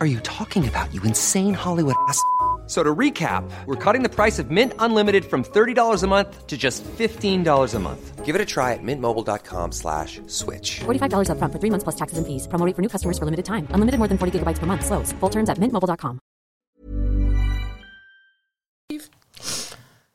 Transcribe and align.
are 0.00 0.06
you 0.06 0.20
talking 0.20 0.66
about, 0.68 0.92
you 0.94 1.02
insane 1.02 1.54
Hollywood 1.54 1.94
ass? 2.08 2.22
So 2.68 2.82
to 2.82 2.94
recap, 2.94 3.44
we're 3.66 3.74
cutting 3.76 4.02
the 4.02 4.08
price 4.08 4.38
of 4.38 4.50
Mint 4.50 4.72
Unlimited 4.78 5.24
from 5.26 5.42
$30 5.44 6.02
a 6.02 6.06
month 6.06 6.46
to 6.46 6.56
just 6.56 6.84
$15 6.84 7.74
a 7.74 7.78
month. 7.80 8.24
Give 8.24 8.34
it 8.34 8.40
a 8.40 8.46
try 8.46 8.72
at 8.72 8.82
mintmobile.com 8.82 9.72
slash 9.72 10.20
switch. 10.26 10.80
$45 10.80 11.28
upfront 11.28 11.52
for 11.52 11.58
three 11.58 11.68
months 11.70 11.84
plus 11.84 11.96
taxes 11.96 12.16
and 12.18 12.26
fees. 12.26 12.46
Promo 12.48 12.64
rate 12.64 12.76
for 12.76 12.80
new 12.80 12.88
customers 12.88 13.18
for 13.18 13.26
limited 13.26 13.44
time. 13.44 13.66
Unlimited 13.74 13.98
more 13.98 14.08
than 14.08 14.16
40 14.16 14.38
gigabytes 14.38 14.58
per 14.58 14.64
month. 14.64 14.86
Slows. 14.86 15.12
Full 15.20 15.28
terms 15.28 15.50
at 15.50 15.58
mintmobile.com. 15.58 16.18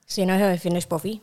So 0.08 0.22
you 0.22 0.26
know 0.26 0.40
how 0.40 0.48
I 0.50 0.58
finished 0.58 0.90
Buffy 0.90 1.22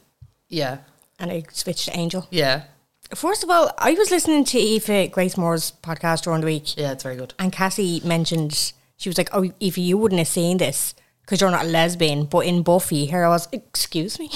Yeah. 0.49 0.79
and 1.19 1.33
I 1.33 1.45
switched 1.53 1.87
to 1.87 1.97
Angel. 1.97 2.29
Yeah. 2.31 2.65
First 3.15 3.45
of 3.45 3.51
all, 3.51 3.71
I 3.79 3.93
was 3.93 4.11
listening 4.11 4.45
to 4.47 4.59
Aoife 4.59 5.11
Grace 5.13 5.37
Moore's 5.37 5.73
podcast 5.83 6.23
during 6.23 6.41
the 6.41 6.47
week, 6.47 6.77
Yeah, 6.77 6.93
it's 6.93 7.03
very 7.03 7.17
good. 7.17 7.33
and 7.39 7.53
Cassie 7.53 8.01
mentioned 8.05 8.73
she 8.97 9.09
was 9.09 9.19
like, 9.19 9.29
"Oh, 9.33 9.45
Aoife, 9.61 9.79
you 9.79 9.97
wouldn't 9.99 10.19
have 10.19 10.29
seen 10.29 10.57
this 10.59 10.95
because 11.21 11.41
you're 11.41 11.51
not 11.51 11.65
a 11.65 11.69
lesbian." 11.69 12.25
But 12.25 12.41
in 12.47 12.63
Buffy, 12.63 13.07
here 13.07 13.25
I 13.25 13.29
was, 13.29 13.49
"Excuse 13.53 14.19
me, 14.19 14.31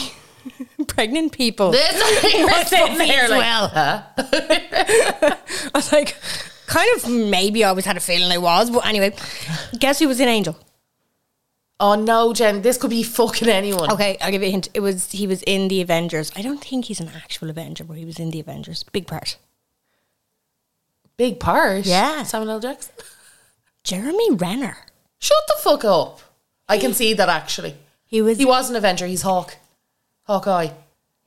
pregnant 0.86 1.32
people." 1.32 1.68
In 1.72 2.98
me 2.98 3.10
as 3.14 3.30
well? 3.30 3.68
Huh? 3.68 4.02
I 4.18 5.36
was 5.74 5.92
like, 5.92 6.16
kind 6.66 6.88
of 6.96 7.08
maybe 7.10 7.64
I 7.64 7.70
always 7.70 7.84
had 7.84 7.96
a 7.96 8.00
feeling 8.00 8.30
I 8.30 8.38
was, 8.38 8.70
but 8.70 8.86
anyway, 8.86 9.12
guess 9.78 9.98
who 9.98 10.08
was 10.08 10.20
in 10.20 10.28
Angel? 10.28 10.56
Oh 11.80 11.94
no, 11.94 12.32
Jen, 12.32 12.62
this 12.62 12.76
could 12.76 12.90
be 12.90 13.02
fucking 13.02 13.48
anyone. 13.48 13.90
Okay, 13.92 14.16
I'll 14.20 14.32
give 14.32 14.42
you 14.42 14.48
a 14.48 14.50
hint. 14.50 14.68
It 14.74 14.80
was 14.80 15.12
he 15.12 15.26
was 15.26 15.42
in 15.44 15.68
the 15.68 15.80
Avengers. 15.80 16.32
I 16.34 16.42
don't 16.42 16.62
think 16.62 16.86
he's 16.86 17.00
an 17.00 17.10
actual 17.14 17.50
Avenger, 17.50 17.84
but 17.84 17.96
he 17.96 18.04
was 18.04 18.18
in 18.18 18.30
the 18.30 18.40
Avengers. 18.40 18.82
Big 18.92 19.06
part. 19.06 19.36
Big 21.16 21.38
part. 21.38 21.86
Yeah. 21.86 22.22
Samuel 22.24 22.52
L. 22.52 22.60
Jackson. 22.60 22.94
Jeremy 23.84 24.30
Renner. 24.32 24.76
Shut 25.20 25.38
the 25.48 25.54
fuck 25.60 25.84
up. 25.84 26.20
I 26.68 26.78
can 26.78 26.94
see 26.94 27.14
that 27.14 27.28
actually. 27.28 27.76
He 28.06 28.22
was. 28.22 28.38
He 28.38 28.44
was 28.44 28.70
an 28.70 28.76
Avenger. 28.76 29.06
He's 29.06 29.22
Hawk. 29.22 29.56
Hawkeye. 30.24 30.70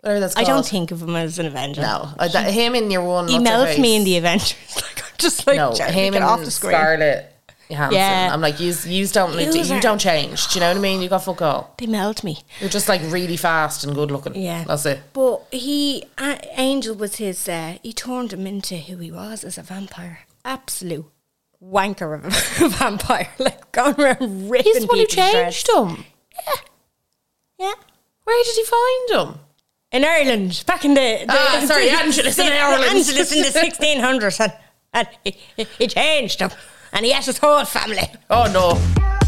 Whatever 0.01 0.19
that's 0.19 0.35
I 0.35 0.43
don't 0.43 0.65
think 0.65 0.91
of 0.91 1.01
him 1.01 1.15
as 1.15 1.39
an 1.39 1.45
Avenger. 1.45 1.81
No. 1.81 2.09
I, 2.17 2.27
that, 2.27 2.51
him 2.51 2.75
in 2.75 2.89
your 2.89 3.03
one. 3.03 3.27
he 3.27 3.39
melts 3.39 3.77
me 3.77 3.95
in 3.95 4.03
the 4.03 4.17
Avengers. 4.17 4.55
like 4.75 5.03
I'm 5.03 5.17
just 5.17 5.45
like 5.47 5.57
No, 5.57 5.73
Jeremy, 5.73 5.95
him 6.07 6.13
get 6.13 6.21
and 6.21 6.25
off 6.25 6.43
the 6.43 6.51
screen. 6.51 6.73
Yeah. 7.71 8.29
I'm 8.31 8.41
like, 8.41 8.59
you, 8.59 8.73
you 8.85 9.07
don't, 9.07 9.35
need 9.35 9.51
to- 9.51 9.57
Yous 9.57 9.69
you 9.69 9.79
don't 9.81 9.99
change. 9.99 10.47
Do 10.49 10.55
you 10.55 10.61
know 10.61 10.69
what 10.69 10.77
I 10.77 10.79
mean? 10.81 11.01
You 11.01 11.09
got 11.09 11.23
fuck 11.23 11.41
all. 11.41 11.73
They 11.77 11.87
melt 11.87 12.23
me. 12.23 12.39
You're 12.59 12.69
just 12.69 12.89
like 12.89 13.01
really 13.05 13.37
fast 13.37 13.83
and 13.83 13.95
good 13.95 14.11
looking. 14.11 14.35
Yeah, 14.35 14.63
That's 14.65 14.85
it. 14.85 14.99
But 15.13 15.41
he, 15.51 16.05
uh, 16.17 16.37
Angel 16.53 16.95
was 16.95 17.15
his. 17.15 17.47
Uh, 17.47 17.77
he 17.83 17.93
turned 17.93 18.33
him 18.33 18.45
into 18.45 18.77
who 18.77 18.97
he 18.97 19.11
was 19.11 19.43
as 19.43 19.57
a 19.57 19.63
vampire. 19.63 20.19
Absolute 20.45 21.05
wanker 21.63 22.15
of 22.15 22.25
a 22.25 22.69
vampire. 22.77 23.29
Like 23.39 23.71
going 23.71 23.99
around 23.99 24.49
ripping 24.49 24.73
He's 24.73 24.81
the 24.81 24.87
one 24.87 24.99
who 24.99 25.05
changed 25.05 25.69
him. 25.69 26.05
Yeah. 26.47 26.53
yeah. 27.59 27.73
Where 28.23 28.43
did 28.43 28.55
he 28.55 28.63
find 28.65 29.27
him? 29.29 29.39
in 29.91 30.05
Ireland 30.05 30.63
back 30.65 30.85
in 30.85 30.93
the, 30.93 31.17
the 31.25 31.25
Ah, 31.27 31.63
sorry, 31.67 31.89
Angelus 31.89 32.39
in 32.39 32.51
Ireland. 32.51 32.85
Angelus 32.95 33.31
in 33.33 33.41
the 33.41 33.51
sixteen 33.51 33.99
hundreds, 33.99 34.39
and, 34.39 34.53
and 34.93 35.07
he 35.23 35.87
changed 35.87 36.39
him, 36.39 36.49
and 36.93 37.05
he 37.05 37.11
had 37.11 37.25
his 37.25 37.37
whole 37.37 37.65
family. 37.65 38.09
Oh 38.29 38.49
no. 38.51 39.20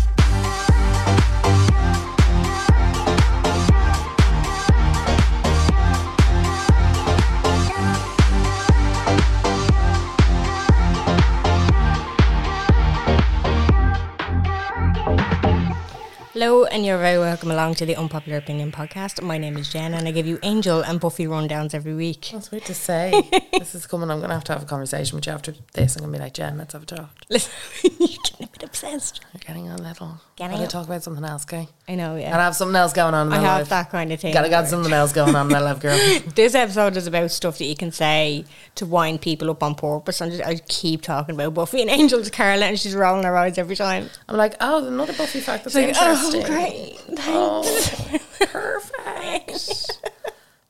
Hello, 16.33 16.65
and 16.65 16.83
you're 16.83 16.97
very 16.97 17.19
welcome 17.19 17.51
along 17.51 17.75
to 17.75 17.85
the 17.85 17.95
Unpopular 17.95 18.39
Opinion 18.39 18.71
podcast. 18.71 19.21
My 19.21 19.37
name 19.37 19.55
is 19.55 19.71
Jen, 19.71 19.93
and 19.93 20.07
I 20.07 20.11
give 20.11 20.25
you 20.25 20.39
Angel 20.41 20.81
and 20.81 20.99
Buffy 20.99 21.27
rundowns 21.27 21.75
every 21.75 21.93
week. 21.93 22.29
That's 22.33 22.49
weird 22.49 22.65
to 22.65 22.73
say. 22.73 23.11
this 23.53 23.75
is 23.75 23.85
coming. 23.85 24.09
I'm 24.09 24.17
going 24.17 24.29
to 24.29 24.33
have 24.33 24.43
to 24.45 24.53
have 24.53 24.63
a 24.63 24.65
conversation 24.65 25.15
with 25.15 25.27
you 25.27 25.31
after 25.31 25.53
this. 25.73 25.95
I'm 25.95 26.01
going 26.01 26.13
to 26.13 26.17
be 26.17 26.23
like, 26.23 26.33
Jen, 26.33 26.57
let's 26.57 26.73
have 26.73 26.81
a 26.81 26.85
talk. 26.87 27.11
Listen, 27.29 27.51
you're 27.99 28.07
getting 28.23 28.47
a 28.47 28.49
bit 28.49 28.63
obsessed. 28.63 29.21
You're 29.31 29.41
getting 29.45 29.69
a 29.69 29.77
little. 29.77 30.19
Getting 30.35 30.57
Gotta 30.57 30.67
talk 30.67 30.87
about 30.87 31.03
something 31.03 31.23
else, 31.23 31.43
okay? 31.43 31.67
I 31.87 31.93
know, 31.93 32.15
yeah. 32.15 32.31
Gotta 32.31 32.41
have 32.41 32.55
something 32.55 32.75
else 32.75 32.91
going 32.93 33.13
on 33.13 33.27
in 33.27 33.33
I 33.33 33.37
my 33.37 33.43
have 33.43 33.59
life. 33.59 33.69
that 33.69 33.91
kind 33.91 34.11
of 34.11 34.19
thing. 34.19 34.33
Gotta 34.33 34.49
got 34.49 34.67
something 34.67 34.91
else 34.91 35.13
going 35.13 35.35
on 35.35 35.45
in 35.45 35.51
my 35.51 35.59
life, 35.59 35.79
girl. 35.79 35.95
This 36.33 36.55
episode 36.55 36.97
is 36.97 37.05
about 37.05 37.29
stuff 37.29 37.59
that 37.59 37.65
you 37.65 37.75
can 37.75 37.91
say 37.91 38.45
to 38.73 38.87
wind 38.87 39.21
people 39.21 39.51
up 39.51 39.61
on 39.61 39.75
purpose. 39.75 40.19
And 40.21 40.41
I 40.41 40.55
keep 40.55 41.03
talking 41.03 41.35
about 41.35 41.53
Buffy 41.53 41.81
and 41.81 41.89
Angel's 41.91 42.31
Karla, 42.31 42.65
and 42.65 42.79
she's 42.79 42.95
rolling 42.95 43.25
her 43.25 43.37
eyes 43.37 43.59
every 43.59 43.75
time. 43.75 44.09
I'm 44.27 44.35
like, 44.35 44.55
oh, 44.59 44.87
another 44.87 45.13
Buffy 45.13 45.39
fact 45.39 45.65
that's 45.65 45.75
It's 45.75 45.99
like, 46.31 46.43
oh, 46.43 46.47
great. 46.47 46.99
Oh, 47.19 48.19
perfect. 48.39 49.99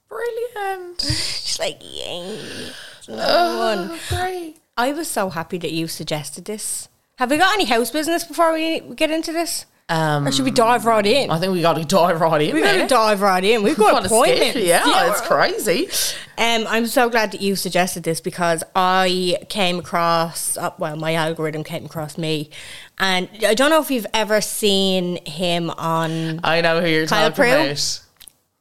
Brilliant. 0.09 1.02
She's 1.02 1.59
like, 1.59 1.81
yay. 1.81 2.72
Oh, 3.09 3.58
one. 3.59 3.90
Oh, 3.91 4.00
great. 4.09 4.58
I 4.78 4.91
was 4.91 5.08
so 5.08 5.30
happy 5.30 5.58
that 5.59 5.72
you 5.72 5.88
suggested 5.88 6.46
this. 6.46 6.90
Have 7.18 7.30
we 7.30 7.38
got 7.38 7.53
any 7.53 7.66
house 7.66 7.91
business 7.91 8.24
before 8.24 8.53
we 8.53 8.80
get 8.80 9.12
into 9.12 9.31
this? 9.31 9.66
Um, 9.89 10.27
Or 10.27 10.31
should 10.31 10.45
we 10.45 10.51
dive 10.51 10.85
right 10.85 11.05
in? 11.05 11.29
I 11.29 11.39
think 11.39 11.51
we 11.53 11.61
got 11.61 11.73
to 11.73 11.83
dive 11.83 12.21
right 12.21 12.41
in. 12.41 12.55
We've 12.55 12.63
got 12.63 12.77
to 12.77 12.88
dive 12.88 13.21
right 13.21 13.44
in. 13.44 13.63
We've 13.63 13.77
got 13.77 14.01
a 14.03 14.05
appointments. 14.05 14.51
skip. 14.51 14.66
Yeah, 14.66 15.11
it's 15.11 15.21
crazy. 15.21 15.89
Um, 16.38 16.66
I'm 16.67 16.88
so 16.88 17.09
glad 17.09 17.31
that 17.33 17.41
you 17.41 17.55
suggested 17.55 18.03
this 18.03 18.22
because 18.22 18.63
I 18.75 19.38
came 19.49 19.79
across, 19.79 20.57
uh, 20.57 20.72
well, 20.79 20.95
my 20.95 21.13
algorithm 21.13 21.63
came 21.63 21.85
across 21.85 22.17
me. 22.17 22.49
And 22.97 23.29
I 23.45 23.53
don't 23.53 23.69
know 23.69 23.81
if 23.81 23.91
you've 23.91 24.07
ever 24.13 24.39
seen 24.41 25.23
him 25.25 25.69
on 25.72 26.39
I 26.43 26.61
know 26.61 26.79
who 26.81 26.88
you're 26.88 27.05
Kyle 27.05 27.29
talking 27.29 27.43
Prue? 27.43 27.53
about. 27.66 27.99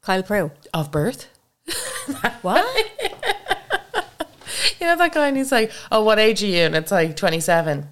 Kyle 0.02 0.22
Prue. 0.22 0.50
Of 0.74 0.90
birth? 0.90 1.28
What? 2.42 2.66
You 4.80 4.86
know 4.88 4.96
that 4.96 5.14
guy 5.14 5.28
and 5.28 5.36
he's 5.36 5.52
like, 5.52 5.70
oh, 5.92 6.02
what 6.02 6.18
age 6.18 6.42
are 6.42 6.46
you? 6.46 6.62
And 6.62 6.74
it's 6.74 6.90
like 6.90 7.16
27. 7.16 7.88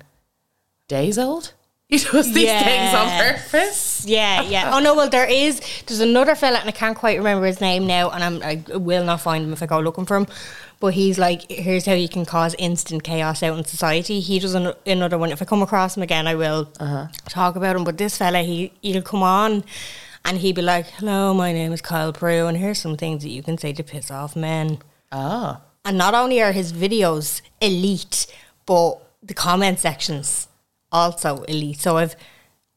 Days 0.88 1.18
old? 1.18 1.52
He 1.92 1.98
does 1.98 2.32
these 2.32 2.48
things 2.48 2.94
on 2.94 3.08
purpose. 3.18 4.06
yeah, 4.06 4.42
yeah. 4.42 4.70
Oh 4.72 4.78
no, 4.78 4.94
well 4.94 5.08
there 5.08 5.28
is. 5.28 5.60
There's 5.86 5.98
another 5.98 6.36
fella, 6.36 6.58
and 6.58 6.68
I 6.68 6.72
can't 6.72 6.96
quite 6.96 7.18
remember 7.18 7.46
his 7.46 7.60
name 7.60 7.88
now, 7.88 8.10
and 8.10 8.22
I'm, 8.22 8.42
I 8.44 8.76
will 8.76 9.02
not 9.02 9.22
find 9.22 9.42
him 9.44 9.52
if 9.52 9.60
I 9.60 9.66
go 9.66 9.80
looking 9.80 10.06
for 10.06 10.16
him. 10.16 10.28
But 10.78 10.94
he's 10.94 11.18
like, 11.18 11.50
here's 11.50 11.86
how 11.86 11.94
you 11.94 12.08
can 12.08 12.24
cause 12.24 12.54
instant 12.60 13.02
chaos 13.02 13.42
out 13.42 13.58
in 13.58 13.64
society. 13.64 14.20
He 14.20 14.38
does 14.38 14.54
an, 14.54 14.72
another 14.86 15.18
one. 15.18 15.32
If 15.32 15.42
I 15.42 15.44
come 15.46 15.62
across 15.62 15.96
him 15.96 16.04
again, 16.04 16.28
I 16.28 16.36
will 16.36 16.70
uh-huh. 16.78 17.08
talk 17.28 17.56
about 17.56 17.74
him. 17.74 17.82
But 17.82 17.98
this 17.98 18.16
fella, 18.16 18.42
he 18.42 18.72
he'll 18.82 19.02
come 19.02 19.24
on. 19.24 19.64
And 20.24 20.38
he'd 20.38 20.54
be 20.54 20.62
like, 20.62 20.86
"Hello, 20.86 21.34
my 21.34 21.52
name 21.52 21.72
is 21.72 21.80
Kyle 21.80 22.12
Prue, 22.12 22.46
and 22.46 22.56
here's 22.56 22.78
some 22.78 22.96
things 22.96 23.24
that 23.24 23.30
you 23.30 23.42
can 23.42 23.58
say 23.58 23.72
to 23.72 23.82
piss 23.82 24.12
off 24.12 24.36
men." 24.36 24.78
Oh. 25.10 25.60
And 25.84 25.98
not 25.98 26.14
only 26.14 26.40
are 26.40 26.52
his 26.52 26.72
videos 26.72 27.42
elite, 27.60 28.32
but 28.64 29.00
the 29.24 29.34
comment 29.34 29.80
sections 29.80 30.46
also 30.92 31.42
elite. 31.44 31.80
So 31.80 31.96
I've 31.96 32.16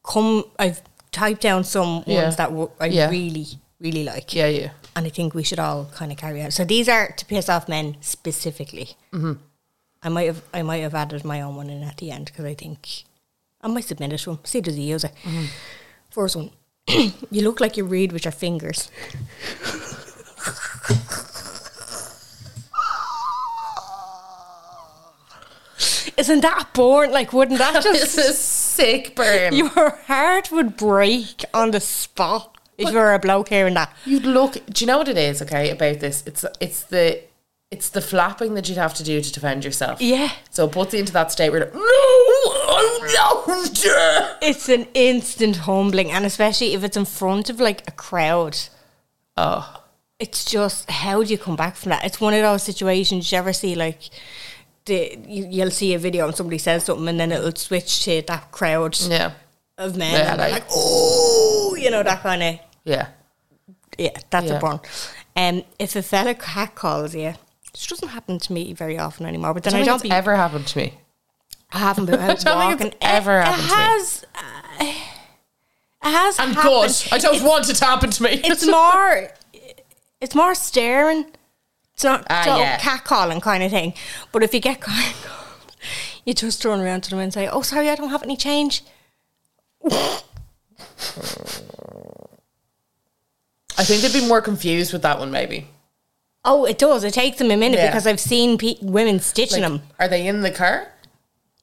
come, 0.03 0.43
I've 0.59 0.81
typed 1.11 1.41
down 1.41 1.63
some 1.63 2.03
Yeah. 2.05 2.23
ones 2.23 2.35
that 2.37 2.49
w- 2.49 2.71
I 2.79 2.87
Yeah. 2.87 3.09
really, 3.09 3.47
really 3.79 4.03
like. 4.03 4.33
Yeah, 4.35 4.47
yeah. 4.47 4.69
And 4.95 5.05
I 5.07 5.09
think 5.09 5.33
we 5.33 5.43
should 5.43 5.59
all 5.59 5.85
kind 5.93 6.11
of 6.11 6.17
carry 6.17 6.41
out. 6.41 6.53
So 6.53 6.63
these 6.65 6.87
are 6.89 7.11
to 7.11 7.25
piss 7.25 7.49
off 7.49 7.67
men 7.67 7.97
specifically. 8.01 8.95
Mm-hmm. 9.11 9.33
I 10.03 10.09
might 10.09 10.25
have, 10.27 10.41
I 10.53 10.61
might 10.63 10.79
have 10.83 10.93
added 10.95 11.23
my 11.23 11.41
own 11.41 11.55
one 11.55 11.69
in 11.69 11.81
at 11.83 11.97
the 11.97 12.11
end 12.11 12.25
because 12.25 12.45
I 12.45 12.53
think 12.53 13.03
I 13.61 13.67
might 13.67 13.85
submit 13.85 14.11
it 14.13 14.17
to 14.19 14.31
him. 14.31 14.39
See, 14.43 14.59
does 14.61 14.75
he 14.75 14.83
use 14.91 15.03
it? 15.05 15.13
First 16.09 16.35
one. 16.35 16.51
you 16.87 17.41
look 17.43 17.59
like 17.61 17.77
you 17.77 17.85
read 17.85 18.11
with 18.11 18.25
your 18.25 18.33
fingers. 18.33 18.91
Isn't 26.17 26.41
that 26.41 26.69
born? 26.73 27.11
Like, 27.11 27.33
wouldn't 27.33 27.59
that 27.59 27.83
This 27.83 28.15
just 28.15 28.17
is 28.17 28.37
sick 28.37 29.15
burn. 29.15 29.53
your 29.53 29.89
heart 30.07 30.51
would 30.51 30.75
break 30.77 31.45
on 31.53 31.71
the 31.71 31.79
spot 31.79 32.57
if 32.77 32.89
you 32.91 32.95
were 32.97 33.13
a 33.13 33.19
bloke 33.19 33.49
hearing 33.49 33.73
that? 33.75 33.95
You'd 34.05 34.25
look. 34.25 34.53
Do 34.53 34.83
you 34.83 34.87
know 34.87 34.97
what 34.97 35.07
it 35.07 35.17
is? 35.17 35.41
Okay, 35.41 35.69
about 35.69 35.99
this, 35.99 36.23
it's 36.25 36.43
it's 36.59 36.83
the 36.83 37.21
It's 37.71 37.89
the 37.89 38.01
flapping 38.01 38.53
that 38.55 38.67
you'd 38.69 38.77
have 38.77 38.93
to 38.95 39.03
do 39.03 39.21
to 39.21 39.31
defend 39.33 39.63
yourself. 39.65 40.01
Yeah. 40.01 40.31
So 40.51 40.65
it 40.65 40.71
puts 40.71 40.93
you 40.93 40.99
into 40.99 41.13
that 41.13 41.31
state 41.31 41.49
where 41.49 41.59
you're 41.59 41.67
like, 41.71 41.75
no, 41.75 43.43
no. 43.45 44.37
It's 44.41 44.69
an 44.69 44.87
instant 44.93 45.57
humbling, 45.57 46.11
and 46.11 46.25
especially 46.25 46.73
if 46.73 46.83
it's 46.83 46.97
in 46.97 47.05
front 47.05 47.49
of 47.49 47.59
like 47.59 47.87
a 47.87 47.91
crowd. 47.91 48.57
Oh, 49.37 49.83
It's 50.19 50.45
just 50.45 50.89
how 50.89 51.23
do 51.23 51.29
you 51.31 51.37
come 51.37 51.55
back 51.55 51.75
from 51.75 51.89
that? 51.89 52.03
It's 52.05 52.21
one 52.21 52.33
of 52.33 52.41
those 52.41 52.63
situations 52.63 53.31
you 53.31 53.37
ever 53.37 53.53
see 53.53 53.73
like 53.75 54.09
the 54.85 55.17
you, 55.27 55.47
you'll 55.49 55.71
see 55.71 55.93
a 55.93 55.99
video 55.99 56.25
and 56.27 56.35
somebody 56.35 56.57
says 56.57 56.83
something 56.85 57.07
and 57.07 57.19
then 57.19 57.31
it'll 57.31 57.55
switch 57.55 58.03
to 58.05 58.21
that 58.27 58.51
crowd 58.51 58.97
yeah. 59.07 59.31
of 59.77 59.95
men 59.97 60.11
Yeah, 60.13 60.31
and 60.31 60.39
they're 60.39 60.51
like- 60.51 60.63
like 60.63 60.71
oh 60.71 61.75
you 61.79 61.89
know 61.91 62.03
that 62.03 62.21
kind 62.21 62.43
of 62.43 62.59
Yeah. 62.83 63.07
yeah 63.97 64.11
that's 64.29 64.47
Yeah. 64.47 64.57
a 64.57 64.59
burn. 64.59 64.79
Um, 65.35 65.63
if 65.79 65.95
a 65.95 66.01
fella 66.03 66.35
cat 66.35 66.75
calls 66.75 67.15
you, 67.15 67.33
which 67.71 67.87
doesn't 67.87 68.09
happen 68.09 68.37
to 68.39 68.53
me 68.53 68.73
very 68.73 68.99
often 68.99 69.25
anymore, 69.25 69.53
but 69.53 69.63
then 69.63 69.73
I 69.73 69.77
I, 69.77 69.79
don't 69.79 69.87
don't 69.87 70.01
think 70.01 70.11
be 70.11 70.15
ever 70.17 70.35
happened 70.35 70.67
to 70.67 70.77
me. 70.77 70.93
I 71.71 71.79
haven't 71.79 72.05
been 72.05 72.19
out 72.19 72.39
don't 72.39 72.59
think 72.59 72.79
walking. 72.79 72.87
it's 72.87 72.97
ever 73.01 73.39
it, 73.39 73.45
happened 73.45 73.63
it 73.65 73.69
to 73.69 73.75
me. 73.75 73.81
has. 73.83 74.25
uh, 74.35 74.83
it 76.05 76.11
has. 76.11 76.39
And 76.39 76.53
happened. 76.53 77.03
good. 77.03 77.13
I 77.13 77.17
don't 77.17 77.43
want 77.43 77.69
it 77.69 77.75
to 77.75 77.85
happen 77.85 78.11
to 78.11 78.23
me. 78.23 78.41
It's 78.43 78.67
more. 78.79 79.29
It's 80.21 80.35
more 80.35 80.53
staring. 80.53 81.25
It's 81.93 82.03
not 82.03 82.25
Ah, 82.29 82.41
so 82.43 82.57
yeah. 82.57 82.77
catcalling 82.79 83.41
kind 83.41 83.63
of 83.63 83.71
thing. 83.71 83.93
But 84.31 84.43
if 84.43 84.53
you 84.53 84.59
get 84.59 84.81
called, 84.81 85.13
you 86.25 86.33
just 86.33 86.61
turn 86.61 86.79
around 86.79 87.01
to 87.03 87.09
them 87.11 87.19
and 87.19 87.33
say, 87.33 87.47
"Oh, 87.47 87.61
sorry, 87.61 87.89
I 87.89 87.95
don't 87.95 88.09
have 88.09 88.23
any 88.23 88.35
change." 88.37 88.81
I 93.75 93.83
think 93.83 94.01
they'd 94.01 94.13
be 94.21 94.27
more 94.27 94.41
confused 94.41 94.93
with 94.93 95.01
that 95.01 95.19
one, 95.19 95.31
maybe. 95.31 95.67
Oh, 96.45 96.65
it 96.65 96.77
does. 96.77 97.03
It 97.03 97.13
takes 97.13 97.37
them 97.37 97.51
a 97.51 97.57
minute 97.57 97.79
Yeah. 97.79 97.87
because 97.87 98.05
I've 98.05 98.19
seen 98.19 98.57
pe- 98.57 98.75
women 98.81 99.19
stitching 99.19 99.61
Like, 99.61 99.71
them. 99.71 99.81
Are 99.99 100.07
they 100.07 100.27
in 100.27 100.41
the 100.41 100.51
car? 100.51 100.89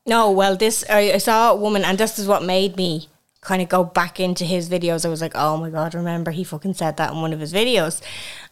No, 0.07 0.31
well, 0.31 0.57
this 0.57 0.85
I, 0.89 1.13
I 1.13 1.19
saw 1.19 1.53
a 1.53 1.55
woman, 1.57 1.85
and 1.85 1.99
this 1.99 2.19
is 2.19 2.27
what 2.27 2.43
made 2.43 2.77
me 2.77 3.09
kind 3.43 3.63
of 3.63 3.69
go 3.69 3.85
back 3.85 4.19
into 4.19 4.45
his 4.45 4.69
videos. 4.69 5.05
I 5.05 5.09
was 5.09 5.21
like, 5.21 5.33
oh 5.35 5.57
my 5.57 5.71
god, 5.71 5.95
remember 5.95 6.31
he 6.31 6.43
fucking 6.45 6.75
said 6.75 6.97
that 6.97 7.13
in 7.13 7.21
one 7.21 7.33
of 7.33 7.41
his 7.41 7.53
videos, 7.53 8.01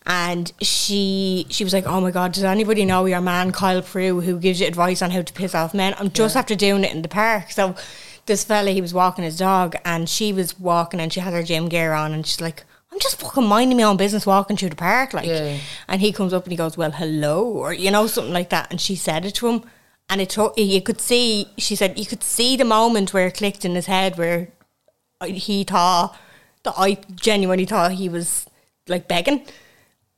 and 0.09 0.53
she 0.61 1.47
she 1.51 1.63
was 1.63 1.73
like, 1.73 1.87
oh 1.87 2.01
my 2.01 2.11
god, 2.11 2.33
does 2.33 2.43
anybody 2.43 2.85
know 2.85 3.05
your 3.05 3.21
man 3.21 3.53
Kyle 3.53 3.83
Prue 3.83 4.21
who 4.21 4.41
gives 4.41 4.61
you 4.61 4.67
advice 4.67 5.03
on 5.03 5.13
how 5.13 5.23
to 5.23 5.33
piss 5.33 5.55
off 5.55 5.75
men? 5.75 5.95
I'm 5.99 6.11
just 6.11 6.35
after 6.35 6.57
doing 6.57 6.83
it 6.83 6.93
in 6.93 7.03
the 7.03 7.09
park, 7.09 7.53
so. 7.53 7.77
This 8.27 8.45
fella, 8.45 8.73
he 8.73 8.83
was 8.83 8.93
walking 8.93 9.25
his 9.25 9.39
dog, 9.39 9.75
and 9.87 10.07
she 10.07 10.35
was 10.35 10.61
walking, 10.61 11.01
and 11.01 11.11
she 11.11 11.21
had 11.21 11.33
her 11.33 11.43
gym 11.43 11.67
gear 11.71 11.95
on, 11.95 12.13
and 12.13 12.27
she's 12.27 12.43
like, 12.43 12.63
"I'm 12.93 12.99
just 13.01 13.19
fucking 13.19 13.47
minding 13.47 13.79
my 13.79 13.85
own 13.85 13.97
business, 13.97 14.27
walking 14.27 14.55
through 14.55 14.69
the 14.69 14.77
park, 14.77 15.15
like." 15.15 15.25
Yeah. 15.25 15.57
And 15.89 16.03
he 16.03 16.13
comes 16.13 16.35
up 16.35 16.45
and 16.45 16.53
he 16.53 16.57
goes, 16.59 16.77
"Well, 16.77 16.91
hello," 16.91 17.43
or 17.47 17.73
you 17.73 17.91
know 17.91 18.07
something 18.07 18.35
like 18.35 18.51
that. 18.51 18.71
And 18.71 18.79
she 18.83 18.97
said 18.97 19.25
it 19.25 19.35
to 19.37 19.49
him, 19.49 19.63
and 20.11 20.21
it 20.21 20.29
took. 20.29 20.59
You 20.59 20.83
could 20.83 21.01
see. 21.01 21.49
She 21.57 21.75
said 21.75 21.99
you 21.99 22.05
could 22.05 22.23
see 22.23 22.55
the 22.55 22.67
moment 22.67 23.15
where 23.15 23.29
it 23.29 23.39
clicked 23.39 23.65
in 23.65 23.75
his 23.75 23.87
head, 23.87 24.19
where 24.19 24.49
he 25.25 25.65
thought 25.65 26.15
that 26.65 26.75
I 26.77 26.99
genuinely 27.15 27.65
thought 27.65 27.93
he 27.93 28.11
was 28.11 28.45
like 28.89 29.09
begging. 29.09 29.47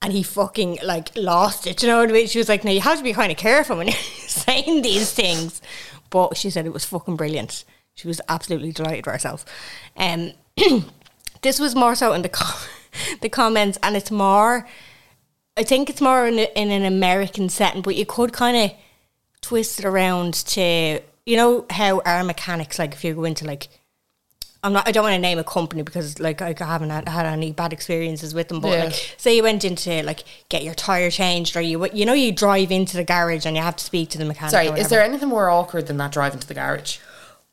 And 0.02 0.12
he 0.12 0.22
fucking 0.22 0.78
like 0.82 1.10
lost 1.14 1.66
it. 1.66 1.82
You 1.82 1.88
know 1.88 1.98
what 1.98 2.08
I 2.08 2.12
mean? 2.12 2.26
She 2.26 2.38
was 2.38 2.48
like, 2.48 2.64
"Now 2.64 2.70
you 2.70 2.80
have 2.80 2.98
to 2.98 3.04
be 3.04 3.12
kind 3.12 3.30
of 3.30 3.36
careful 3.36 3.76
when 3.76 3.88
you're 3.88 3.96
saying 4.26 4.82
these 4.82 5.12
things." 5.12 5.60
But 6.08 6.36
she 6.36 6.50
said 6.50 6.66
it 6.66 6.72
was 6.72 6.84
fucking 6.84 7.16
brilliant. 7.16 7.64
She 7.94 8.08
was 8.08 8.20
absolutely 8.28 8.72
delighted 8.72 9.06
with 9.06 9.12
herself. 9.12 9.44
Um, 9.96 10.32
this 11.42 11.60
was 11.60 11.74
more 11.74 11.94
so 11.94 12.12
in 12.14 12.22
the 12.22 12.30
com- 12.30 12.66
the 13.20 13.28
comments, 13.28 13.78
and 13.82 13.96
it's 13.96 14.10
more. 14.10 14.66
I 15.56 15.64
think 15.64 15.90
it's 15.90 16.00
more 16.00 16.26
in, 16.26 16.38
a, 16.38 16.48
in 16.58 16.70
an 16.70 16.84
American 16.84 17.50
setting, 17.50 17.82
but 17.82 17.94
you 17.94 18.06
could 18.06 18.32
kind 18.32 18.56
of 18.56 18.76
twist 19.42 19.80
it 19.80 19.84
around 19.84 20.34
to 20.34 21.00
you 21.26 21.36
know 21.36 21.66
how 21.70 22.00
our 22.00 22.24
mechanics 22.24 22.78
like 22.78 22.92
if 22.92 23.04
you 23.04 23.14
go 23.14 23.24
into 23.24 23.44
like 23.44 23.68
I'm 24.62 24.72
not 24.72 24.86
I 24.86 24.92
don't 24.92 25.02
want 25.04 25.14
to 25.14 25.18
name 25.20 25.38
a 25.38 25.44
company 25.44 25.82
because 25.82 26.20
like 26.20 26.42
I 26.42 26.54
haven't 26.58 26.90
had, 26.90 27.08
had 27.08 27.26
any 27.26 27.52
bad 27.52 27.72
experiences 27.72 28.34
with 28.34 28.48
them 28.48 28.60
but 28.60 28.68
Yeah. 28.72 28.84
like 28.84 29.14
say 29.16 29.36
you 29.36 29.42
went 29.42 29.64
into 29.64 30.02
like 30.02 30.24
get 30.48 30.62
your 30.64 30.74
tire 30.74 31.10
changed 31.10 31.56
or 31.56 31.60
you 31.60 31.86
you 31.92 32.04
know 32.04 32.12
you 32.12 32.30
drive 32.32 32.70
into 32.70 32.96
the 32.96 33.04
garage 33.04 33.46
and 33.46 33.56
you 33.56 33.62
have 33.62 33.76
to 33.76 33.84
speak 33.84 34.10
to 34.10 34.18
the 34.18 34.24
mechanic 34.24 34.50
Sorry, 34.50 34.66
is 34.68 34.88
there 34.88 35.02
anything 35.02 35.28
more 35.28 35.48
awkward 35.48 35.86
than 35.86 35.96
that 35.96 36.12
driving 36.12 36.40
to 36.40 36.46
the 36.46 36.54
garage? 36.54 36.98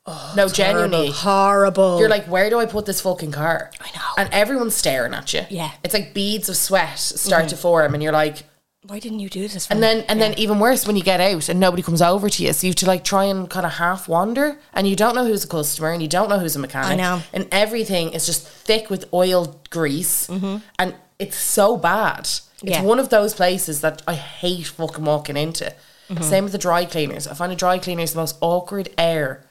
Oh, 0.09 0.33
no, 0.38 0.48
genuinely. 0.48 1.12
horrible 1.12 2.00
You're 2.00 2.07
like, 2.07 2.25
where 2.27 2.50
do 2.50 2.59
I 2.59 2.65
put 2.65 2.86
this 2.86 3.01
fucking 3.01 3.31
car? 3.33 3.71
I 3.81 3.88
know. 3.94 4.06
And 4.18 4.33
everyone's 4.33 4.74
staring 4.74 5.13
at 5.13 5.33
you. 5.33 5.42
Yeah. 5.50 5.68
Mm-hmm. 5.68 5.81
It's 5.83 5.94
like 5.94 6.13
beads 6.13 6.48
of 6.48 6.56
sweat 6.56 6.98
start 6.98 7.50
to 7.50 7.57
form, 7.57 7.94
and 7.94 8.01
you're 8.01 8.13
like, 8.13 8.44
why 8.83 9.00
didn't 9.00 9.19
you 9.19 9.27
do 9.29 9.47
this 9.47 9.68
for 9.68 9.74
and 9.74 9.83
then 9.83 10.06
and 10.07 10.21
then 10.21 10.33
even 10.38 10.59
worse 10.59 10.85
when 10.88 10.95
you 10.95 11.03
get 11.03 11.19
out 11.19 11.50
and 11.50 11.59
nobody 11.59 11.81
comes 11.83 12.01
over 12.01 12.29
to 12.29 12.44
you, 12.44 12.53
so 12.53 12.68
you 12.68 12.71
have 12.71 12.75
to 12.77 12.85
like 12.85 13.03
try 13.03 13.25
and 13.25 13.50
kind 13.50 13.65
of 13.65 13.74
half 13.74 14.07
wander, 14.07 14.59
and 14.74 14.88
you 14.88 14.95
don't 14.95 15.15
know 15.15 15.25
who's 15.25 15.44
a 15.44 15.47
customer 15.47 15.91
and 15.91 16.01
you 16.01 16.07
don't 16.07 16.29
know 16.29 16.39
who's 16.39 16.56
a 16.56 16.59
mechanic. 16.59 16.91
I 16.91 16.95
know. 16.95 17.21
And 17.33 17.47
everything 17.51 18.13
is 18.13 18.25
just 18.25 18.47
thick 18.47 18.89
with 18.89 19.06
oil 19.13 19.59
grease, 19.69 20.29
and 20.29 20.95
it's 21.19 21.38
so 21.38 21.77
bad. 21.77 22.19
It's 22.21 22.41
Mm-hmm. 22.57 22.68
Yeah. 22.69 22.81
one 22.81 22.97
of 23.00 23.09
those 23.09 23.35
places 23.35 23.81
that 23.81 24.01
I 24.07 24.15
hate 24.15 24.65
fucking 24.65 25.06
walking 25.06 25.38
into. 25.38 25.71
Mm-hmm. 26.09 26.23
Same 26.23 26.44
with 26.45 26.53
the 26.53 26.57
dry 26.57 26.85
cleaners. 26.85 27.27
I 27.27 27.35
find 27.35 27.51
a 27.51 27.56
dry 27.56 27.77
cleaner 27.77 28.01
is 28.01 28.13
the 28.13 28.19
most 28.19 28.35
awkward 28.41 28.89
air 28.97 29.44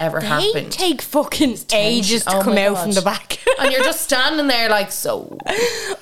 ever 0.00 0.20
they 0.20 0.26
happened. 0.26 0.70
take 0.72 1.02
fucking 1.02 1.58
ages 1.72 2.24
to 2.24 2.36
Oh 2.36 2.42
come 2.42 2.58
out 2.58 2.74
God. 2.74 2.82
from 2.82 2.92
the 2.92 3.02
back 3.02 3.38
and 3.60 3.72
you're 3.72 3.82
just 3.84 4.00
standing 4.02 4.46
there 4.46 4.68
like 4.68 4.92
so, 4.92 5.38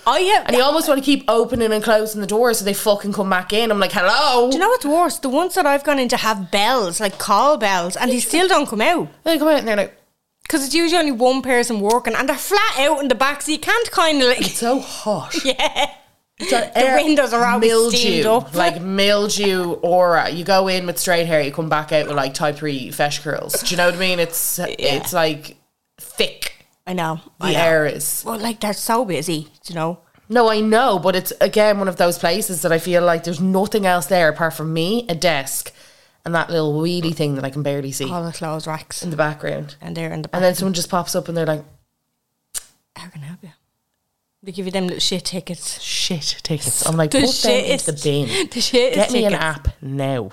I 0.07 0.21
have 0.21 0.47
and 0.49 0.57
you 0.57 0.63
almost 0.63 0.89
want 0.89 1.01
to 1.01 1.05
keep 1.05 1.25
opening 1.29 1.73
and 1.73 1.83
closing 1.83 2.21
the 2.21 2.27
door 2.27 2.53
so 2.55 2.65
they 2.65 2.75
fucking 2.75 3.13
come 3.13 3.31
back 3.31 3.53
in. 3.53 3.71
I'm 3.71 3.81
like, 3.81 3.93
hello. 3.93 4.51
Do 4.51 4.57
you 4.57 4.61
know 4.61 4.69
what's 4.69 4.85
worse? 4.85 5.19
The 5.19 5.29
ones 5.29 5.55
that 5.55 5.67
I've 5.67 5.85
gone 5.85 5.99
into 5.99 6.17
have 6.17 6.51
bells, 6.51 7.01
like 7.01 7.19
call 7.19 7.57
bells, 7.57 7.97
and 7.97 8.11
they 8.11 8.21
still 8.21 8.49
don't 8.49 8.69
come 8.69 8.81
out. 8.81 9.09
they 9.25 9.39
come 9.39 9.49
out 9.49 9.59
and 9.61 9.69
they're 9.69 9.77
like, 9.77 9.97
Because 10.43 10.65
it's 10.65 10.75
usually 10.75 10.99
only 10.99 11.13
one 11.13 11.43
person 11.43 11.81
working, 11.81 12.15
and 12.15 12.29
they're 12.29 12.37
flat 12.37 12.79
out 12.79 13.01
in 13.01 13.09
the 13.09 13.15
back, 13.15 13.43
so 13.43 13.53
you 13.53 13.59
can't 13.59 13.91
kind 13.91 14.21
of 14.23 14.29
like. 14.29 14.41
it's 14.41 14.59
so 14.59 14.79
hot. 14.81 15.35
Yeah. 15.45 15.91
The 16.39 16.93
windows 17.03 17.33
are 17.33 17.45
always 17.45 17.99
steamed 17.99 18.27
up. 18.27 18.55
like 18.55 18.81
mildew 18.83 19.73
aura. 19.83 20.29
You 20.31 20.45
go 20.45 20.69
in 20.69 20.87
with 20.87 20.99
straight 20.99 21.27
hair, 21.27 21.41
you 21.41 21.53
come 21.53 21.69
back 21.69 21.93
out 21.93 22.07
with 22.09 22.17
like 22.17 22.35
type 22.35 22.57
three 22.57 22.89
fesh 22.91 23.23
curls. 23.23 23.55
Do 23.63 23.71
you 23.71 23.77
know 23.77 23.87
what 23.87 23.95
I 23.95 23.99
mean? 23.99 24.19
It's 24.21 24.59
it's 24.63 25.13
like 25.13 25.57
thick. 25.99 26.67
I 26.87 26.93
know. 26.93 27.21
The 27.41 27.47
I 27.47 27.53
know. 27.53 27.59
air 27.59 27.87
is. 27.87 28.23
Well, 28.27 28.39
like 28.39 28.61
they're 28.61 28.73
so 28.75 29.05
busy, 29.05 29.49
you 29.67 29.75
know. 29.75 29.99
No, 30.29 30.49
I 30.51 30.61
know, 30.61 30.99
but 30.99 31.17
it's 31.17 31.33
again 31.41 31.79
one 31.79 31.89
of 31.89 31.97
those 31.97 32.19
places 32.19 32.63
that 32.63 32.73
I 32.73 32.79
feel 32.79 33.03
like 33.03 33.25
there's 33.25 33.41
nothing 33.41 33.87
else 33.87 34.07
there 34.07 34.29
apart 34.29 34.55
from 34.55 34.73
me, 34.75 35.07
a 35.09 35.15
desk, 35.15 35.73
and 36.25 36.35
that 36.35 36.51
little 36.51 36.75
wheelie 36.83 37.15
thing 37.15 37.37
that 37.37 37.45
I 37.45 37.51
can 37.51 37.63
barely 37.63 37.93
see 37.93 38.11
All 38.11 38.25
the 38.25 38.33
clothes 38.33 38.67
racks, 38.67 39.03
in 39.03 39.11
the 39.11 39.17
background. 39.17 39.77
and 39.81 39.97
they're 39.97 40.13
in 40.13 40.23
the 40.23 40.29
back. 40.29 40.37
And 40.37 40.45
then 40.45 40.55
someone 40.55 40.75
just 40.75 40.91
pops 40.91 41.15
up 41.15 41.29
and 41.29 41.37
they're 41.37 41.47
like, 41.47 41.65
How 42.97 43.09
can 43.09 43.23
I 43.23 43.27
help 43.27 43.43
you? 43.43 43.51
They 44.47 44.53
give 44.53 44.65
you 44.67 44.71
them 44.71 44.85
little 44.85 45.01
shit 45.01 45.25
tickets. 45.25 45.83
"Shit 45.83 46.37
tickets." 46.45 46.87
I'm 46.87 46.97
like, 46.97 47.11
The 47.11 47.23
"Put 47.23 47.35
them 47.35 47.65
into 47.65 47.91
the 47.91 48.01
bin. 48.01 48.49
The 48.53 48.61
shit 48.61 48.95
Get 48.95 49.11
me 49.11 49.25
an 49.25 49.35
app 49.35 49.67
now." 49.83 50.31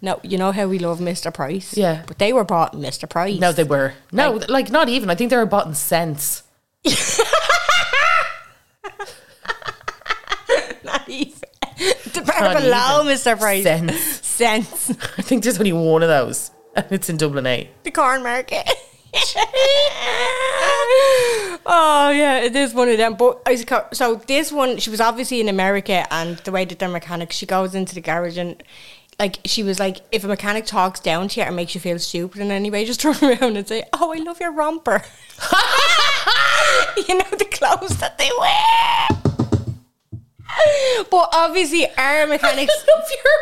No, 0.00 0.20
you 0.22 0.38
know 0.38 0.52
how 0.52 0.68
we 0.68 0.78
love 0.78 1.00
Mr. 1.00 1.34
Price. 1.34 1.76
Yeah. 1.76 2.04
but 2.06 2.18
they 2.18 2.32
were 2.32 2.44
bought 2.44 2.74
in 2.74 2.80
Mr. 2.80 3.10
Price. 3.10 3.40
No, 3.40 3.50
they 3.50 3.64
were 3.64 3.94
no, 4.12 4.40
like, 4.48 4.70
not 4.70 4.88
even. 4.88 5.10
I 5.10 5.16
think 5.16 5.30
they 5.30 5.36
were 5.36 5.46
bought 5.46 5.66
in 5.66 5.74
cents. 5.74 6.44
not 10.84 11.08
even. 11.08 11.40
The 12.14 12.22
bar 12.24 12.40
Not 12.40 12.62
below 12.62 13.02
even. 13.02 13.16
Mr. 13.16 13.36
Price. 13.36 13.64
Cents. 13.64 14.00
Cents. 14.26 14.90
I 15.18 15.22
think 15.22 15.42
there's 15.42 15.58
only 15.58 15.72
one 15.72 16.04
of 16.04 16.08
those, 16.08 16.52
and 16.76 16.86
it's 16.90 17.08
in 17.10 17.16
Dublin 17.16 17.46
A. 17.48 17.68
the 17.82 17.90
corn 17.90 18.22
market. 18.22 18.70
Oh 21.66 22.10
yeah, 22.10 22.38
it 22.38 22.54
is 22.56 22.72
one 22.74 22.88
of 22.88 22.96
them. 22.98 23.14
But 23.14 23.40
I 23.46 23.52
was 23.52 23.64
co- 23.64 23.86
so 23.92 24.16
this 24.26 24.50
one, 24.52 24.78
she 24.78 24.90
was 24.90 25.00
obviously 25.00 25.40
in 25.40 25.48
America, 25.48 26.06
and 26.12 26.38
the 26.38 26.52
way 26.52 26.64
that 26.64 26.78
they're 26.78 26.88
mechanics, 26.88 27.36
she 27.36 27.46
goes 27.46 27.74
into 27.74 27.94
the 27.94 28.00
garage 28.00 28.36
and. 28.38 28.62
Like 29.18 29.36
she 29.44 29.62
was 29.62 29.78
like, 29.78 29.98
if 30.12 30.24
a 30.24 30.28
mechanic 30.28 30.64
talks 30.64 30.98
down 30.98 31.28
to 31.28 31.40
you 31.40 31.44
and 31.44 31.54
makes 31.54 31.74
you 31.74 31.80
feel 31.82 31.98
stupid 31.98 32.40
in 32.40 32.50
any 32.50 32.70
way, 32.70 32.86
just 32.86 33.00
turn 33.02 33.16
around 33.22 33.58
and 33.58 33.68
say, 33.68 33.82
"Oh, 33.92 34.14
I 34.14 34.16
love 34.16 34.40
your 34.40 34.50
romper." 34.50 35.02
you 37.06 37.18
know 37.18 37.28
the 37.36 37.46
clothes 37.52 37.98
that 37.98 38.16
they 38.16 38.30
wear. 38.38 39.20
But 41.10 41.28
obviously, 41.34 41.86
our 41.98 42.26
mechanics 42.26 42.72
Love 42.96 43.04
your 43.10 43.34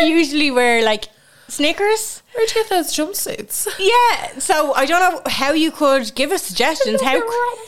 romper. 0.00 0.06
usually 0.06 0.50
wear 0.50 0.82
like 0.82 1.04
Snickers. 1.48 2.22
Where'd 2.34 2.48
you 2.54 2.62
get 2.62 2.70
those 2.70 2.92
jumpsuits? 2.92 3.68
Yeah, 3.78 4.38
so 4.38 4.72
I 4.74 4.86
don't 4.86 5.00
know 5.00 5.22
how 5.30 5.52
you 5.52 5.70
could 5.70 6.14
give 6.14 6.32
us 6.32 6.42
suggestions. 6.42 7.00
How 7.02 7.22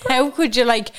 how 0.09 0.31
could 0.31 0.57
you 0.57 0.65
like 0.65 0.91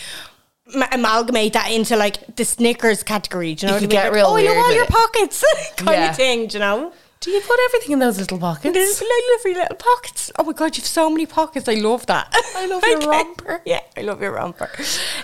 ma- 0.76 0.88
amalgamate 0.92 1.54
that 1.54 1.72
into 1.72 1.96
like 1.98 2.36
the 2.36 2.46
Snickers 2.46 3.04
category? 3.04 3.56
Do 3.56 3.66
you 3.66 3.72
know 3.72 3.78
You 3.80 3.88
what 3.88 3.94
I 3.96 4.04
mean? 4.04 4.04
get 4.06 4.14
real 4.14 4.26
oh, 4.28 4.34
weird 4.36 4.58
all 4.58 4.68
with 4.68 4.76
your 4.76 4.84
it. 4.86 4.90
pockets, 4.90 5.44
kind 5.78 5.92
Yeah. 6.02 6.10
of 6.12 6.16
thing. 6.16 6.48
Do 6.48 6.54
you 6.58 6.60
know? 6.60 6.94
Do 7.20 7.32
you 7.32 7.42
put 7.42 7.60
everything 7.66 7.94
in 7.94 8.00
those 8.00 8.20
little 8.20 8.38
pockets? 8.38 8.74
There's 8.76 9.02
lovely 9.02 9.56
little 9.60 9.76
pockets. 9.76 10.32
Oh 10.38 10.44
my 10.44 10.54
god, 10.54 10.78
you've 10.78 10.86
so 10.86 11.10
many 11.10 11.26
pockets. 11.26 11.68
I 11.68 11.74
love 11.74 12.06
that. 12.06 12.32
I 12.56 12.68
love 12.68 12.84
your 12.86 13.00
romper. 13.12 13.62
Yeah, 13.66 13.80
I 13.98 14.02
love 14.02 14.22
your 14.22 14.34
romper. 14.34 14.70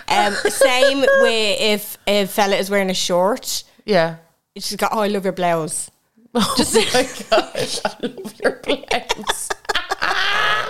Um, 0.08 0.34
same 0.34 1.00
way 1.22 1.56
if 1.72 1.96
a 2.08 2.26
fella 2.26 2.56
is 2.56 2.68
wearing 2.68 2.90
a 2.90 2.94
short. 2.94 3.62
Yeah. 3.86 4.16
She's 4.56 4.74
got, 4.76 4.90
oh, 4.92 5.00
I 5.00 5.06
love 5.08 5.22
your 5.24 5.32
blouse. 5.32 5.88
Oh 6.34 6.54
just 6.56 6.76
oh 6.76 6.84
my 6.92 7.02
gosh, 7.30 7.80
I 7.84 7.94
love 8.02 8.34
your 8.42 8.60
blouse. 8.64 9.48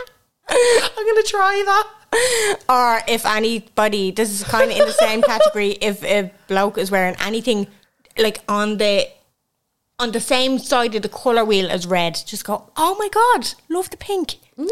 I'm 0.49 1.07
gonna 1.07 1.23
try 1.23 1.63
that. 1.67 1.89
Or 2.69 3.01
if 3.09 3.27
anybody, 3.27 4.11
this 4.11 4.31
is 4.31 4.45
kind 4.45 4.71
of 4.71 4.77
in 4.77 4.85
the 4.87 4.93
same 4.93 5.23
category. 5.23 5.71
If 5.81 6.05
a 6.05 6.31
bloke 6.49 6.79
is 6.79 6.91
wearing 6.91 7.17
anything 7.21 7.67
like 8.19 8.43
on 8.49 8.77
the 8.77 9.09
on 9.99 10.13
the 10.13 10.21
same 10.21 10.59
side 10.59 10.95
of 10.95 11.03
the 11.03 11.09
color 11.09 11.45
wheel 11.45 11.71
as 11.71 11.87
red, 11.87 12.21
just 12.27 12.45
go, 12.45 12.71
oh 12.77 12.95
my 12.99 13.09
god, 13.09 13.49
love 13.69 13.91
the 13.91 13.97
pink. 13.97 14.37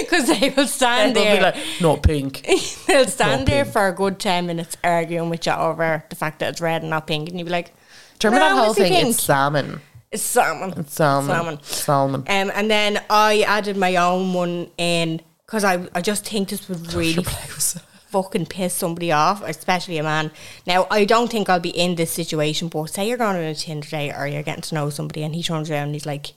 Because 0.00 0.26
they 0.26 0.50
will 0.50 0.66
stand 0.66 1.14
They'll 1.14 1.24
there. 1.24 1.36
be 1.36 1.42
like, 1.60 1.80
not 1.80 2.02
pink. 2.02 2.44
They'll 2.88 3.06
stand 3.06 3.46
there 3.46 3.64
for 3.64 3.86
a 3.88 3.92
good 3.92 4.18
10 4.18 4.46
minutes 4.46 4.76
arguing 4.82 5.30
with 5.30 5.46
you 5.46 5.52
over 5.52 6.04
the 6.10 6.16
fact 6.16 6.40
that 6.40 6.48
it's 6.50 6.60
red 6.60 6.82
and 6.82 6.90
not 6.90 7.06
pink. 7.06 7.28
And 7.28 7.38
you'll 7.38 7.46
be 7.46 7.52
like, 7.52 7.72
Do 8.18 8.26
you 8.28 8.34
remember 8.34 8.54
"No, 8.54 8.56
that 8.56 8.64
whole 8.64 8.74
thing? 8.74 8.92
pink." 8.92 9.08
It's 9.10 9.22
salmon. 9.22 9.80
It's 10.10 10.22
salmon. 10.22 10.72
It's 10.76 10.94
salmon. 10.94 11.30
Salmon. 11.30 11.62
Salmon. 11.62 12.20
Um, 12.22 12.52
and 12.54 12.70
then 12.70 13.02
I 13.10 13.42
added 13.42 13.76
my 13.76 13.96
own 13.96 14.32
one 14.32 14.70
in 14.78 15.20
because 15.44 15.64
I, 15.64 15.86
I 15.94 16.00
just 16.00 16.26
think 16.26 16.48
this 16.48 16.68
would 16.68 16.94
really 16.94 17.22
fucking 18.08 18.46
piss 18.46 18.74
somebody 18.74 19.12
off, 19.12 19.42
especially 19.42 19.98
a 19.98 20.02
man. 20.02 20.30
Now, 20.66 20.86
I 20.90 21.04
don't 21.04 21.30
think 21.30 21.48
I'll 21.48 21.60
be 21.60 21.70
in 21.70 21.96
this 21.96 22.10
situation, 22.10 22.68
but 22.68 22.86
say 22.86 23.08
you're 23.08 23.18
going 23.18 23.36
on 23.36 23.42
a 23.42 23.54
Tinder 23.54 23.88
date 23.88 24.12
or 24.12 24.26
you're 24.26 24.42
getting 24.42 24.62
to 24.62 24.74
know 24.74 24.90
somebody 24.90 25.22
and 25.22 25.34
he 25.34 25.42
turns 25.42 25.70
around 25.70 25.84
and 25.84 25.94
he's 25.94 26.06
like, 26.06 26.32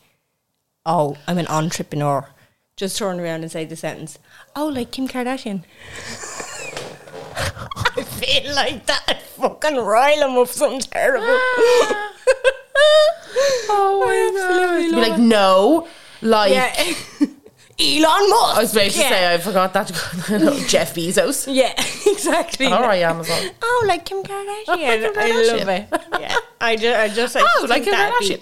oh, 0.85 1.17
I'm 1.27 1.37
an 1.37 1.47
entrepreneur. 1.47 2.27
Just 2.75 2.97
turn 2.97 3.19
around 3.19 3.41
and 3.43 3.51
say 3.51 3.65
the 3.65 3.75
sentence, 3.75 4.19
oh, 4.55 4.67
like 4.67 4.91
Kim 4.91 5.07
Kardashian. 5.07 5.63
I 7.97 8.03
feel 8.03 8.55
like 8.55 8.85
that 8.85 9.21
fucking 9.37 9.77
rile 9.77 10.29
him 10.29 10.37
up 10.37 10.47
something 10.47 10.79
terrible. 10.81 11.27
Oh 13.73 14.03
my 14.05 14.39
god. 14.39 14.91
Be 14.91 15.09
like, 15.09 15.19
no. 15.19 15.87
Like 16.21 16.51
yeah. 16.53 16.73
Elon 17.79 18.29
Musk. 18.29 18.57
I 18.57 18.61
was 18.61 18.73
about 18.73 18.91
to 18.91 18.99
Yeah. 18.99 19.09
say 19.09 19.33
I 19.33 19.37
forgot 19.39 19.73
that 19.73 19.87
Jeff 20.67 20.93
Bezos. 20.93 21.47
Yeah, 21.51 21.73
exactly. 22.05 22.67
All 22.67 22.81
right, 22.81 23.01
Amazon. 23.01 23.49
Oh, 23.61 23.85
like 23.87 24.05
Kim 24.05 24.21
Kardashian. 24.23 24.65
Kim 24.65 24.79
I 24.79 24.97
Kardashian. 25.15 25.59
love 25.59 25.69
it. 25.69 26.21
Yeah, 26.21 26.35
I 26.59 26.75
just, 26.75 26.99
I 26.99 27.07
just, 27.09 27.35
I 27.37 27.39
Oh, 27.41 27.45
just 27.61 27.69
like 27.69 27.83
Kim 27.83 27.91
that'd 27.93 28.19
be- 28.19 28.35
Kardashian. 28.35 28.41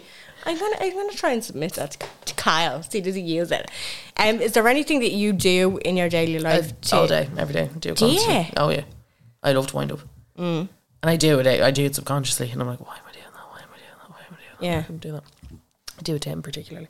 I'm 0.50 0.58
gonna, 0.58 0.78
I'm 0.82 0.94
gonna 0.94 1.14
try 1.14 1.32
and 1.32 1.44
submit 1.44 1.74
that 1.74 1.92
to, 2.26 2.34
Kyle. 2.34 2.82
See, 2.82 3.02
does 3.02 3.14
he 3.14 3.22
use 3.22 3.52
it? 3.52 3.70
Um, 4.18 4.42
is 4.42 4.54
there 4.54 4.68
anything 4.68 5.00
that 5.02 5.12
you 5.12 5.32
do 5.32 5.78
in 5.86 5.96
your 5.96 6.10
daily 6.10 6.40
life? 6.40 6.80
to- 6.82 6.96
all 6.96 7.08
day, 7.08 7.30
every 7.38 7.54
day. 7.54 7.70
I 7.74 7.78
do, 7.78 7.90
you? 7.90 8.46
Oh 8.58 8.70
yeah, 8.70 8.86
I 9.44 9.52
love 9.52 9.68
to 9.68 9.76
wind 9.76 9.92
up, 9.92 10.00
mm. 10.38 10.68
and 11.04 11.10
I 11.10 11.18
do 11.18 11.40
it. 11.40 11.46
I, 11.46 11.70
do 11.70 11.86
it 11.86 11.94
subconsciously, 11.94 12.50
and 12.50 12.62
I'm 12.62 12.68
like, 12.68 12.80
why 12.80 12.96
am 12.96 13.04
I 13.08 13.12
doing 13.12 13.26
that? 13.32 13.44
Why 13.52 13.60
am 13.60 13.70
I 13.72 13.78
doing 13.78 13.90
that? 14.02 14.10
Why 14.10 14.18
am 14.28 14.34
I 14.34 14.38
doing 14.38 14.50
that? 14.60 14.66
Yeah. 14.66 14.80
Why 14.82 14.86
am 14.90 14.96
I 14.96 14.98
doing 14.98 15.14
that? 15.14 15.24
I 16.00 16.02
do 16.02 16.16
it 16.16 16.22
to 16.24 16.30
him 16.30 16.42
particularly. 16.42 16.88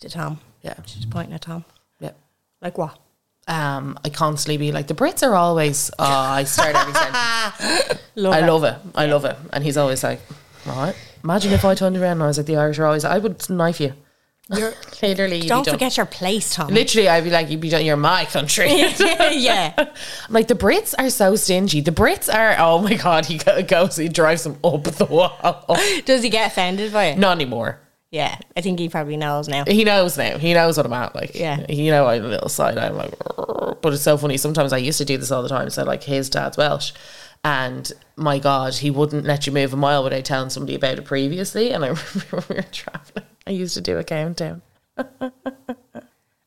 To 0.00 0.10
Tom. 0.10 0.40
Yeah, 0.62 0.74
She's 0.84 1.06
pointing 1.06 1.32
at 1.34 1.40
Tom. 1.40 1.64
yeah. 2.00 2.12
Like 2.60 2.76
what? 2.76 2.98
Um, 3.46 3.98
I 4.04 4.10
constantly 4.10 4.58
be 4.58 4.70
like, 4.72 4.86
the 4.86 4.94
Brits 4.94 5.26
are 5.26 5.34
always. 5.34 5.90
Oh, 5.98 6.04
I 6.04 6.44
start 6.44 6.76
every 6.76 6.92
sentence. 6.92 8.02
Love 8.16 8.34
I 8.34 8.40
it. 8.40 8.46
love 8.46 8.64
it. 8.64 8.76
I 8.94 9.06
love 9.06 9.24
it, 9.24 9.36
and 9.52 9.64
he's 9.64 9.78
always 9.78 10.04
like, 10.04 10.20
all 10.66 10.76
right. 10.76 10.94
Imagine 11.24 11.52
if 11.52 11.64
I 11.64 11.74
turned 11.74 11.96
around 11.96 12.12
and 12.12 12.22
I 12.24 12.26
was 12.26 12.36
like, 12.38 12.46
the 12.46 12.56
Irish 12.56 12.78
are 12.78 12.86
always. 12.86 13.04
I 13.04 13.18
would 13.18 13.48
knife 13.50 13.80
you. 13.80 13.92
You're, 14.50 14.72
Literally, 15.02 15.36
you'd 15.36 15.42
be 15.42 15.48
don't 15.48 15.64
done. 15.64 15.74
forget 15.74 15.96
your 15.98 16.06
place, 16.06 16.54
Tom. 16.54 16.68
Literally, 16.72 17.08
I'd 17.08 17.24
be 17.24 17.30
like, 17.30 17.50
you'd 17.50 17.60
be 17.60 17.68
done. 17.68 17.84
You're 17.84 17.96
my 17.98 18.24
country. 18.24 18.68
yeah. 19.00 19.74
I'm 19.76 19.86
like 20.30 20.48
the 20.48 20.54
Brits 20.54 20.94
are 20.98 21.10
so 21.10 21.36
stingy. 21.36 21.80
The 21.82 21.90
Brits 21.90 22.32
are. 22.32 22.56
Oh 22.58 22.80
my 22.80 22.94
god, 22.94 23.26
he 23.26 23.36
go- 23.38 23.62
goes, 23.62 23.96
he 23.96 24.08
drives 24.08 24.44
them 24.44 24.58
up 24.64 24.84
the 24.84 25.04
wall. 25.04 25.64
Does 26.06 26.22
he 26.22 26.30
get 26.30 26.50
offended 26.50 26.92
by 26.92 27.06
it? 27.06 27.18
Not 27.18 27.32
anymore. 27.32 27.80
Yeah, 28.10 28.38
I 28.56 28.62
think 28.62 28.78
he 28.78 28.88
probably 28.88 29.18
knows 29.18 29.48
now. 29.48 29.64
He 29.66 29.84
knows 29.84 30.16
now. 30.16 30.38
He 30.38 30.54
knows 30.54 30.78
what 30.78 30.86
I'm 30.86 30.94
at. 30.94 31.14
Like, 31.14 31.34
Yeah. 31.34 31.66
you 31.68 31.90
know, 31.90 32.06
I'm 32.06 32.24
a 32.24 32.28
little 32.28 32.48
side. 32.48 32.78
I'm 32.78 32.96
like, 32.96 33.10
"Rrr." 33.18 33.76
but 33.82 33.92
it's 33.92 34.02
so 34.02 34.16
funny. 34.16 34.38
Sometimes 34.38 34.72
I 34.72 34.78
used 34.78 34.96
to 34.96 35.04
do 35.04 35.18
this 35.18 35.30
all 35.30 35.42
the 35.42 35.48
time. 35.50 35.68
So, 35.68 35.84
like, 35.84 36.02
his 36.04 36.30
dad's 36.30 36.56
Welsh, 36.56 36.92
and 37.44 37.90
my 38.16 38.38
God, 38.38 38.74
he 38.74 38.90
wouldn't 38.90 39.24
let 39.24 39.46
you 39.46 39.52
move 39.52 39.72
a 39.72 39.76
mile 39.76 40.02
without 40.04 40.24
telling 40.24 40.50
somebody 40.50 40.74
about 40.74 40.98
it 40.98 41.04
previously. 41.04 41.70
And 41.72 41.84
I 41.84 41.88
remember 41.88 42.26
when 42.30 42.44
we 42.48 42.54
were 42.56 42.62
traveling, 42.72 43.24
I 43.46 43.50
used 43.50 43.74
to 43.74 43.80
do 43.80 43.96
a 43.98 44.04
countdown. 44.04 44.62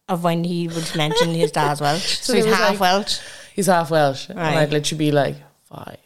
Of 0.09 0.23
when 0.25 0.43
he 0.43 0.67
would 0.67 0.93
mention 0.95 1.29
his 1.29 1.51
dad's 1.53 1.79
Welsh. 1.85 2.19
So, 2.19 2.33
he's 2.33 2.45
half 2.45 2.71
like- 2.71 2.79
Welsh. 2.81 3.19
He's 3.55 3.67
half 3.67 3.89
Welsh, 3.91 4.29
and 4.29 4.39
I'd 4.39 4.71
literally 4.71 4.97
be 4.99 5.11
like 5.11 5.35
five, 5.69 5.97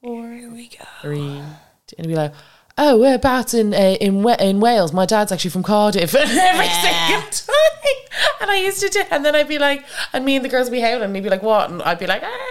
Here 0.00 0.50
we 0.50 0.68
go. 0.68 0.84
three, 1.02 1.40
two, 1.86 1.94
and 1.98 2.06
he'd 2.06 2.12
be 2.12 2.14
like, 2.16 2.32
"Oh, 2.76 2.98
we're 2.98 3.14
about 3.14 3.54
in 3.54 3.72
uh, 3.74 3.96
in 4.00 4.28
in 4.40 4.60
Wales. 4.60 4.92
My 4.92 5.06
dad's 5.06 5.30
actually 5.32 5.50
from 5.50 5.62
Cardiff." 5.62 6.14
And 6.14 6.30
every 6.30 6.66
Yeah. 6.66 7.20
single 7.20 7.30
time, 7.30 8.40
and 8.40 8.50
I 8.50 8.56
used 8.56 8.80
to 8.80 8.88
do, 8.88 9.02
and 9.10 9.24
then 9.24 9.36
I'd 9.36 9.46
be 9.48 9.58
like, 9.60 9.84
and 10.12 10.24
me 10.24 10.34
and 10.36 10.44
the 10.44 10.48
girls 10.48 10.68
would 10.68 10.76
be 10.76 10.80
howling, 10.80 11.02
and 11.04 11.14
he'd 11.16 11.22
be 11.22 11.30
like, 11.30 11.42
"What?" 11.44 11.70
And 11.70 11.80
I'd 11.82 11.98
be 12.00 12.06
like, 12.08 12.22
"Ah," 12.24 12.43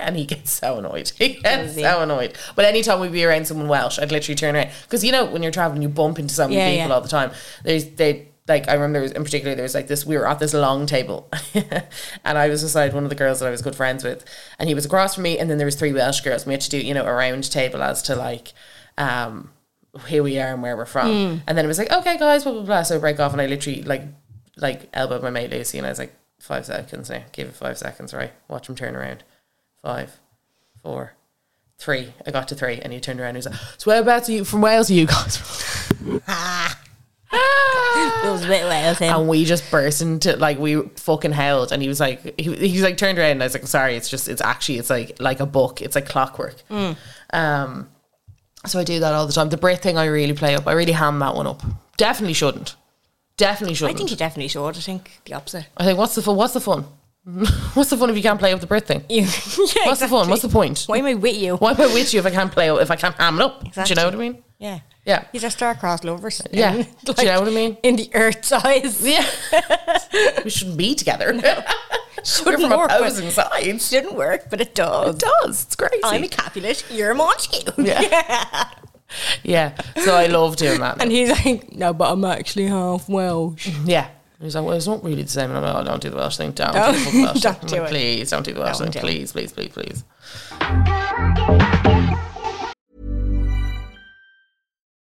and 0.00 0.16
he 0.16 0.24
gets 0.24 0.50
so 0.50 0.78
annoyed. 0.78 1.12
He 1.18 1.34
gets 1.34 1.74
so 1.74 2.02
annoyed. 2.02 2.36
But 2.56 2.64
anytime 2.64 3.00
we'd 3.00 3.12
be 3.12 3.24
around 3.24 3.46
someone 3.46 3.68
Welsh, 3.68 3.98
I'd 3.98 4.12
literally 4.12 4.36
turn 4.36 4.54
around 4.56 4.70
because 4.84 5.04
you 5.04 5.12
know 5.12 5.24
when 5.24 5.42
you're 5.42 5.52
traveling, 5.52 5.82
you 5.82 5.88
bump 5.88 6.18
into 6.18 6.34
so 6.34 6.44
many 6.44 6.56
Yeah, 6.56 6.70
people 6.70 6.88
yeah. 6.88 6.94
all 6.94 7.00
the 7.00 7.08
time. 7.08 7.32
There's 7.64 7.86
they. 7.90 8.28
Like 8.46 8.66
I 8.66 8.72
remember, 8.72 8.94
there 8.94 9.02
was, 9.02 9.12
in 9.12 9.24
particular, 9.24 9.54
there 9.54 9.62
was 9.62 9.74
like 9.74 9.88
this. 9.88 10.06
We 10.06 10.16
were 10.16 10.26
at 10.26 10.38
this 10.38 10.54
long 10.54 10.86
table, 10.86 11.28
and 12.24 12.38
I 12.38 12.48
was 12.48 12.62
beside 12.62 12.94
one 12.94 13.04
of 13.04 13.10
the 13.10 13.14
girls 13.14 13.40
that 13.40 13.46
I 13.46 13.50
was 13.50 13.60
good 13.60 13.76
friends 13.76 14.02
with, 14.02 14.24
and 14.58 14.70
he 14.70 14.74
was 14.74 14.86
across 14.86 15.14
from 15.16 15.24
me, 15.24 15.38
and 15.38 15.50
then 15.50 15.58
there 15.58 15.66
was 15.66 15.74
three 15.76 15.92
Welsh 15.92 16.22
girls. 16.22 16.42
And 16.44 16.46
we 16.48 16.54
had 16.54 16.62
to 16.62 16.70
do, 16.70 16.78
you 16.78 16.94
know, 16.94 17.04
a 17.04 17.12
round 17.12 17.50
table 17.52 17.82
as 17.82 18.00
to 18.04 18.16
like, 18.16 18.54
um, 18.96 19.50
who 20.08 20.22
we 20.22 20.38
are 20.38 20.52
and 20.54 20.62
where 20.62 20.78
we're 20.78 20.86
from. 20.86 21.08
Hmm. 21.08 21.36
And 21.46 21.58
then 21.58 21.66
it 21.66 21.68
was 21.68 21.78
like, 21.78 21.92
okay, 21.92 22.16
guys, 22.16 22.44
blah 22.44 22.52
blah 22.54 22.62
blah. 22.62 22.82
So 22.84 22.96
I 22.96 22.98
break 22.98 23.20
off, 23.20 23.32
and 23.32 23.42
I 23.42 23.46
literally 23.46 23.82
like, 23.82 24.04
like 24.56 24.88
elbowed 24.94 25.22
my 25.22 25.28
mate 25.30 25.50
Lucy, 25.50 25.76
and 25.76 25.86
I 25.86 25.90
was 25.90 25.98
like, 25.98 26.14
five 26.40 26.64
seconds 26.64 27.10
now. 27.10 27.24
Give 27.32 27.48
it 27.48 27.54
five 27.54 27.76
seconds, 27.76 28.14
right? 28.14 28.32
Watch 28.48 28.68
him 28.70 28.76
turn 28.76 28.96
around. 28.96 29.24
Five, 29.82 30.18
four, 30.82 31.12
three. 31.78 32.12
I 32.26 32.30
got 32.30 32.48
to 32.48 32.54
three, 32.54 32.80
and 32.80 32.92
he 32.92 33.00
turned 33.00 33.20
around. 33.20 33.36
and 33.36 33.44
He 33.44 33.48
was 33.48 33.58
like, 33.60 33.60
so 33.78 33.90
whereabouts 33.90 34.28
are 34.28 34.32
you 34.32 34.44
from 34.44 34.60
Wales? 34.60 34.90
Are 34.90 34.94
you 34.94 35.06
guys? 35.06 35.94
It 37.30 38.30
was 38.32 38.44
a 38.44 38.48
bit 38.48 38.64
Wales 38.64 38.98
him. 38.98 39.14
and 39.14 39.28
we 39.28 39.44
just 39.44 39.70
burst 39.70 40.00
into 40.02 40.36
like 40.36 40.58
we 40.58 40.80
fucking 40.96 41.32
howled 41.32 41.72
and 41.72 41.82
he 41.82 41.88
was 41.88 42.00
like 42.00 42.38
he, 42.40 42.54
he 42.56 42.72
was 42.72 42.82
like 42.82 42.96
turned 42.96 43.18
around 43.18 43.32
and 43.32 43.42
I 43.42 43.46
was 43.46 43.54
like 43.54 43.66
sorry 43.66 43.96
it's 43.96 44.08
just 44.08 44.28
it's 44.28 44.40
actually 44.40 44.78
it's 44.78 44.88
like 44.90 45.16
like 45.20 45.40
a 45.40 45.46
book 45.46 45.80
it's 45.82 45.94
like 45.94 46.06
clockwork 46.08 46.56
um 47.30 47.88
so 48.66 48.78
I 48.80 48.84
do 48.84 48.98
that 49.00 49.12
all 49.14 49.26
the 49.26 49.32
time 49.32 49.50
the 49.50 49.56
Brit 49.56 49.80
thing 49.80 49.96
I 49.98 50.06
really 50.06 50.32
play 50.34 50.54
up 50.54 50.66
I 50.66 50.72
really 50.72 50.92
ham 50.92 51.18
that 51.20 51.34
one 51.34 51.46
up 51.46 51.62
definitely 51.96 52.34
shouldn't 52.34 52.76
definitely 53.36 53.72
I 53.72 53.76
shouldn't 53.76 53.96
I 53.96 53.98
think 53.98 54.10
you 54.10 54.16
definitely 54.16 54.48
should. 54.48 54.66
I 54.66 54.72
think 54.72 55.20
the 55.26 55.34
opposite. 55.34 55.66
I 55.76 55.84
think 55.84 55.98
what's 55.98 56.14
the 56.14 56.22
fun 56.22 56.36
what's 56.36 56.54
the 56.54 56.60
fun 56.60 56.86
what's 57.74 57.90
the 57.90 57.96
fun 57.96 58.08
if 58.10 58.16
you 58.16 58.22
can't 58.22 58.38
play 58.38 58.52
up 58.52 58.60
the 58.60 58.66
Brit 58.66 58.86
thing 58.86 59.04
yeah, 59.08 59.26
what's 59.84 60.00
the 60.00 60.08
fun 60.08 60.28
what's 60.30 60.42
the 60.42 60.48
point 60.48 60.84
Why 60.86 60.98
am 60.98 61.06
I 61.06 61.14
with 61.14 61.36
you? 61.36 61.56
why 61.56 61.72
am 61.72 61.80
I 61.80 61.86
with 61.86 62.14
you 62.14 62.20
if 62.20 62.26
I 62.26 62.30
can't 62.30 62.50
play 62.50 62.68
if 62.70 62.90
I 62.90 62.96
can't 62.96 63.14
ham 63.16 63.36
it 63.38 63.42
up 63.42 63.62
do 63.62 63.82
you 63.86 63.94
know 63.94 64.04
what 64.06 64.14
I 64.14 64.18
mean 64.18 64.42
Yeah. 64.58 64.80
Yeah. 65.04 65.24
These 65.32 65.42
are 65.44 65.50
star-crossed 65.50 66.04
lovers. 66.04 66.42
Yeah. 66.52 66.74
In, 66.74 66.82
Do 67.04 67.14
you 67.18 67.24
know 67.24 67.40
what 67.40 67.48
I 67.48 67.52
mean? 67.52 67.78
In 67.82 67.96
the 67.96 68.10
earth's 68.14 68.52
eyes. 68.52 69.00
yeah 69.06 69.24
we 70.44 70.50
shouldn't 70.50 70.76
be 70.76 70.94
together 70.94 71.32
No. 71.32 71.62
Shouldn't 72.24 72.62
we're 72.62 72.68
from 72.68 72.78
work, 72.78 72.90
opposing 72.90 73.30
sides 73.30 73.88
Shouldn't 73.88 74.14
work, 74.16 74.50
but 74.50 74.60
it 74.60 74.74
does. 74.74 75.14
it 75.14 75.20
does 75.20 75.64
it's 75.64 75.76
crazy 75.76 76.00
I'm 76.04 76.24
a 76.24 76.28
Capulet, 76.28 76.84
you're 76.90 77.10
a 77.12 77.14
Montague. 77.14 77.72
Yeah. 77.84 78.68
Yeah. 79.42 79.74
So 80.04 80.14
I 80.14 80.26
love 80.26 80.56
doing 80.56 80.80
that. 80.80 81.00
And 81.00 81.10
he's 81.10 81.30
like, 81.30 81.72
no, 81.72 81.94
but 81.94 82.12
I'm 82.12 82.24
actually 82.24 82.66
half 82.66 83.08
Welsh. 83.08 83.68
yeah. 83.84 84.08
He's 84.40 84.54
like, 84.54 84.64
well, 84.64 84.76
it's 84.76 84.86
not 84.86 85.02
really 85.02 85.22
the 85.22 85.28
same. 85.28 85.50
And 85.50 85.58
I'm 85.58 85.64
like, 85.64 85.74
oh, 85.74 85.84
don't 85.84 86.00
do 86.00 86.10
the 86.10 86.16
Welsh 86.16 86.36
thing. 86.36 86.52
Don't 86.52 86.70
Oh, 86.74 86.92
do 86.92 87.10
the 87.10 87.22
Welsh 87.22 87.40
don't 87.42 87.58
thing. 87.60 87.68
do 87.70 87.74
like, 87.76 87.82
it. 87.86 87.90
Please, 87.90 88.30
don't 88.30 88.44
do 88.44 88.52
the 88.54 88.60
Welsh 88.60 88.78
Don't 88.78 88.92
thing. 88.92 89.02
do. 89.02 89.06
Please, 89.08 89.32
please, 89.32 89.52
please, 89.52 89.70
please. 89.72 90.04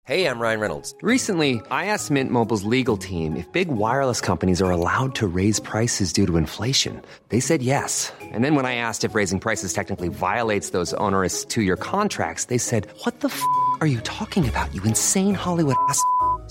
Hey, 0.05 0.27
I'm 0.27 0.41
Ryan 0.41 0.59
Reynolds. 0.61 0.95
Recently, 1.01 1.63
I 1.71 1.87
asked 1.87 2.11
Mint 2.11 2.31
Mobile's 2.31 2.65
legal 2.65 2.97
team 2.97 3.37
if 3.37 3.51
big 3.53 3.69
wireless 3.69 4.21
companies 4.21 4.61
are 4.61 4.71
allowed 4.71 5.15
to 5.15 5.27
raise 5.29 5.61
prices 5.61 6.13
due 6.13 6.27
to 6.27 6.37
inflation. 6.37 7.01
They 7.29 7.39
said 7.41 7.63
yes. 7.63 8.13
And 8.21 8.45
then 8.45 8.57
when 8.57 8.67
I 8.67 8.75
asked 8.75 9.05
if 9.05 9.15
raising 9.15 9.39
prices 9.41 9.73
technically 9.73 10.09
violates 10.09 10.71
those 10.71 10.93
onerous 10.95 11.45
two 11.45 11.63
year 11.63 11.77
contracts, 11.77 12.47
they 12.47 12.59
said, 12.59 12.89
What 13.05 13.21
the 13.21 13.29
f 13.29 13.43
are 13.81 13.87
you 13.87 14.01
talking 14.01 14.47
about, 14.49 14.75
you 14.75 14.83
insane 14.83 15.35
Hollywood 15.35 15.77
ass? 15.89 16.03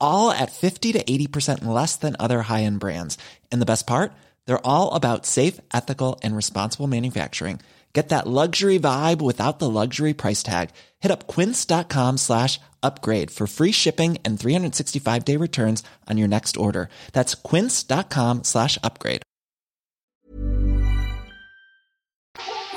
all 0.00 0.30
at 0.30 0.52
50 0.52 0.92
to 0.94 1.04
80% 1.04 1.64
less 1.64 1.96
than 1.96 2.16
other 2.18 2.42
high-end 2.42 2.80
brands. 2.80 3.18
And 3.52 3.60
the 3.60 3.66
best 3.72 3.86
part? 3.86 4.12
They're 4.46 4.66
all 4.66 4.94
about 4.94 5.26
safe, 5.26 5.60
ethical, 5.72 6.18
and 6.22 6.34
responsible 6.34 6.86
manufacturing. 6.86 7.60
Get 7.92 8.10
that 8.10 8.26
luxury 8.26 8.78
vibe 8.78 9.22
without 9.22 9.58
the 9.58 9.70
luxury 9.70 10.12
price 10.12 10.42
tag. 10.42 10.68
Hit 11.00 11.10
up 11.10 11.26
quince.com 11.26 12.18
slash 12.18 12.60
upgrade 12.82 13.30
for 13.30 13.46
free 13.46 13.72
shipping 13.72 14.18
and 14.22 14.38
365-day 14.38 15.36
returns 15.36 15.82
on 16.06 16.18
your 16.18 16.28
next 16.28 16.58
order. 16.58 16.90
That's 17.12 17.34
quince.com 17.34 18.44
slash 18.44 18.78
upgrade. 18.84 19.22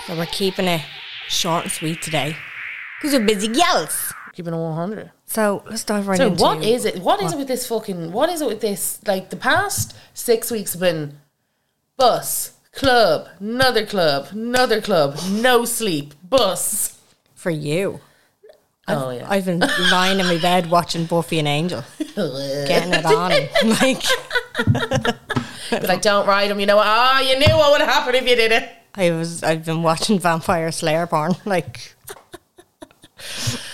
So 0.07 0.15
we're 0.15 0.25
keeping 0.27 0.67
it 0.67 0.81
short 1.27 1.65
and 1.65 1.71
sweet 1.71 2.01
today 2.01 2.35
because 3.01 3.13
we're 3.13 3.25
busy 3.25 3.49
gals. 3.49 4.13
Keeping 4.33 4.53
a 4.53 4.57
100. 4.57 5.11
So 5.29 5.63
let's 5.69 5.83
dive 5.83 6.07
right 6.07 6.19
in. 6.19 6.25
So 6.25 6.31
into 6.31 6.41
what 6.43 6.63
is 6.63 6.85
it? 6.85 7.01
What 7.03 7.21
is 7.21 7.33
it 7.33 7.37
with 7.37 7.47
this 7.47 7.67
fucking? 7.67 8.11
What 8.11 8.29
is 8.29 8.41
it 8.41 8.47
with 8.47 8.61
this? 8.61 8.99
Like 9.05 9.29
the 9.29 9.35
past 9.35 9.95
six 10.15 10.49
weeks 10.49 10.73
have 10.73 10.79
been 10.81 11.19
bus, 11.97 12.53
club, 12.73 13.27
another 13.39 13.85
club, 13.85 14.29
another 14.31 14.81
club, 14.81 15.19
no 15.29 15.65
sleep, 15.65 16.15
bus. 16.27 16.97
for 17.35 17.51
you. 17.51 18.01
Oh 18.87 19.11
yeah. 19.11 19.27
I've 19.29 19.45
been 19.45 19.59
lying 19.91 20.19
in 20.19 20.25
my 20.25 20.39
bed 20.39 20.71
watching 20.71 21.05
Buffy 21.05 21.37
and 21.37 21.47
Angel, 21.47 21.83
getting 22.15 22.91
it 22.91 23.05
on. 23.05 23.31
Like 23.79 24.03
but 25.69 25.89
I 25.91 25.97
don't 25.97 26.27
ride 26.27 26.49
them. 26.49 26.59
You 26.59 26.65
know 26.65 26.77
what? 26.77 26.87
Ah, 26.87 27.19
you 27.21 27.37
knew 27.37 27.55
what 27.55 27.71
would 27.79 27.87
happen 27.87 28.15
if 28.15 28.27
you 28.27 28.35
did 28.35 28.51
it. 28.51 28.67
I 28.95 29.11
was, 29.11 29.43
I've 29.43 29.63
been 29.63 29.83
watching 29.83 30.19
Vampire 30.19 30.71
Slayer 30.71 31.05
porn. 31.05 31.33
Like, 31.45 31.95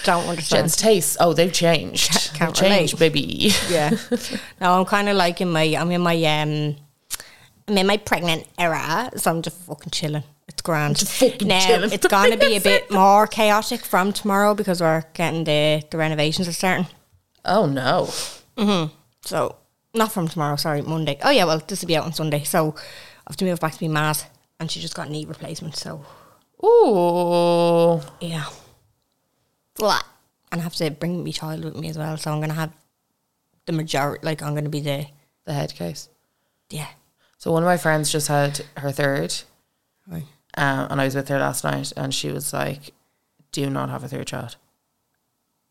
don't 0.04 0.28
understand. 0.28 0.64
Jen's 0.64 0.76
tastes. 0.76 1.18
Oh, 1.20 1.34
they've 1.34 1.52
changed. 1.54 2.12
Can't- 2.12 2.34
can't 2.34 2.56
they've 2.56 2.70
changed, 2.70 3.00
baby. 3.00 3.52
Yeah. 3.70 3.92
Now 4.62 4.80
I'm 4.80 4.86
kind 4.86 5.10
of 5.10 5.16
like 5.18 5.42
in 5.42 5.52
my, 5.52 5.64
I'm 5.64 5.92
in 5.92 6.02
my, 6.02 6.16
um, 6.24 6.76
I'm 7.68 7.78
in 7.78 7.88
my 7.88 7.98
pregnant 7.98 8.46
era, 8.58 9.10
so 9.16 9.32
I'm 9.32 9.42
just 9.42 9.58
fucking 9.62 9.92
chilling. 9.92 10.24
It's 10.48 10.62
grand. 10.62 10.98
Just 10.98 11.14
fucking 11.14 11.48
now, 11.48 11.60
chilling. 11.66 11.92
it's 11.92 12.06
going 12.06 12.32
to 12.32 12.38
be 12.38 12.56
a 12.56 12.62
bit 12.62 12.92
more 12.92 13.26
chaotic 13.28 13.82
from 13.82 14.14
tomorrow 14.14 14.54
because 14.54 14.82
we're 14.82 15.04
getting 15.14 15.44
the, 15.44 15.84
the 15.90 15.98
renovations 15.98 16.48
are 16.48 16.54
starting. 16.54 16.88
Oh 17.44 17.66
no. 17.66 18.10
Mm-hmm. 18.58 18.94
So, 19.24 19.56
not 19.94 20.12
from 20.12 20.28
tomorrow, 20.28 20.56
sorry, 20.56 20.82
Monday. 20.84 21.18
Oh, 21.24 21.32
yeah, 21.32 21.46
well, 21.46 21.60
this 21.68 21.82
will 21.82 21.88
be 21.88 21.98
out 21.98 22.06
on 22.06 22.14
Sunday. 22.14 22.44
So, 22.44 22.76
I 22.78 23.32
have 23.32 23.38
to 23.38 23.46
move 23.46 23.60
back 23.60 23.74
to 23.76 23.88
my 23.88 24.02
ma's, 24.02 24.26
and 24.60 24.70
she 24.70 24.80
just 24.80 24.94
got 24.96 25.10
knee 25.10 25.26
replacement. 25.26 25.76
So, 25.76 26.06
Ooh. 26.64 28.02
yeah. 28.22 28.46
Blah. 29.76 30.02
And 30.52 30.62
I 30.62 30.64
have 30.64 30.76
to 30.76 30.90
bring 30.92 31.24
my 31.24 31.32
child 31.32 31.64
with 31.64 31.76
me 31.76 31.90
as 31.90 31.98
well. 31.98 32.16
So, 32.18 32.32
I'm 32.32 32.40
going 32.40 32.50
to 32.50 32.56
have 32.56 32.72
the 33.66 33.74
majority, 33.74 34.26
like, 34.26 34.42
I'm 34.42 34.54
going 34.54 34.64
to 34.64 34.70
be 34.70 34.80
the, 34.82 35.08
The 35.46 35.54
head 35.54 35.74
case. 35.76 36.10
yeah. 36.70 36.88
So 37.38 37.52
one 37.52 37.62
of 37.62 37.68
my 37.68 37.78
friends 37.78 38.12
just 38.12 38.28
had 38.28 38.66
her 38.78 38.92
third, 38.92 39.36
Right. 40.08 40.24
um, 40.58 40.88
and 40.90 41.00
I 41.02 41.06
was 41.06 41.14
with 41.16 41.28
her 41.30 41.38
last 41.38 41.64
night, 41.64 41.94
and 41.96 42.12
she 42.12 42.32
was 42.32 42.52
like, 42.54 42.92
"Do 43.52 43.70
not 43.70 43.90
have 43.90 44.04
a 44.04 44.08
third 44.08 44.26
child." 44.26 44.56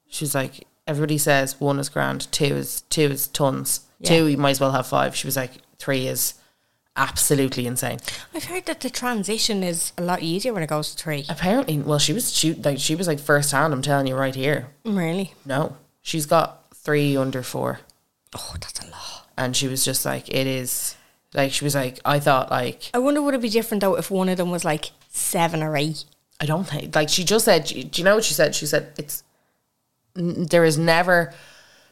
She's 0.08 0.36
like, 0.36 0.68
"Everybody 0.86 1.18
says 1.18 1.58
one 1.60 1.80
is 1.80 1.88
grand, 1.88 2.30
two 2.30 2.44
is 2.54 2.82
two 2.90 3.10
is 3.10 3.26
tons, 3.26 3.80
Yeah. 3.98 4.08
two 4.10 4.26
you 4.28 4.36
might 4.36 4.50
as 4.52 4.60
well 4.60 4.70
have 4.70 4.86
five. 4.86 5.16
She 5.16 5.26
was 5.26 5.34
like, 5.36 5.52
three 5.78 6.06
is 6.06 6.34
absolutely 6.96 7.66
insane. 7.66 7.98
I've 8.34 8.44
heard 8.44 8.66
that 8.66 8.80
the 8.80 8.90
transition 8.90 9.62
is 9.62 9.92
a 9.98 10.02
lot 10.02 10.22
easier 10.22 10.52
when 10.52 10.62
it 10.62 10.68
goes 10.68 10.94
to 10.94 11.02
three. 11.02 11.24
Apparently, 11.28 11.78
well, 11.78 11.98
she 11.98 12.12
was 12.12 12.32
she 12.32 12.54
like 12.54 12.78
she 12.78 12.94
was 12.94 13.06
like 13.06 13.18
first 13.18 13.52
hand. 13.52 13.72
I'm 13.72 13.82
telling 13.82 14.06
you 14.06 14.14
right 14.16 14.34
here. 14.34 14.68
Really? 14.84 15.34
No, 15.44 15.76
she's 16.02 16.26
got 16.26 16.72
three 16.74 17.16
under 17.16 17.42
four. 17.42 17.80
Oh, 18.36 18.54
that's 18.60 18.80
a 18.80 18.90
lot. 18.90 19.28
and 19.36 19.56
she 19.56 19.68
was 19.68 19.84
just 19.84 20.04
like, 20.04 20.28
it 20.28 20.46
is 20.46 20.96
like 21.32 21.52
she 21.52 21.64
was 21.64 21.74
like, 21.74 22.00
I 22.04 22.20
thought 22.20 22.50
like 22.50 22.90
I 22.94 22.98
wonder 22.98 23.22
would 23.22 23.34
it 23.34 23.42
be 23.42 23.48
different 23.48 23.80
though 23.80 23.96
if 23.96 24.10
one 24.10 24.28
of 24.28 24.36
them 24.36 24.50
was 24.50 24.64
like 24.64 24.90
seven 25.08 25.62
or 25.62 25.76
eight? 25.76 26.04
I 26.40 26.46
don't 26.46 26.64
think 26.64 26.94
like 26.94 27.08
she 27.08 27.24
just 27.24 27.44
said. 27.44 27.64
Do 27.66 27.74
you 27.94 28.04
know 28.04 28.16
what 28.16 28.24
she 28.24 28.34
said? 28.34 28.54
She 28.54 28.66
said 28.66 28.92
it's 28.98 29.22
n- 30.16 30.46
there 30.46 30.64
is 30.64 30.76
never 30.78 31.32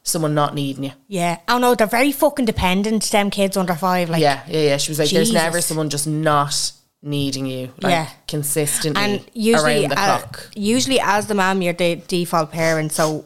someone 0.02 0.34
not 0.34 0.54
needing 0.54 0.84
you. 0.84 0.92
Yeah. 1.08 1.38
Oh 1.48 1.58
no, 1.58 1.74
they're 1.74 1.86
very 1.86 2.12
fucking 2.12 2.44
dependent, 2.44 3.04
them 3.10 3.30
kids 3.30 3.56
under 3.56 3.74
five. 3.74 4.10
Like, 4.10 4.20
yeah, 4.22 4.42
yeah, 4.48 4.60
yeah. 4.60 4.76
She 4.76 4.90
was 4.90 4.98
like, 4.98 5.10
there's 5.10 5.32
never 5.32 5.60
someone 5.60 5.90
just 5.90 6.06
not 6.06 6.72
needing 7.02 7.46
you. 7.46 7.72
Like, 7.80 7.90
Yeah. 7.92 8.08
consistently 8.28 9.02
and 9.02 9.24
usually, 9.32 9.80
around 9.86 9.90
the 9.90 10.00
uh, 10.00 10.18
clock. 10.20 10.50
usually 10.54 11.00
as 11.00 11.26
the 11.26 11.34
mom, 11.34 11.62
you're 11.62 11.72
the 11.72 11.96
default 11.96 12.52
parent, 12.52 12.92
so 12.92 13.24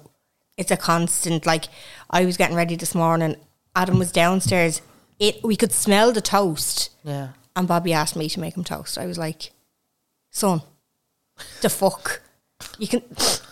it's 0.56 0.70
a 0.70 0.76
constant. 0.76 1.46
Like 1.46 1.64
I 2.10 2.24
was 2.24 2.36
getting 2.36 2.56
ready 2.56 2.76
this 2.76 2.94
morning, 2.94 3.36
Adam 3.74 3.98
was 3.98 4.12
downstairs. 4.12 4.80
It 5.18 5.42
we 5.42 5.56
could 5.56 5.72
smell 5.72 6.12
the 6.12 6.20
toast, 6.20 6.90
Yeah, 7.02 7.28
and 7.54 7.66
Bobby 7.66 7.92
asked 7.94 8.16
me 8.16 8.28
to 8.28 8.40
make 8.40 8.56
him 8.56 8.64
toast. 8.64 8.98
I 8.98 9.06
was 9.06 9.16
like, 9.18 9.50
"Son, 10.30 10.60
the 11.62 11.70
fuck." 11.70 12.20
You 12.78 12.88
can. 12.88 13.02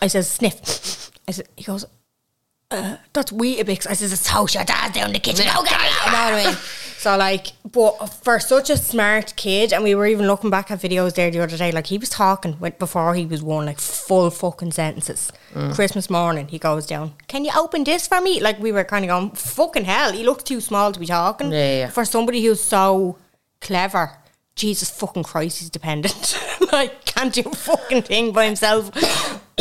I 0.03 0.07
said, 0.09 0.25
"Sniff." 0.27 1.11
I 1.29 1.33
said. 1.33 1.49
He 1.57 1.65
goes. 1.65 1.85
Uh, 2.70 2.96
that's 3.12 3.31
Weetabix. 3.31 3.87
I 3.88 3.92
says 3.92 4.12
it's 4.12 4.29
toast. 4.29 4.55
Your 4.55 4.64
dad's 4.64 4.94
down 4.94 5.09
in 5.09 5.12
the 5.12 5.20
kitchen. 5.20 5.46
Go 5.46 5.62
get 5.64 5.81
it. 5.81 6.07
You 6.07 6.12
know 6.12 6.18
what 6.18 6.35
I 6.35 6.44
mean? 6.44 6.57
So 7.05 7.18
like, 7.18 7.48
but 7.70 8.07
for 8.07 8.40
such 8.40 8.70
a 8.70 8.79
smart 8.79 9.37
kid, 9.37 9.74
and 9.74 9.85
we 9.85 9.94
were 9.94 10.07
even 10.07 10.27
looking 10.27 10.48
back 10.48 10.70
at 10.70 10.81
videos 10.81 11.14
there 11.14 11.31
the 11.31 11.40
other 11.40 11.59
day. 11.59 11.70
Like 11.70 11.87
he 11.88 11.98
was 11.98 12.09
talking 12.09 12.59
with, 12.59 12.79
before 12.79 13.14
he 13.14 13.27
was 13.27 13.42
one, 13.42 13.66
like 13.66 13.79
full 13.79 14.31
fucking 14.31 14.72
sentences. 14.72 15.31
Christmas 15.74 16.09
morning, 16.09 16.48
he 16.48 16.59
goes 16.59 16.87
down. 16.87 17.12
Can 17.29 17.44
you 17.44 17.53
open 17.57 17.85
this 17.85 18.09
for 18.09 18.20
me? 18.20 18.40
Like 18.40 18.59
we 18.59 18.72
were 18.72 18.85
kind 18.85 19.05
of 19.05 19.09
going, 19.11 19.31
fucking 19.33 19.85
hell. 19.85 20.12
He 20.12 20.24
looks 20.24 20.44
too 20.44 20.61
small 20.61 20.92
to 20.92 20.98
be 20.98 21.07
talking. 21.07 21.53
Yeah, 21.53 21.59
yeah, 21.59 21.79
yeah. 21.81 21.90
For 21.90 22.05
somebody 22.05 22.42
who's 22.42 22.62
so 22.62 23.18
clever. 23.61 24.18
Jesus 24.57 24.88
fucking 24.90 25.24
Christ, 25.24 25.59
he's 25.59 25.70
dependent. 25.70 26.38
like 26.72 27.05
can't 27.05 27.35
do 27.35 27.42
a 27.44 27.55
fucking 27.55 28.03
thing 28.03 28.33
by 28.33 28.46
himself. 28.46 28.90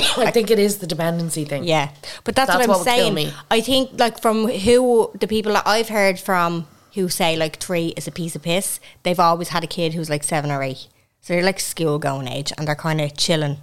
I 0.17 0.31
think 0.31 0.51
it 0.51 0.59
is 0.59 0.77
the 0.77 0.87
dependency 0.87 1.45
thing. 1.45 1.63
Yeah, 1.63 1.91
but 2.23 2.35
that's, 2.35 2.47
That's 2.47 2.57
what 2.57 2.63
I'm 2.63 2.69
what 2.69 2.79
would 2.79 2.85
kill 2.85 2.95
saying. 2.97 3.13
me. 3.13 3.33
I 3.51 3.61
think 3.61 3.99
like 3.99 4.21
from 4.21 4.47
who 4.47 5.11
the 5.19 5.27
people 5.27 5.53
that 5.53 5.67
I've 5.67 5.89
heard 5.89 6.19
from 6.19 6.67
who 6.93 7.09
say 7.09 7.35
like 7.35 7.57
three 7.57 7.87
is 7.97 8.07
a 8.07 8.11
piece 8.11 8.35
of 8.35 8.43
piss, 8.43 8.79
they've 9.03 9.19
always 9.19 9.49
had 9.49 9.63
a 9.63 9.67
kid 9.67 9.93
who's 9.93 10.09
like 10.09 10.23
seven 10.23 10.51
or 10.51 10.61
eight, 10.63 10.87
so 11.21 11.33
they're 11.33 11.43
like 11.43 11.59
school 11.59 11.97
going 11.99 12.27
age 12.27 12.51
and 12.57 12.67
they're 12.67 12.75
kind 12.75 13.01
of 13.01 13.15
chilling, 13.17 13.57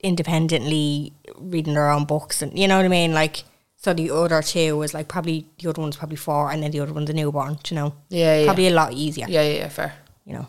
independently 0.00 1.12
reading 1.36 1.74
their 1.74 1.90
own 1.90 2.04
books 2.04 2.42
and 2.42 2.58
you 2.58 2.68
know 2.68 2.76
what 2.76 2.84
I 2.84 2.88
mean. 2.88 3.12
Like 3.14 3.44
so, 3.76 3.92
the 3.94 4.10
other 4.10 4.42
two 4.42 4.76
was 4.76 4.94
like 4.94 5.08
probably 5.08 5.46
the 5.58 5.68
other 5.68 5.80
one's 5.82 5.96
probably 5.96 6.16
four 6.16 6.50
and 6.50 6.62
then 6.62 6.70
the 6.70 6.80
other 6.80 6.92
one's 6.92 7.10
a 7.10 7.12
newborn. 7.12 7.58
do 7.62 7.74
You 7.74 7.80
know, 7.80 7.94
Yeah, 8.08 8.38
yeah. 8.40 8.44
probably 8.46 8.66
a 8.68 8.70
lot 8.74 8.92
easier. 8.92 9.26
yeah, 9.28 9.42
yeah, 9.42 9.58
yeah 9.58 9.68
fair. 9.68 9.94
you 10.24 10.32
know, 10.34 10.48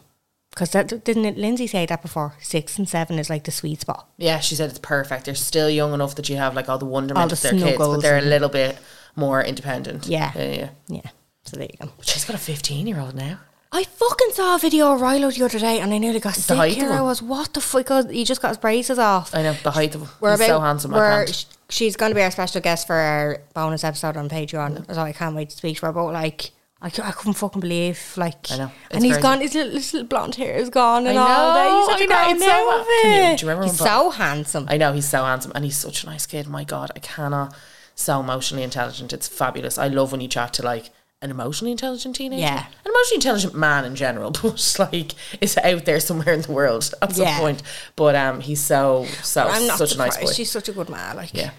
because 0.55 0.71
that 0.71 1.03
didn't 1.03 1.25
it, 1.25 1.37
Lindsay 1.37 1.67
say 1.67 1.85
that 1.85 2.01
before? 2.01 2.33
Six 2.39 2.77
and 2.77 2.87
seven 2.87 3.19
is 3.19 3.29
like 3.29 3.43
the 3.43 3.51
sweet 3.51 3.81
spot. 3.81 4.07
Yeah, 4.17 4.39
she 4.39 4.55
said 4.55 4.69
it's 4.69 4.79
perfect. 4.79 5.25
They're 5.25 5.35
still 5.35 5.69
young 5.69 5.93
enough 5.93 6.15
that 6.15 6.29
you 6.29 6.37
have 6.37 6.55
like 6.55 6.69
all 6.69 6.77
the 6.77 6.85
wonderment 6.85 7.23
All 7.23 7.27
the 7.27 7.33
of 7.33 7.41
their 7.41 7.51
kids, 7.51 7.77
but 7.77 7.97
they're 7.97 8.17
a 8.17 8.21
little 8.21 8.49
bit 8.49 8.77
more 9.17 9.43
independent. 9.43 10.07
Yeah. 10.07 10.31
yeah, 10.33 10.51
yeah. 10.51 10.69
Yeah, 10.87 11.09
so 11.43 11.57
there 11.57 11.67
you 11.69 11.77
go. 11.85 11.91
But 11.97 12.07
she's 12.07 12.23
got 12.23 12.35
a 12.35 12.39
15 12.39 12.87
year 12.87 12.99
old 12.99 13.15
now. 13.15 13.39
I 13.71 13.83
fucking 13.83 14.31
saw 14.31 14.55
a 14.55 14.59
video 14.59 14.93
of 14.93 15.01
Rilo 15.01 15.35
the 15.35 15.43
other 15.43 15.59
day 15.59 15.81
and 15.81 15.93
I 15.93 15.97
nearly 15.97 16.21
got 16.21 16.35
sick 16.35 16.71
here. 16.71 16.89
I 16.89 17.01
was, 17.01 17.21
what 17.21 17.53
the 17.53 17.59
fuck? 17.59 17.91
Oh, 17.91 18.07
he 18.07 18.23
just 18.23 18.41
got 18.41 18.49
his 18.49 18.57
braces 18.57 18.97
off. 18.97 19.35
I 19.35 19.41
know 19.43 19.53
the 19.63 19.71
height 19.71 19.93
of 19.95 20.01
him. 20.01 20.09
We're 20.21 20.37
He's 20.37 20.47
so 20.47 20.61
handsome. 20.61 20.91
We're-. 20.91 21.27
She's 21.67 21.97
going 21.97 22.11
to 22.11 22.15
be 22.15 22.21
our 22.21 22.31
special 22.31 22.61
guest 22.61 22.87
for 22.87 22.95
our 22.95 23.41
bonus 23.53 23.83
episode 23.83 24.15
on 24.15 24.29
Patreon. 24.29 24.93
So 24.93 25.01
I 25.01 25.11
can't 25.11 25.35
wait 25.35 25.49
to 25.49 25.57
speak 25.57 25.79
to 25.79 25.87
her. 25.87 25.91
But 25.91 26.13
like, 26.13 26.51
I, 26.85 26.91
I 27.03 27.11
couldn't 27.11 27.33
fucking 27.33 27.61
believe, 27.61 28.13
like, 28.15 28.51
I 28.51 28.57
know. 28.57 28.71
and 28.91 29.03
he's 29.03 29.13
crazy. 29.13 29.21
gone. 29.23 29.41
His 29.41 29.53
little, 29.55 29.71
his 29.73 29.93
little 29.93 30.07
blonde 30.07 30.35
hair 30.35 30.55
is 30.55 30.69
gone 30.69 31.07
and 31.07 31.17
I 31.17 31.21
all 31.23 31.47
know, 31.47 31.53
that. 31.55 31.97
He's 31.97 32.07
such 32.07 32.11
I 32.11 32.29
a 32.29 32.33
know, 32.35 32.83
so-. 32.83 33.01
Can 33.01 33.31
you- 33.31 33.37
do 33.37 33.45
you 33.45 33.49
remember 33.49 33.67
He's 33.69 33.77
so 33.79 34.09
handsome. 34.11 34.65
I 34.69 34.77
know 34.77 34.93
he's 34.93 35.09
so 35.09 35.23
handsome 35.23 35.51
and 35.55 35.65
he's 35.65 35.77
such 35.77 36.03
a 36.03 36.05
nice 36.05 36.25
kid. 36.27 36.47
My 36.47 36.63
God, 36.63 36.91
I 36.95 36.99
cannot. 36.99 37.55
So 37.95 38.19
emotionally 38.19 38.63
intelligent. 38.63 39.13
It's 39.13 39.27
fabulous. 39.27 39.77
I 39.79 39.87
love 39.87 40.11
when 40.11 40.21
you 40.21 40.27
chat 40.27 40.53
to 40.55 40.63
like 40.63 40.91
an 41.21 41.31
emotionally 41.31 41.71
intelligent 41.71 42.17
teenager. 42.17 42.41
Yeah. 42.41 42.65
An 42.67 42.91
emotionally 42.91 43.15
intelligent 43.15 43.55
man 43.55 43.83
in 43.85 43.95
general, 43.95 44.31
but 44.43 44.75
like 44.77 45.13
is 45.41 45.57
out 45.57 45.85
there 45.85 45.99
somewhere 45.99 46.35
in 46.35 46.41
the 46.41 46.51
world 46.51 46.93
at 47.01 47.13
some 47.15 47.25
Yeah. 47.25 47.39
point. 47.39 47.63
But 47.95 48.15
um, 48.15 48.41
he's 48.41 48.61
so 48.63 49.05
so 49.23 49.47
I'm 49.47 49.65
not 49.65 49.77
such 49.79 49.95
a 49.95 49.97
nice 49.97 50.17
boy. 50.17 50.31
She's 50.33 50.51
such 50.51 50.69
a 50.69 50.73
good 50.73 50.89
man. 50.89 51.15
Like, 51.15 51.33
Yeah. 51.33 51.51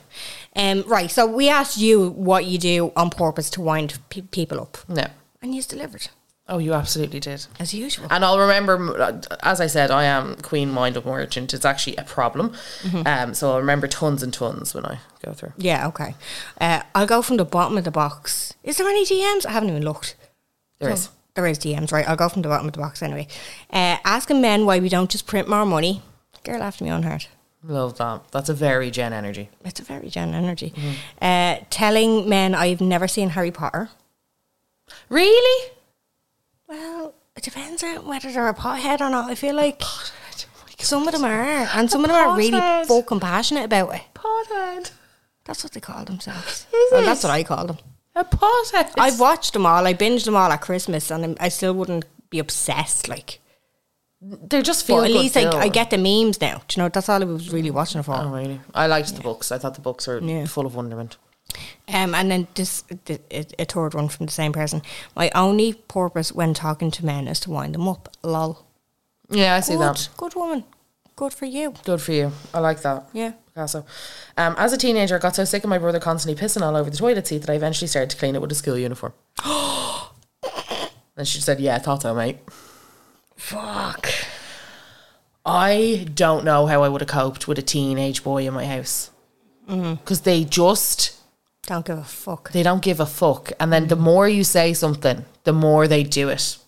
Um, 0.57 0.83
right. 0.87 1.11
So 1.11 1.27
we 1.27 1.49
asked 1.49 1.77
you 1.79 2.11
what 2.11 2.47
you 2.47 2.59
do 2.59 2.93
on 2.97 3.11
purpose 3.11 3.51
to 3.51 3.61
wind 3.61 3.99
pe- 4.11 4.23
people 4.23 4.61
up, 4.61 4.79
No. 4.89 5.07
and 5.43 5.55
you've 5.55 5.69
delivered 5.69 6.09
Oh, 6.49 6.59
you 6.59 6.73
absolutely 6.75 7.19
did. 7.21 7.45
as 7.59 7.75
usual. 7.75 8.07
And 8.09 8.25
I'll 8.25 8.39
remember, 8.39 9.21
as 9.43 9.61
I 9.61 9.67
said, 9.67 9.91
I 9.91 10.05
am 10.05 10.37
Queen 10.37 10.71
Mind 10.71 10.97
Up 10.97 11.05
Merchant. 11.05 11.53
It's 11.53 11.65
actually 11.65 11.97
a 11.97 12.05
problem. 12.05 12.51
Mm-hmm. 12.83 13.03
Um, 13.05 13.35
so 13.35 13.51
I'll 13.51 13.59
remember 13.59 13.89
tons 13.89 14.23
and 14.23 14.33
tons 14.33 14.73
when 14.73 14.87
I 14.87 15.01
go 15.25 15.33
through. 15.33 15.53
Yeah, 15.59 15.89
okay. 15.89 16.15
Uh, 16.61 16.83
I'll 16.95 17.07
go 17.09 17.21
from 17.21 17.37
the 17.39 17.45
bottom 17.45 17.77
of 17.77 17.83
the 17.85 17.91
box. 17.91 18.55
Is 18.63 18.77
there 18.77 18.87
any 18.89 19.05
DMs? 19.05 19.45
I 19.45 19.51
haven't 19.51 19.71
even 19.71 19.83
looked. 19.85 20.15
There 20.79 20.91
Oh, 20.91 20.93
is. 20.93 21.09
There 21.35 21.47
is 21.49 21.59
DMs, 21.59 21.91
right? 21.93 22.09
I'll 22.09 22.17
go 22.17 22.29
from 22.29 22.43
the 22.43 22.49
bottom 22.49 22.67
of 22.69 22.73
the 22.75 22.79
box 22.81 23.03
anyway. 23.03 23.27
Uh, 23.71 23.97
asking 24.05 24.41
men 24.41 24.65
why 24.67 24.79
we 24.79 24.89
don't 24.89 25.11
just 25.11 25.27
print 25.27 25.49
more 25.49 25.67
money. 25.67 26.01
Girl 26.45 26.63
after 26.63 26.85
me 26.85 26.91
on 26.91 27.03
heart. 27.03 27.29
Love 27.67 27.99
that. 27.99 28.23
That's 28.31 28.49
a 28.49 28.55
very 28.55 28.91
Jen 28.91 29.13
energy. 29.13 29.49
It's 29.65 29.81
a 29.81 29.83
very 29.85 30.09
Jen 30.09 30.35
energy. 30.35 30.73
Uh, 31.21 31.57
telling 31.71 32.29
men 32.29 32.55
I've 32.55 32.81
never 32.81 33.09
seen 33.09 33.31
Harry 33.31 33.51
Potter. 33.51 33.91
Really? 35.09 35.71
Well, 36.69 37.15
it 37.37 37.43
depends 37.43 37.83
on 37.83 38.07
whether 38.07 38.31
they're 38.31 38.49
a 38.49 38.55
pothead 38.55 39.01
or 39.01 39.11
not. 39.11 39.31
I 39.31 39.35
feel 39.35 39.55
like 39.55 39.83
some 40.79 41.07
of 41.09 41.13
them 41.13 41.25
are, 41.25 41.43
and 41.75 41.91
some 41.91 42.05
of 42.05 42.11
them 42.11 42.17
are 42.17 42.37
really 42.37 42.53
pothead. 42.61 42.87
fucking 42.87 43.21
passionate 43.21 43.65
about 43.65 43.95
it. 43.95 44.03
Pothead. 44.15 44.91
That's 45.45 45.65
what 45.65 45.73
they 45.73 45.81
call 45.81 46.05
themselves. 46.05 46.67
Is 46.73 46.93
Well, 46.93 47.03
that's 47.05 47.23
what 47.25 47.31
I 47.33 47.43
call 47.43 47.67
them. 47.67 47.79
A 48.15 48.25
pothead. 48.25 48.93
I've 48.97 49.19
watched 49.21 49.53
them 49.53 49.67
all. 49.67 49.87
I 49.87 49.95
binged 49.95 50.25
them 50.25 50.37
all 50.37 50.51
at 50.53 50.61
Christmas, 50.61 51.11
and 51.11 51.23
I'm- 51.25 51.37
I 51.41 51.49
still 51.49 51.73
wouldn't 51.73 52.05
be 52.31 52.39
obsessed. 52.39 53.09
Like, 53.09 53.41
They're 54.29 54.63
just 54.63 54.87
feel 54.87 54.97
but 54.97 55.05
at 55.11 55.11
least 55.13 55.37
I, 55.37 55.49
I 55.59 55.69
get 55.69 55.91
the 55.91 55.99
memes 55.99 56.41
now. 56.41 56.63
Do 56.67 56.77
you 56.81 56.83
know? 56.83 56.89
That's 56.89 57.09
all 57.09 57.23
I 57.23 57.25
was 57.25 57.53
really 57.53 57.71
watching 57.71 58.01
it 58.01 58.05
for. 58.05 58.15
Oh, 58.17 58.29
really? 58.31 58.61
I 58.75 58.87
liked 58.89 59.15
the 59.15 59.23
books. 59.23 59.53
I 59.53 59.59
thought 59.59 59.75
the 59.75 59.81
books 59.81 60.07
were 60.07 60.19
Yeah. 60.21 60.47
full 60.47 60.67
of 60.67 60.75
wonderment. 60.75 61.17
Um, 61.89 62.15
and 62.15 62.31
then 62.31 62.49
this 62.55 62.83
the, 63.05 63.21
a, 63.31 63.47
a 63.61 63.65
third 63.65 63.95
one 63.95 64.09
from 64.09 64.27
the 64.27 64.33
same 64.33 64.53
person. 64.53 64.83
My 65.15 65.31
only 65.35 65.75
purpose 65.75 66.33
when 66.33 66.55
talking 66.55 66.91
to 66.91 67.07
men 67.07 67.29
is 67.29 67.39
to 67.41 67.51
wind 67.51 67.75
them 67.75 67.87
up. 67.87 68.09
Lol. 68.25 68.67
Yeah, 69.31 69.55
I 69.55 69.61
see 69.61 69.75
Good, 69.75 69.83
that. 69.83 70.09
good 70.17 70.35
woman. 70.35 70.65
Good 71.15 71.33
for 71.33 71.47
you. 71.47 71.73
Good 71.85 72.01
for 72.03 72.13
you. 72.13 72.33
I 72.53 72.59
like 72.59 72.83
that. 72.83 73.09
Yeah. 73.13 73.33
Picasso. 73.47 73.87
Um, 74.37 74.55
as 74.59 74.73
a 74.73 74.77
teenager, 74.77 75.17
I 75.17 75.19
got 75.19 75.35
so 75.37 75.45
sick 75.45 75.63
of 75.65 75.71
my 75.71 75.79
brother 75.79 75.99
constantly 76.01 76.41
pissing 76.41 76.63
all 76.63 76.77
over 76.77 76.91
the 76.91 76.97
toilet 76.97 77.27
seat 77.27 77.39
that 77.39 77.51
I 77.51 77.55
eventually 77.55 77.89
started 77.89 78.11
to 78.11 78.17
clean 78.17 78.35
it 78.35 78.43
with 78.43 78.53
a 78.53 78.57
school 78.57 78.77
uniform. 78.77 79.13
and 81.17 81.27
she 81.27 81.41
said, 81.41 81.61
"Yeah, 81.61 81.77
I 81.77 81.79
thought 81.79 82.03
so, 82.03 82.15
mate." 82.15 82.39
Fuck. 83.37 84.09
I 85.45 86.09
don't 86.13 86.45
know 86.45 86.67
how 86.67 86.83
I 86.83 86.89
would 86.89 87.01
have 87.03 87.09
coped 87.09 87.47
with 87.47 87.59
a 87.59 87.63
teenage 87.63 88.25
boy 88.25 88.47
in 88.47 88.55
my 88.55 88.67
house 88.67 89.11
mm-hmm. 89.69 89.95
because 89.95 90.23
they 90.23 90.43
just 90.45 91.15
Don't 91.67 91.87
give 91.87 91.99
a 91.99 92.05
fuck. 92.05 92.51
they 92.51 92.65
don't 92.65 92.83
give 92.83 92.99
a 92.99 93.07
fuck, 93.07 93.53
and 93.61 93.73
then 93.73 93.87
the 93.87 93.97
more 93.97 94.29
you 94.29 94.43
say 94.43 94.73
something, 94.73 95.25
the 95.45 95.53
more 95.53 95.87
they 95.87 96.03
do 96.03 96.29
it. 96.29 96.59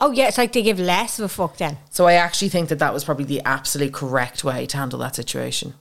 Oh 0.00 0.12
yeah, 0.12 0.28
it's 0.28 0.38
like 0.38 0.52
they 0.52 0.62
give 0.62 0.78
less 0.78 1.18
of 1.18 1.24
a 1.24 1.28
fuck 1.28 1.56
then. 1.56 1.78
So 1.90 2.06
I 2.06 2.12
actually 2.12 2.50
think 2.50 2.68
that 2.68 2.78
that 2.78 2.92
was 2.94 3.02
probably 3.04 3.24
the 3.24 3.42
absolute 3.44 3.92
correct 3.92 4.44
way 4.44 4.66
to 4.66 4.76
handle 4.76 5.00
that 5.00 5.16
situation. 5.16 5.74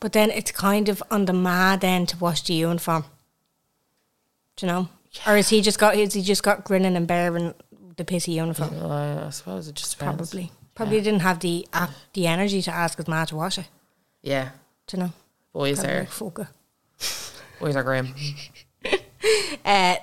But 0.00 0.12
then 0.12 0.30
it's 0.30 0.50
kind 0.50 0.88
of 0.90 1.02
on 1.10 1.24
the 1.24 1.32
mad 1.32 1.80
then 1.80 2.04
to 2.06 2.18
wash 2.18 2.42
the 2.42 2.52
uniform. 2.54 3.04
Do 4.56 4.66
you 4.66 4.72
know? 4.72 4.88
Or 5.26 5.36
is 5.38 5.48
he 5.48 5.62
just 5.62 5.78
got 5.78 5.96
is 5.96 6.12
he 6.12 6.20
just 6.20 6.42
got 6.42 6.64
grinning 6.64 6.96
and 6.96 7.06
bearing 7.06 7.54
the 8.06 8.14
pissy 8.14 8.34
uniform? 8.34 8.74
I, 8.90 9.26
I 9.26 9.30
suppose 9.30 9.68
it 9.68 9.74
just 9.74 9.98
depends. 9.98 10.16
Probably. 10.30 10.52
Probably 10.74 11.00
didn't 11.00 11.20
have 11.20 11.40
the 11.40 11.66
uh, 11.72 11.88
the 12.14 12.26
energy 12.26 12.62
to 12.62 12.70
ask 12.70 12.96
his 12.96 13.06
ma 13.08 13.24
to 13.26 13.36
wash 13.36 13.58
it. 13.58 13.68
Yeah, 14.22 14.50
Do 14.86 14.96
you 14.96 15.02
know? 15.04 15.12
boys 15.52 15.78
Probably 15.80 15.96
are 15.96 16.08
like, 16.20 16.46
boys 17.60 17.76
are 17.76 17.82
grim. 17.82 18.14
Uh, 19.62 19.96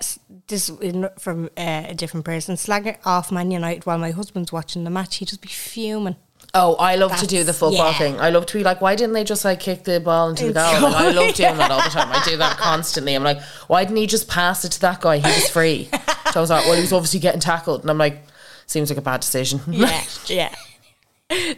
this 0.47 0.71
from 1.17 1.45
uh, 1.57 1.85
a 1.87 1.95
different 1.95 2.23
person. 2.23 2.55
Slagging 2.55 2.97
off 3.03 3.31
Man 3.31 3.49
United 3.49 3.85
while 3.87 3.97
my 3.97 4.11
husband's 4.11 4.53
watching 4.53 4.83
the 4.83 4.91
match. 4.91 5.15
He'd 5.15 5.27
just 5.29 5.41
be 5.41 5.47
fuming. 5.47 6.15
Oh, 6.59 6.75
I 6.75 6.95
love 6.95 7.15
to 7.17 7.27
do 7.27 7.37
the 7.37 7.43
That's- 7.45 7.59
football 7.59 7.91
yeah. 7.91 7.97
thing. 7.97 8.19
I 8.19 8.29
love 8.31 8.45
to 8.47 8.57
be 8.57 8.63
like, 8.63 8.81
why 8.81 8.95
didn't 8.95 9.13
they 9.13 9.23
just 9.23 9.45
like 9.45 9.59
kick 9.59 9.83
the 9.83 9.99
ball 9.99 10.29
into 10.29 10.47
the 10.47 10.53
goal? 10.53 10.89
Like, 10.89 10.95
I 10.95 11.11
love 11.11 11.33
doing 11.35 11.57
that 11.57 11.69
all 11.71 11.83
the 11.83 11.89
time. 11.89 12.09
I 12.11 12.23
do 12.25 12.37
that 12.37 12.57
constantly. 12.57 13.13
I'm 13.13 13.23
like, 13.23 13.41
why 13.67 13.83
didn't 13.83 13.97
he 13.97 14.07
just 14.07 14.27
pass 14.27 14.65
it 14.65 14.71
to 14.73 14.81
that 14.81 15.01
guy? 15.01 15.17
He 15.17 15.23
was 15.27 15.49
free. 15.49 15.89
so 16.31 16.39
I 16.39 16.41
was 16.41 16.49
like, 16.49 16.65
well, 16.65 16.75
he 16.75 16.81
was 16.81 16.93
obviously 16.93 17.19
getting 17.19 17.39
tackled, 17.41 17.81
and 17.81 17.89
I'm 17.89 17.97
like, 17.97 18.23
seems 18.65 18.89
like 18.89 18.97
a 18.97 19.01
bad 19.01 19.21
decision. 19.21 19.61
Yeah, 19.69 20.03
yeah. 20.27 20.55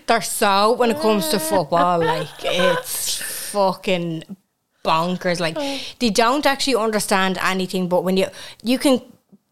They're 0.08 0.22
so 0.22 0.74
when 0.74 0.90
it 0.92 1.00
comes 1.00 1.30
to 1.30 1.40
football, 1.40 2.00
like 2.00 2.28
it's 2.44 3.22
fucking 3.52 4.24
bonkers. 4.84 5.40
Like 5.40 5.58
they 6.00 6.10
don't 6.10 6.46
actually 6.46 6.76
understand 6.76 7.38
anything, 7.42 7.88
but 7.88 8.04
when 8.04 8.18
you 8.18 8.28
you 8.64 8.80
can 8.80 9.02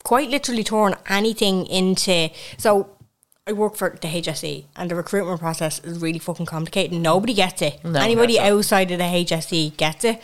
quite 0.03 0.29
literally 0.29 0.63
turn 0.63 0.95
anything 1.07 1.65
into 1.67 2.29
so. 2.57 2.89
I 3.47 3.53
work 3.53 3.75
for 3.75 3.89
the 3.89 4.07
HSE 4.07 4.65
and 4.75 4.91
the 4.91 4.95
recruitment 4.95 5.39
process 5.39 5.79
is 5.79 5.99
really 5.99 6.19
fucking 6.19 6.45
complicated. 6.45 6.99
Nobody 6.99 7.33
gets 7.33 7.61
it. 7.61 7.83
No, 7.83 7.99
Anybody 7.99 8.39
outside 8.39 8.91
of 8.91 8.97
the 8.97 9.05
HSE 9.05 9.77
gets 9.77 10.03
it. 10.03 10.21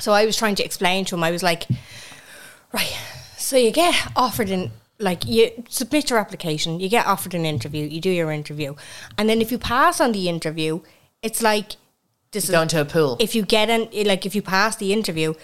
So 0.00 0.12
I 0.12 0.24
was 0.24 0.36
trying 0.36 0.54
to 0.56 0.64
explain 0.64 1.04
to 1.06 1.14
him, 1.14 1.22
I 1.22 1.30
was 1.30 1.42
like, 1.42 1.66
Right. 2.72 2.96
So 3.36 3.56
you 3.56 3.70
get 3.70 3.94
offered 4.16 4.50
an 4.50 4.72
like 4.98 5.24
you 5.26 5.64
submit 5.68 6.10
your 6.10 6.18
application, 6.18 6.80
you 6.80 6.88
get 6.88 7.06
offered 7.06 7.34
an 7.34 7.44
interview, 7.44 7.86
you 7.86 8.00
do 8.00 8.10
your 8.10 8.32
interview, 8.32 8.74
and 9.16 9.28
then 9.28 9.40
if 9.40 9.52
you 9.52 9.58
pass 9.58 10.00
on 10.00 10.10
the 10.12 10.28
interview, 10.28 10.80
it's 11.22 11.40
like 11.40 11.76
this 12.32 12.46
You 12.46 12.52
go 12.52 12.62
into 12.62 12.80
a 12.80 12.84
pool. 12.84 13.16
If 13.20 13.34
you 13.34 13.44
get 13.44 13.70
in, 13.70 13.88
like 14.06 14.26
if 14.26 14.34
you 14.34 14.42
pass 14.42 14.76
the 14.76 14.92
interview, 14.92 15.34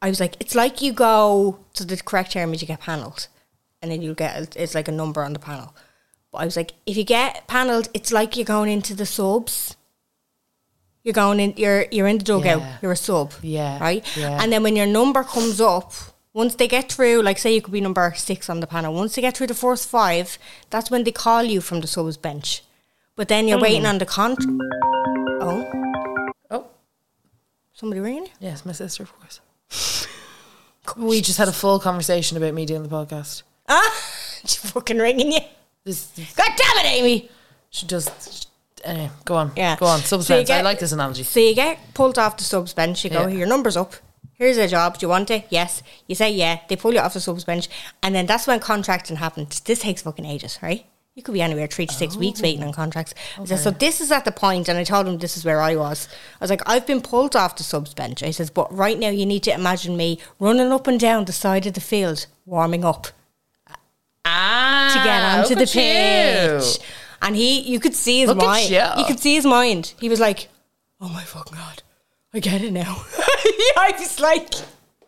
I 0.00 0.08
was 0.08 0.20
like, 0.20 0.36
it's 0.40 0.54
like 0.54 0.80
you 0.80 0.92
go 0.92 1.58
to 1.74 1.84
the 1.84 1.96
correct 1.98 2.32
term 2.32 2.54
is 2.54 2.62
you 2.62 2.66
get 2.66 2.80
panelled, 2.80 3.28
and 3.82 3.90
then 3.90 4.00
you'll 4.02 4.14
get 4.14 4.56
it's 4.56 4.74
like 4.74 4.88
a 4.88 4.92
number 4.92 5.22
on 5.22 5.32
the 5.32 5.38
panel. 5.38 5.74
But 6.34 6.40
I 6.40 6.44
was 6.46 6.56
like, 6.56 6.72
if 6.84 6.96
you 6.96 7.04
get 7.04 7.46
panelled, 7.46 7.88
it's 7.94 8.10
like 8.10 8.36
you're 8.36 8.44
going 8.44 8.68
into 8.68 8.92
the 8.92 9.06
subs. 9.06 9.76
You're 11.04 11.14
going 11.14 11.38
in. 11.38 11.54
You're 11.56 11.86
you're 11.92 12.08
in 12.08 12.18
the 12.18 12.24
dugout. 12.24 12.60
Yeah. 12.60 12.78
You're 12.82 12.92
a 12.92 12.96
sub. 12.96 13.32
Yeah, 13.40 13.78
Right. 13.78 14.04
yeah. 14.16 14.42
And 14.42 14.52
then 14.52 14.64
when 14.64 14.74
your 14.74 14.86
number 14.86 15.22
comes 15.22 15.60
up, 15.60 15.92
once 16.32 16.56
they 16.56 16.66
get 16.66 16.90
through, 16.90 17.22
like 17.22 17.38
say 17.38 17.54
you 17.54 17.62
could 17.62 17.72
be 17.72 17.80
number 17.80 18.12
six 18.16 18.50
on 18.50 18.58
the 18.58 18.66
panel. 18.66 18.92
Once 18.92 19.14
they 19.14 19.22
get 19.22 19.36
through 19.36 19.46
the 19.46 19.54
first 19.54 19.88
five, 19.88 20.38
that's 20.70 20.90
when 20.90 21.04
they 21.04 21.12
call 21.12 21.44
you 21.44 21.60
from 21.60 21.82
the 21.82 21.86
subs 21.86 22.16
bench. 22.16 22.64
But 23.14 23.28
then 23.28 23.46
you're 23.46 23.60
waiting 23.60 23.86
on 23.86 23.98
the 23.98 24.06
contract. 24.06 24.50
Oh, 25.40 25.64
oh, 26.50 26.66
somebody 27.72 28.00
ringing 28.00 28.28
yes, 28.40 28.66
my 28.66 28.72
sister, 28.72 29.04
of 29.04 29.12
course. 29.16 29.40
we 30.96 31.20
just 31.20 31.38
had 31.38 31.46
a 31.48 31.52
full 31.52 31.78
conversation 31.78 32.36
about 32.36 32.54
me 32.54 32.66
doing 32.66 32.82
the 32.82 32.88
podcast. 32.88 33.44
Ah, 33.68 33.92
she 34.44 34.58
fucking 34.58 34.98
ringing 34.98 35.30
you. 35.30 35.40
This, 35.84 36.10
God 36.34 36.48
damn 36.56 36.84
it, 36.84 36.88
Amy. 36.88 37.30
she 37.70 37.86
just. 37.86 38.48
Anyway, 38.82 39.10
go 39.24 39.36
on. 39.36 39.52
Yeah. 39.56 39.76
Go 39.76 39.86
on. 39.86 40.00
So 40.00 40.16
you 40.16 40.22
Substance. 40.22 40.50
I 40.50 40.62
like 40.62 40.78
this 40.78 40.92
analogy. 40.92 41.22
So 41.22 41.40
you 41.40 41.54
get 41.54 41.78
pulled 41.94 42.18
off 42.18 42.36
the 42.36 42.44
subs 42.44 42.72
bench. 42.74 43.04
You 43.04 43.10
go, 43.10 43.26
Yeah. 43.26 43.36
your 43.38 43.46
number's 43.46 43.76
up. 43.76 43.94
Here's 44.32 44.56
a 44.56 44.66
job. 44.66 44.98
Do 44.98 45.04
you 45.04 45.10
want 45.10 45.30
it? 45.30 45.46
Yes. 45.50 45.82
You 46.06 46.14
say 46.14 46.32
yeah. 46.32 46.60
They 46.68 46.76
pull 46.76 46.92
you 46.92 47.00
off 47.00 47.14
the 47.14 47.20
subs 47.20 47.44
bench, 47.44 47.68
and 48.02 48.14
then 48.14 48.26
that's 48.26 48.46
when 48.46 48.60
contracting 48.60 49.16
happens. 49.16 49.60
This 49.60 49.80
takes 49.80 50.02
fucking 50.02 50.24
ages, 50.24 50.58
right? 50.62 50.86
You 51.14 51.22
could 51.22 51.34
be 51.34 51.42
anywhere 51.42 51.68
three 51.68 51.86
to 51.86 51.94
six 51.94 52.16
weeks 52.16 52.42
waiting 52.42 52.64
on 52.64 52.70
oh. 52.70 52.72
contracts. 52.72 53.14
I 53.38 53.44
said, 53.44 53.60
so 53.60 53.70
this 53.70 54.00
is 54.00 54.10
at 54.10 54.24
the 54.24 54.32
point, 54.32 54.68
and 54.68 54.76
I 54.76 54.82
told 54.82 55.06
him 55.06 55.18
this 55.18 55.36
is 55.36 55.44
where 55.44 55.60
I 55.60 55.76
was. 55.76 56.08
I 56.40 56.44
was 56.44 56.50
like, 56.50 56.62
I've 56.66 56.88
been 56.88 57.00
pulled 57.00 57.36
off 57.36 57.56
the 57.56 57.62
subs 57.62 57.94
bench. 57.94 58.22
I 58.22 58.32
says, 58.32 58.50
but 58.50 58.74
right 58.74 58.98
now 58.98 59.10
you 59.10 59.24
need 59.24 59.44
to 59.44 59.54
imagine 59.54 59.96
me 59.96 60.18
running 60.40 60.72
up 60.72 60.88
and 60.88 60.98
down 60.98 61.26
the 61.26 61.32
side 61.32 61.66
of 61.66 61.74
the 61.74 61.80
field, 61.80 62.26
warming 62.46 62.84
up 62.84 63.08
to 64.98 65.04
get 65.04 65.22
ah, 65.22 65.38
onto 65.38 65.48
look 65.54 65.58
the 65.58 65.62
at 65.62 65.74
you. 65.74 66.58
pitch. 66.60 66.78
And 67.22 67.36
he, 67.36 67.60
you 67.60 67.80
could 67.80 67.94
see 67.94 68.20
his 68.20 68.28
Look 68.28 68.38
mind. 68.38 68.68
you. 68.70 69.04
could 69.06 69.20
see 69.20 69.34
his 69.34 69.46
mind. 69.46 69.94
He 69.98 70.08
was 70.08 70.20
like, 70.20 70.48
"Oh 71.00 71.08
my 71.08 71.22
fucking 71.22 71.56
god, 71.56 71.82
I 72.34 72.40
get 72.40 72.60
it 72.62 72.72
now." 72.72 72.96
I 73.76 73.94
was 73.98 74.20
like, 74.20 74.52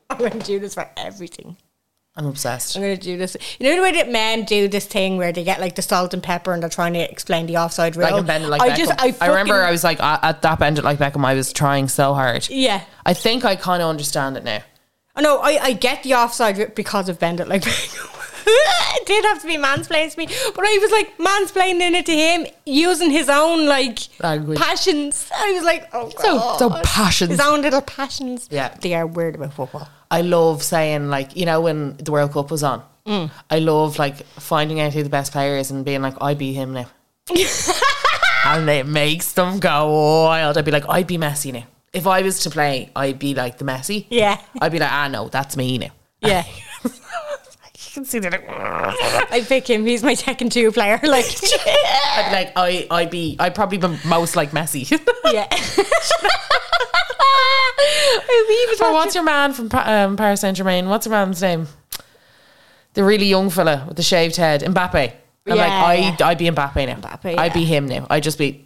"I'm 0.08 0.18
going 0.18 0.32
to 0.32 0.38
do 0.38 0.58
this 0.58 0.74
for 0.74 0.88
everything. 0.96 1.56
I'm 2.18 2.24
obsessed. 2.24 2.74
I'm 2.74 2.82
going 2.82 2.96
to 2.96 3.02
do 3.02 3.18
this." 3.18 3.36
You 3.58 3.68
know 3.68 3.76
the 3.76 3.82
way 3.82 3.92
that 3.92 4.10
men 4.10 4.44
do 4.46 4.66
this 4.66 4.86
thing 4.86 5.18
where 5.18 5.30
they 5.30 5.44
get 5.44 5.60
like 5.60 5.74
the 5.74 5.82
salt 5.82 6.14
and 6.14 6.22
pepper 6.22 6.54
and 6.54 6.62
they're 6.62 6.70
trying 6.70 6.94
to 6.94 7.00
explain 7.00 7.44
the 7.44 7.58
offside 7.58 7.96
rule. 7.96 8.06
Like 8.06 8.14
and 8.14 8.26
bend 8.26 8.44
it 8.44 8.48
like 8.48 8.62
I 8.62 8.70
Beckham. 8.70 8.76
just, 8.78 8.92
I, 8.98 9.14
I, 9.20 9.28
remember 9.28 9.54
I 9.62 9.70
was 9.70 9.84
like 9.84 10.00
I- 10.00 10.18
at 10.22 10.40
that 10.40 10.58
bend 10.58 10.78
it 10.78 10.84
like 10.84 10.98
Beckham. 10.98 11.22
I 11.22 11.34
was 11.34 11.52
trying 11.52 11.88
so 11.88 12.14
hard. 12.14 12.48
yeah. 12.48 12.82
I 13.04 13.12
think 13.12 13.44
I 13.44 13.56
kind 13.56 13.82
of 13.82 13.90
understand 13.90 14.38
it 14.38 14.44
now. 14.44 14.62
I 15.14 15.20
know 15.20 15.38
I, 15.38 15.58
I 15.62 15.72
get 15.74 16.02
the 16.02 16.14
offside 16.14 16.74
because 16.74 17.10
of 17.10 17.18
Bend 17.18 17.40
It 17.40 17.48
Like 17.48 17.62
Beckham. 17.62 18.12
it 18.96 19.06
did 19.06 19.24
have 19.24 19.40
to 19.42 19.46
be 19.46 19.56
mansplained 19.56 20.12
to 20.12 20.18
me, 20.18 20.26
but 20.54 20.64
I 20.64 20.78
was 20.80 20.90
like 20.92 21.16
mansplaining 21.18 21.92
it 21.92 22.06
to 22.06 22.14
him 22.16 22.46
using 22.64 23.10
his 23.10 23.28
own 23.28 23.66
like 23.66 23.98
Language. 24.22 24.58
passions. 24.58 25.30
I 25.34 25.52
was 25.52 25.64
like, 25.64 25.88
oh 25.92 26.08
So- 26.10 26.38
god, 26.38 26.58
so 26.58 26.70
passions. 26.84 27.30
his 27.32 27.40
own 27.40 27.62
little 27.62 27.82
passions. 27.82 28.48
Yeah. 28.50 28.74
they 28.80 28.94
are 28.94 29.06
weird 29.06 29.34
about 29.34 29.52
football. 29.54 29.88
I 30.10 30.20
love 30.22 30.62
saying 30.62 31.08
like 31.10 31.36
you 31.36 31.46
know 31.46 31.60
when 31.60 31.96
the 31.96 32.12
World 32.12 32.32
Cup 32.32 32.50
was 32.50 32.62
on. 32.62 32.82
Mm. 33.06 33.30
I 33.50 33.58
love 33.58 33.98
like 33.98 34.24
finding 34.26 34.80
out 34.80 34.92
who 34.92 35.02
the 35.02 35.08
best 35.08 35.32
player 35.32 35.56
is 35.56 35.70
and 35.70 35.84
being 35.84 36.02
like 36.02 36.14
I 36.20 36.34
be 36.34 36.52
him 36.52 36.72
now, 36.72 36.86
and 38.46 38.68
it 38.70 38.86
makes 38.86 39.32
them 39.32 39.58
go 39.58 40.24
wild. 40.26 40.56
I'd 40.58 40.64
be 40.64 40.70
like 40.70 40.88
I'd 40.88 41.06
be 41.06 41.18
Messi 41.18 41.52
now. 41.52 41.64
If 41.92 42.06
I 42.06 42.22
was 42.22 42.40
to 42.40 42.50
play, 42.50 42.90
I'd 42.94 43.18
be 43.18 43.34
like 43.34 43.58
the 43.58 43.64
Messi. 43.64 44.06
Yeah. 44.10 44.40
I'd 44.60 44.72
be 44.72 44.78
like 44.78 44.92
ah 44.92 45.08
no, 45.08 45.28
that's 45.28 45.56
me 45.56 45.78
now. 45.78 45.88
Yeah, 46.20 46.44
can 47.96 48.04
see 48.04 48.18
that. 48.18 48.34
I 49.30 49.40
pick 49.40 49.68
him. 49.68 49.86
He's 49.86 50.02
my 50.02 50.14
second 50.14 50.52
two 50.52 50.70
player. 50.72 51.00
Like, 51.06 51.24
I'd 51.24 52.26
be 52.28 52.34
like 52.34 52.52
I 52.56 52.86
I'd 52.90 53.10
be 53.10 53.36
I'd 53.38 53.54
probably 53.54 53.78
be 53.78 53.88
most 54.06 54.36
like 54.36 54.50
Messi. 54.50 54.90
yeah. 55.32 55.46
I 58.28 58.68
was 58.70 58.80
Or 58.80 58.92
what's 58.92 59.14
your 59.14 59.24
man 59.24 59.52
from 59.52 59.70
um, 59.72 60.16
Paris 60.16 60.40
Saint 60.42 60.56
Germain? 60.56 60.88
What's 60.88 61.06
your 61.06 61.12
man's 61.12 61.40
name? 61.40 61.68
The 62.94 63.04
really 63.04 63.26
young 63.26 63.50
fella 63.50 63.84
with 63.86 63.96
the 63.96 64.02
shaved 64.02 64.36
head, 64.36 64.62
Mbappe. 64.62 64.94
I'm 64.94 65.12
Yeah, 65.46 65.54
like, 65.54 65.68
yeah. 66.20 66.26
I, 66.26 66.30
I'd 66.30 66.38
be 66.38 66.46
Mbappe 66.46 66.86
now. 66.86 66.96
Mbappe, 66.96 67.38
I'd 67.38 67.52
be 67.52 67.64
him 67.64 67.86
now. 67.86 68.06
I'd 68.10 68.22
just 68.22 68.38
be, 68.38 68.65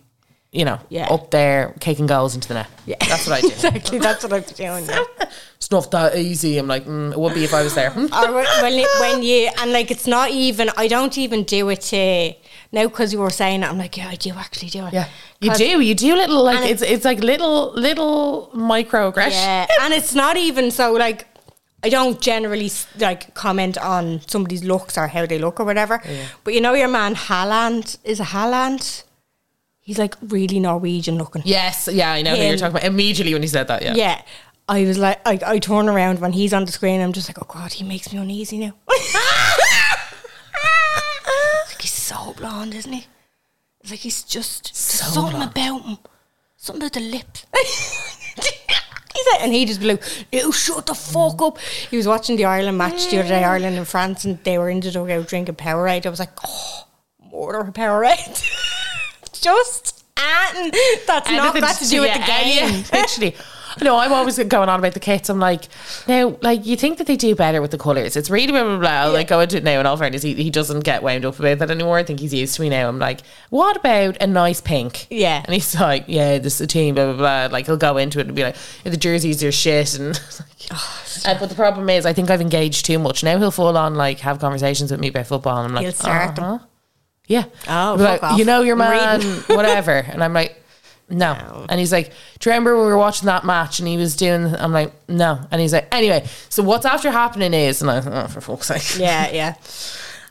you 0.53 0.65
know, 0.65 0.79
Yeah. 0.89 1.07
up 1.09 1.31
there 1.31 1.75
kicking 1.81 2.07
goals 2.07 2.35
into 2.35 2.49
the 2.49 2.55
net. 2.55 2.67
Yeah, 2.87 2.97
that's 3.01 3.27
what 3.27 3.39
I 3.39 3.41
do. 3.49 3.49
exactly. 3.49 3.99
That's 3.99 4.23
what 4.25 4.33
I'm 4.33 4.43
doing. 4.43 4.85
Yeah. 4.87 5.05
It's 5.57 5.71
not 5.71 5.91
that 5.91 6.17
easy. 6.17 6.57
I'm 6.57 6.67
like, 6.67 6.87
mm, 6.87 7.13
it 7.13 7.19
would 7.19 7.35
be 7.35 7.45
if 7.45 7.53
I 7.53 7.63
was 7.63 7.75
there. 7.75 7.91
Or 7.91 8.33
when, 8.63 8.79
you- 8.79 8.89
when 8.99 9.23
you 9.23 9.51
and 9.59 9.73
like 9.73 9.91
it's 9.91 10.07
not 10.07 10.31
even. 10.31 10.71
I 10.79 10.89
don't 10.89 11.17
even 11.19 11.45
do 11.45 11.69
it 11.69 11.83
to 11.93 12.33
now 12.73 12.85
because 12.89 13.13
you 13.13 13.19
were 13.19 13.29
saying 13.31 13.63
it. 13.63 13.69
I'm 13.71 13.77
like, 13.77 13.95
yeah, 13.99 14.09
I 14.09 14.15
do 14.17 14.31
actually 14.31 14.71
do 14.71 14.87
it. 14.87 14.95
Yeah, 14.95 15.07
You 15.39 15.53
do. 15.55 15.81
You 15.83 15.95
do 15.95 16.17
little 16.17 16.43
like 16.43 16.67
it's 16.69 16.81
it's 16.81 17.05
like 17.05 17.21
little 17.21 17.73
little 17.75 18.51
microaggression. 18.55 19.33
Yeah, 19.33 19.67
and 19.83 19.93
it's 19.93 20.15
not 20.15 20.37
even 20.39 20.71
so 20.71 20.93
like. 20.95 21.27
I 21.83 21.89
don't 21.89 22.21
generally 22.21 22.71
like 22.99 23.33
comment 23.35 23.79
on 23.79 24.21
somebody's 24.27 24.63
looks 24.65 24.99
or 24.99 25.07
how 25.09 25.25
they 25.27 25.39
look 25.39 25.61
or 25.61 25.65
whatever. 25.65 26.03
But 26.45 26.53
you 26.55 26.61
know 26.61 26.75
your 26.75 26.89
man 26.89 27.15
Haaland 27.15 27.97
is 28.05 28.21
a 28.21 28.25
Haaland. 28.25 29.03
He's 29.83 29.99
like 29.99 30.14
really 30.23 30.61
Norwegian 30.61 31.16
looking. 31.19 31.43
Yes, 31.45 31.88
yeah, 31.93 32.12
I 32.12 32.23
know 32.23 32.37
who 32.37 32.43
you're 32.43 32.57
talking 32.57 32.77
about. 32.77 32.85
Immediately 32.85 33.33
when 33.35 33.43
he 33.43 33.49
said 33.49 33.66
that, 33.69 33.83
yeah. 33.83 33.95
Yeah. 33.95 34.23
I 34.69 34.85
was 34.85 34.99
like, 34.99 35.21
I, 35.27 35.40
I 35.45 35.59
turn 35.59 35.88
around 35.88 36.21
when 36.21 36.33
he's 36.33 36.53
on 36.53 36.64
the 36.64 36.71
screen. 36.73 37.01
I'm 37.01 37.12
just 37.12 37.29
like, 37.29 37.38
oh 37.43 37.47
god, 37.49 37.73
he 37.73 37.83
makes 37.83 38.12
me 38.12 38.19
uneasy 38.21 38.59
now. 38.59 38.75
like 41.69 41.81
he's 41.81 41.93
so 41.93 42.35
blonde, 42.35 42.75
isn't 42.75 42.93
he? 42.93 43.07
It's 43.81 43.90
like 43.90 44.01
he's 44.01 44.23
just 44.23 44.64
there's 44.64 44.77
So 44.79 45.05
something 45.07 45.37
blonde. 45.37 45.51
about 45.53 45.83
him, 45.83 45.99
something 46.57 46.83
about 46.83 46.93
the 46.93 47.01
lips. 47.01 47.47
He's 49.12 49.27
like, 49.33 49.43
and 49.43 49.53
he 49.53 49.64
just 49.66 49.81
blew. 49.81 49.99
"You 50.31 50.53
shut 50.53 50.87
the 50.87 50.95
fuck 50.95 51.43
up." 51.43 51.59
He 51.90 51.97
was 51.97 52.07
watching 52.07 52.37
the 52.37 52.45
Ireland 52.45 52.79
match 52.79 53.11
the 53.11 53.19
other 53.19 53.29
day, 53.29 53.43
Ireland 53.43 53.77
and 53.77 53.87
France, 53.87 54.25
and 54.25 54.43
they 54.45 54.57
were 54.57 54.71
in 54.71 54.79
the 54.81 54.90
dugout 54.93 55.27
drinking 55.27 55.57
Powerade. 55.57 56.07
I 56.07 56.11
was 56.11 56.21
like, 56.21 56.31
"Oh, 56.47 56.85
a 57.21 57.73
Powerade." 57.73 58.47
just 59.40 60.05
and 60.16 60.72
that's 61.07 61.31
not 61.31 61.31
Anything 61.31 61.61
got 61.62 61.76
to 61.76 61.88
do 61.88 62.00
with 62.03 62.12
the 62.12 62.18
game. 62.20 62.57
yeah, 62.57 62.83
literally. 62.92 63.35
No, 63.81 63.96
I'm 63.98 64.12
always 64.12 64.37
going 64.37 64.68
on 64.68 64.81
about 64.81 64.94
the 64.94 65.00
kits. 65.00 65.29
I'm 65.29 65.38
like, 65.38 65.68
now, 66.09 66.37
like, 66.42 66.66
you 66.66 66.76
think 66.76 66.98
that 66.98 67.07
they 67.07 67.16
do 67.16 67.37
better 67.37 67.62
with 67.62 67.70
the 67.70 67.79
colours. 67.79 68.16
It's 68.16 68.29
really 68.29 68.50
blah, 68.53 68.64
blah, 68.64 68.79
blah. 68.79 68.88
I'll, 68.90 69.12
Like, 69.12 69.29
go 69.29 69.38
into 69.40 69.57
it 69.57 69.62
now, 69.64 69.79
in 69.79 69.87
all 69.87 69.96
fairness, 69.96 70.22
he, 70.22 70.35
he 70.35 70.50
doesn't 70.50 70.81
get 70.81 71.05
wound 71.05 71.24
up 71.24 71.38
about 71.38 71.61
that 71.61 71.70
anymore. 71.70 71.96
I 71.96 72.03
think 72.03 72.18
he's 72.18 72.35
used 72.35 72.57
to 72.57 72.62
me 72.62 72.68
now. 72.68 72.88
I'm 72.88 72.98
like, 72.98 73.20
what 73.48 73.76
about 73.76 74.20
a 74.20 74.26
nice 74.26 74.61
pink? 74.61 75.07
Yeah. 75.09 75.40
And 75.44 75.55
he's 75.55 75.79
like, 75.79 76.05
yeah, 76.09 76.38
this 76.38 76.57
is 76.57 76.62
a 76.62 76.66
team, 76.66 76.96
blah, 76.96 77.12
blah, 77.12 77.16
blah. 77.16 77.48
Like, 77.53 77.66
he'll 77.66 77.76
go 77.76 77.96
into 77.96 78.18
it 78.18 78.26
and 78.26 78.35
be 78.35 78.42
like, 78.42 78.57
yeah, 78.85 78.90
the 78.90 78.96
jerseys 78.98 79.42
are 79.44 79.53
shit. 79.53 79.94
And, 80.00 80.14
like, 80.38 81.26
Uh, 81.26 81.38
but 81.38 81.48
the 81.48 81.55
problem 81.55 81.88
is, 81.88 82.05
I 82.05 82.12
think 82.12 82.29
I've 82.29 82.40
engaged 82.40 82.85
too 82.87 82.98
much. 82.98 83.22
Now 83.22 83.38
he'll 83.38 83.50
full 83.53 83.79
on, 83.79 83.94
like, 83.94 84.18
have 84.20 84.40
conversations 84.40 84.90
with 84.90 85.00
me 85.00 85.09
about 85.09 85.29
football. 85.29 85.59
And 85.59 85.68
I'm 85.68 85.74
like, 85.74 85.85
He'll 85.85 85.92
start 85.92 86.35
them. 86.37 86.61
Yeah. 87.31 87.45
Oh, 87.69 87.90
He'll 87.90 87.97
be 87.97 88.03
fuck 88.03 88.23
like, 88.23 88.33
off. 88.33 88.38
You 88.40 88.45
know 88.45 88.62
your 88.62 88.75
man, 88.75 89.21
whatever. 89.47 89.93
And 89.93 90.23
I'm 90.23 90.33
like, 90.33 90.61
no. 91.09 91.64
And 91.69 91.79
he's 91.79 91.93
like, 91.93 92.12
Do 92.40 92.51
you 92.51 92.53
remember 92.53 92.77
when 92.77 92.87
we 92.87 92.93
were 92.93 92.99
watching 92.99 93.27
that 93.27 93.45
match 93.45 93.79
and 93.79 93.87
he 93.87 93.97
was 93.97 94.16
doing 94.16 94.53
I'm 94.57 94.73
like, 94.73 94.93
no. 95.09 95.40
And 95.53 95.61
he's 95.61 95.73
like, 95.73 95.87
anyway, 95.95 96.27
so 96.49 96.64
what's 96.64 96.85
after 96.85 97.11
happening 97.12 97.55
is 97.55 97.83
and 97.83 97.90
I 97.90 97.99
oh, 97.99 98.27
for 98.27 98.40
fuck's 98.40 98.66
sake. 98.66 98.99
Yeah, 98.99 99.31
yeah. 99.33 99.55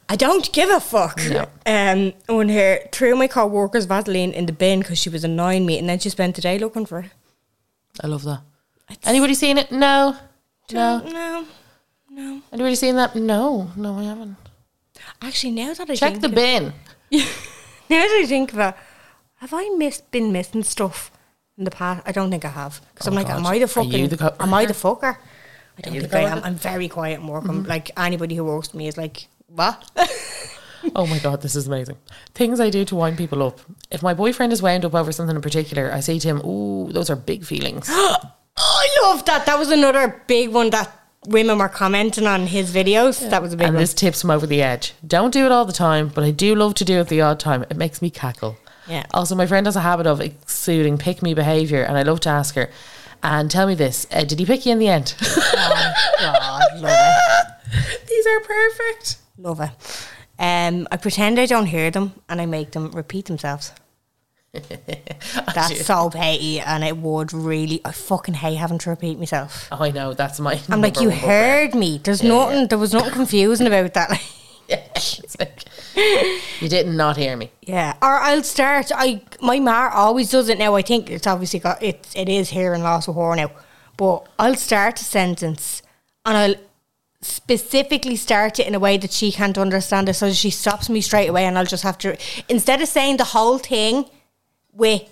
I 0.10 0.18
don't 0.18 0.52
give 0.52 0.70
a 0.70 0.82
fuck. 0.82 1.22
No. 1.30 1.48
Um, 1.66 2.14
when 2.28 2.50
her 2.50 2.80
threw 2.92 3.16
my 3.16 3.28
co-worker's 3.28 3.86
Vaseline 3.86 4.34
in 4.34 4.46
the 4.46 4.52
bin 4.52 4.80
because 4.80 4.98
she 4.98 5.10
was 5.10 5.24
annoying 5.24 5.66
me, 5.66 5.78
and 5.78 5.88
then 5.88 6.00
she 6.00 6.10
spent 6.10 6.36
the 6.36 6.42
day 6.42 6.58
looking 6.60 6.86
for 6.86 7.00
it. 7.00 7.12
I 8.04 8.08
love 8.08 8.24
that. 8.24 8.42
Anybody 9.06 9.36
seen 9.36 9.58
it? 9.58 9.72
No. 9.72 10.18
No. 10.72 11.00
No, 11.00 11.46
No. 12.10 12.42
Anybody 12.52 12.76
seen 12.76 12.96
that? 12.96 13.16
No. 13.16 13.72
No, 13.76 14.00
I 14.00 14.04
haven't. 14.04 14.36
actually, 15.22 15.52
now 15.52 15.74
that 15.76 15.90
I 15.90 15.96
Check 15.96 16.20
the 16.20 16.30
bin. 16.30 16.74
now 17.12 17.26
that 17.90 18.20
I 18.22 18.26
think 18.28 18.54
of 18.54 18.60
it, 18.60 18.76
have 19.38 19.54
I 19.54 19.70
missed 19.78 20.12
been 20.12 20.32
missing 20.32 20.64
stuff 20.64 21.12
in 21.58 21.64
the 21.64 21.72
past? 21.72 22.04
I 22.06 22.12
don't 22.12 22.30
think 22.30 22.46
I 22.46 22.50
have 22.50 22.82
because 22.94 23.08
I'm 23.08 23.14
Oh, 23.14 23.18
like, 23.18 23.28
God. 23.28 23.38
am 23.38 23.46
I 23.48 23.60
the 23.60 23.68
fucking? 23.68 24.08
the 24.10 24.18
co- 24.18 24.36
am 24.40 24.54
I 24.54 24.66
the 24.66 24.74
fucker? 24.86 25.18
I 25.78 25.82
don't 25.82 25.94
think 26.00 26.14
I 26.14 26.20
am. 26.22 26.44
I'm 26.44 26.56
very 26.56 26.88
quiet 26.90 27.20
and 27.20 27.30
work. 27.30 27.44
Mm-hmm. 27.44 27.52
I'm 27.52 27.64
like 27.64 27.92
anybody 27.98 28.36
who 28.36 28.44
works 28.44 28.70
with 28.74 28.80
me 28.80 28.88
is 28.88 28.98
like, 28.98 29.28
what? 29.48 29.90
Oh 30.96 31.06
my 31.06 31.20
god, 31.20 31.42
this 31.42 31.58
is 31.58 31.68
amazing. 31.68 31.98
Things 32.34 32.62
I 32.62 32.70
do 32.70 32.86
to 32.86 32.96
wind 32.96 33.18
people 33.18 33.44
up. 33.44 33.60
If 33.92 34.02
my 34.02 34.14
boyfriend 34.14 34.54
is 34.54 34.62
wound 34.62 34.86
up 34.86 34.96
over 34.96 35.12
something 35.12 35.36
in 35.36 35.42
particular, 35.42 35.92
I 35.92 36.00
say 36.00 36.20
to 36.20 36.26
him, 36.30 36.38
Ooh, 36.46 36.90
those 36.94 37.10
are 37.10 37.18
big 37.18 37.44
feelings. 37.44 37.90
I 38.58 38.88
love 39.04 39.26
that. 39.26 39.46
That 39.46 39.60
was 39.60 39.72
another 39.72 40.24
big 40.26 40.52
one 40.54 40.70
that 40.70 40.99
women 41.26 41.58
were 41.58 41.70
commenting 41.70 42.28
on 42.28 42.48
his 42.48 42.74
videos. 42.74 43.30
That 43.30 43.42
was 43.42 43.54
a 43.54 43.58
big 43.58 43.68
and 43.68 43.76
one. 43.76 43.82
this 43.84 43.94
tips 43.94 44.24
him 44.24 44.32
over 44.32 44.48
the 44.48 44.62
edge. 44.62 44.94
Don't 45.06 45.32
do 45.32 45.46
it 45.46 45.52
all 45.52 45.66
the 45.66 45.74
time, 45.74 46.10
but 46.10 46.24
I 46.24 46.32
do 46.32 46.56
love 46.56 46.74
to 46.76 46.86
do 46.86 47.00
it 47.00 47.08
the 47.08 47.22
odd 47.22 47.40
time. 47.40 47.64
It 47.64 47.78
makes 47.78 48.02
me 48.02 48.10
cackle. 48.10 48.58
Yeah. 48.88 49.06
Also, 49.14 49.36
my 49.36 49.46
friend 49.46 49.68
has 49.68 49.76
a 49.76 49.82
habit 49.82 50.08
of 50.08 50.20
exuding 50.20 50.98
pick 50.98 51.22
me 51.22 51.34
behaviour, 51.34 51.84
and 51.84 51.98
I 51.98 52.02
love 52.04 52.22
to 52.22 52.30
ask 52.30 52.56
her, 52.56 52.70
and 53.22 53.52
tell 53.52 53.68
me 53.68 53.76
this, 53.76 54.08
uh, 54.12 54.24
did 54.24 54.40
he 54.40 54.46
pick 54.46 54.66
you 54.66 54.72
in 54.72 54.80
the 54.80 54.88
end? 54.88 55.16
God, 55.20 56.64
love 56.78 56.92
it. 56.94 57.48
These 58.08 58.26
are 58.26 58.40
perfect. 58.40 59.18
Love 59.38 59.60
it. 59.62 59.70
Um, 60.40 60.88
I 60.92 60.98
pretend 60.98 61.38
I 61.38 61.46
don't 61.46 61.66
hear 61.66 61.92
them 61.92 62.14
and 62.30 62.40
I 62.40 62.46
make 62.46 62.72
them 62.72 62.92
repeat 62.92 63.26
themselves. 63.26 63.74
That's 65.54 65.86
so 65.86 66.10
petty 66.10 66.60
and 66.60 66.84
it 66.84 66.98
would 66.98 67.34
really, 67.34 67.82
I 67.86 67.92
fucking 67.92 68.34
hate 68.36 68.56
having 68.56 68.80
to 68.80 68.90
repeat 68.90 69.20
myself. 69.20 69.68
Oh, 69.72 69.84
I 69.84 69.92
know, 69.92 70.14
that's 70.14 70.40
my. 70.40 70.60
I'm 70.70 70.82
like, 70.82 71.00
you 71.00 71.12
heard 71.12 71.76
me. 71.76 72.00
There's 72.04 72.24
nothing, 72.24 72.68
there 72.68 72.78
was 72.80 72.94
nothing 72.94 73.14
confusing 73.14 73.68
about 73.68 73.94
that. 73.94 74.22
Yeah. 74.68 74.84
Like, 75.40 75.64
you 76.62 76.68
did 76.68 76.88
not 76.88 77.16
hear 77.16 77.38
me. 77.38 77.52
yeah. 77.62 77.96
Or 78.02 78.20
I'll 78.20 78.44
start, 78.44 78.92
I, 78.94 79.22
my 79.42 79.60
ma 79.60 79.90
always 79.94 80.30
does 80.30 80.50
it 80.50 80.60
now. 80.60 80.76
I 80.76 80.82
think 80.82 81.10
it's 81.10 81.28
obviously 81.28 81.60
got, 81.60 81.82
it, 81.82 82.08
it 82.16 82.28
is 82.28 82.50
here 82.50 82.74
in 82.74 82.84
Lost 82.84 83.08
with 83.08 83.16
Horror 83.16 83.36
now. 83.38 83.52
But 83.98 84.28
I'll 84.38 84.56
start 84.56 85.00
a 85.00 85.04
sentence 85.04 85.82
and 86.26 86.38
I'll 86.38 86.56
specifically 87.22 88.16
start 88.16 88.60
it 88.60 88.68
in 88.68 88.76
a 88.76 88.80
way 88.80 88.98
that 88.98 89.12
she 89.12 89.32
can't 89.32 89.58
understand 89.58 90.10
it. 90.10 90.16
So 90.16 90.32
she 90.34 90.50
stops 90.50 90.90
me 90.90 91.02
straight 91.02 91.30
away 91.30 91.46
and 91.46 91.58
I'll 91.58 91.66
just 91.66 91.84
have 91.84 91.98
to, 92.00 92.18
instead 92.50 92.82
of 92.82 92.88
saying 92.90 93.18
the 93.18 93.24
whole 93.26 93.58
thing 93.60 94.06
with 94.74 95.04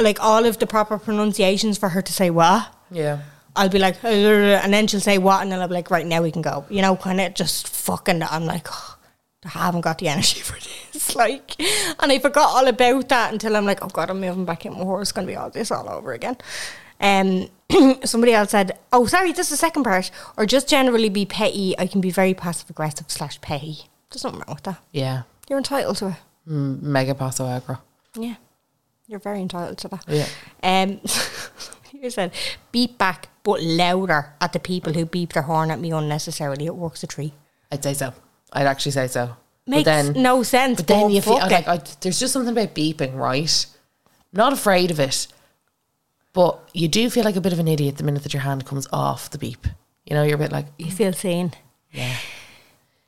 like 0.00 0.22
all 0.22 0.44
of 0.44 0.58
the 0.58 0.66
proper 0.66 0.98
pronunciations 0.98 1.78
for 1.78 1.88
her 1.90 2.02
to 2.02 2.12
say 2.12 2.30
what, 2.30 2.68
Yeah. 2.90 3.20
I'll 3.58 3.70
be 3.70 3.78
like, 3.78 3.96
and 4.04 4.72
then 4.72 4.86
she'll 4.86 5.00
say 5.00 5.16
what, 5.16 5.40
and 5.42 5.50
then 5.50 5.60
I'll 5.60 5.68
be 5.68 5.72
like, 5.74 5.90
right 5.90 6.04
now 6.06 6.20
we 6.22 6.30
can 6.30 6.42
go. 6.42 6.66
You 6.68 6.82
know, 6.82 6.94
kind 6.94 7.20
of 7.22 7.32
just 7.32 7.68
fucking. 7.68 8.22
I'm 8.22 8.44
like, 8.44 8.66
oh, 8.70 8.98
I 9.46 9.48
haven't 9.48 9.80
got 9.80 9.96
the 9.98 10.08
energy 10.08 10.40
for 10.48 10.54
this. 10.54 10.92
Like, 11.16 11.58
and 11.60 12.12
I 12.12 12.18
forgot 12.18 12.50
all 12.50 12.66
about 12.66 13.08
that 13.08 13.32
until 13.32 13.56
I'm 13.56 13.64
like, 13.64 13.82
oh 13.82 13.88
god, 13.88 14.10
I'm 14.10 14.20
moving 14.20 14.44
back 14.44 14.66
in 14.66 14.72
more. 14.74 15.00
It's 15.00 15.12
gonna 15.12 15.26
be 15.26 15.36
all 15.36 15.48
this 15.50 15.70
all 15.70 15.88
over 15.88 16.12
again. 16.12 16.36
Um, 17.00 17.48
somebody 18.04 18.32
else 18.34 18.50
said, 18.50 18.78
oh, 18.92 19.06
sorry, 19.06 19.32
this 19.32 19.46
is 19.46 19.50
the 19.50 19.56
second 19.56 19.84
part, 19.84 20.10
or 20.36 20.44
just 20.44 20.68
generally 20.68 21.08
be 21.08 21.24
petty. 21.24 21.74
I 21.78 21.86
can 21.86 22.00
be 22.02 22.10
very 22.10 22.34
passive 22.34 22.68
aggressive 22.68 23.06
slash 23.10 23.40
petty. 23.40 23.78
There's 24.10 24.24
nothing 24.24 24.40
wrong 24.40 24.56
with 24.56 24.64
that. 24.64 24.82
Yeah. 24.92 25.22
You're 25.48 25.58
entitled 25.58 25.96
to 25.98 26.08
it. 26.08 26.16
Mega 26.46 27.14
passo 27.14 27.44
aggro. 27.46 27.78
Yeah, 28.18 28.34
you're 29.06 29.20
very 29.20 29.40
entitled 29.40 29.78
to 29.78 29.88
that. 29.88 30.04
Yeah. 30.08 30.26
Um, 30.62 31.00
you 31.92 32.10
said 32.10 32.32
beep 32.72 32.98
back, 32.98 33.28
but 33.42 33.62
louder 33.62 34.34
at 34.40 34.52
the 34.52 34.58
people 34.60 34.92
who 34.92 35.04
beep 35.06 35.32
their 35.32 35.44
horn 35.44 35.70
at 35.70 35.80
me 35.80 35.92
unnecessarily. 35.92 36.66
It 36.66 36.76
works 36.76 37.02
a 37.02 37.06
treat. 37.06 37.32
I'd 37.70 37.82
say 37.82 37.94
so. 37.94 38.12
I'd 38.52 38.66
actually 38.66 38.92
say 38.92 39.06
so. 39.08 39.36
Makes 39.66 39.84
but 39.84 39.84
then, 39.84 40.22
no 40.22 40.42
sense. 40.42 40.76
But 40.78 40.86
then 40.86 41.10
you 41.10 41.20
feel 41.20 41.34
like. 41.38 41.66
I, 41.66 41.80
there's 42.00 42.20
just 42.20 42.32
something 42.32 42.52
about 42.52 42.74
beeping, 42.74 43.16
right? 43.16 43.66
I'm 44.06 44.38
not 44.38 44.52
afraid 44.52 44.90
of 44.90 45.00
it, 45.00 45.26
but 46.32 46.60
you 46.72 46.86
do 46.86 47.10
feel 47.10 47.24
like 47.24 47.36
a 47.36 47.40
bit 47.40 47.52
of 47.52 47.58
an 47.58 47.66
idiot 47.66 47.96
the 47.96 48.04
minute 48.04 48.22
that 48.22 48.32
your 48.32 48.42
hand 48.42 48.64
comes 48.66 48.86
off 48.92 49.30
the 49.30 49.38
beep. 49.38 49.66
You 50.04 50.14
know, 50.14 50.22
you're 50.22 50.36
a 50.36 50.38
bit 50.38 50.52
like, 50.52 50.66
you 50.78 50.90
feel 50.92 51.12
seen. 51.12 51.52
yeah. 51.90 52.16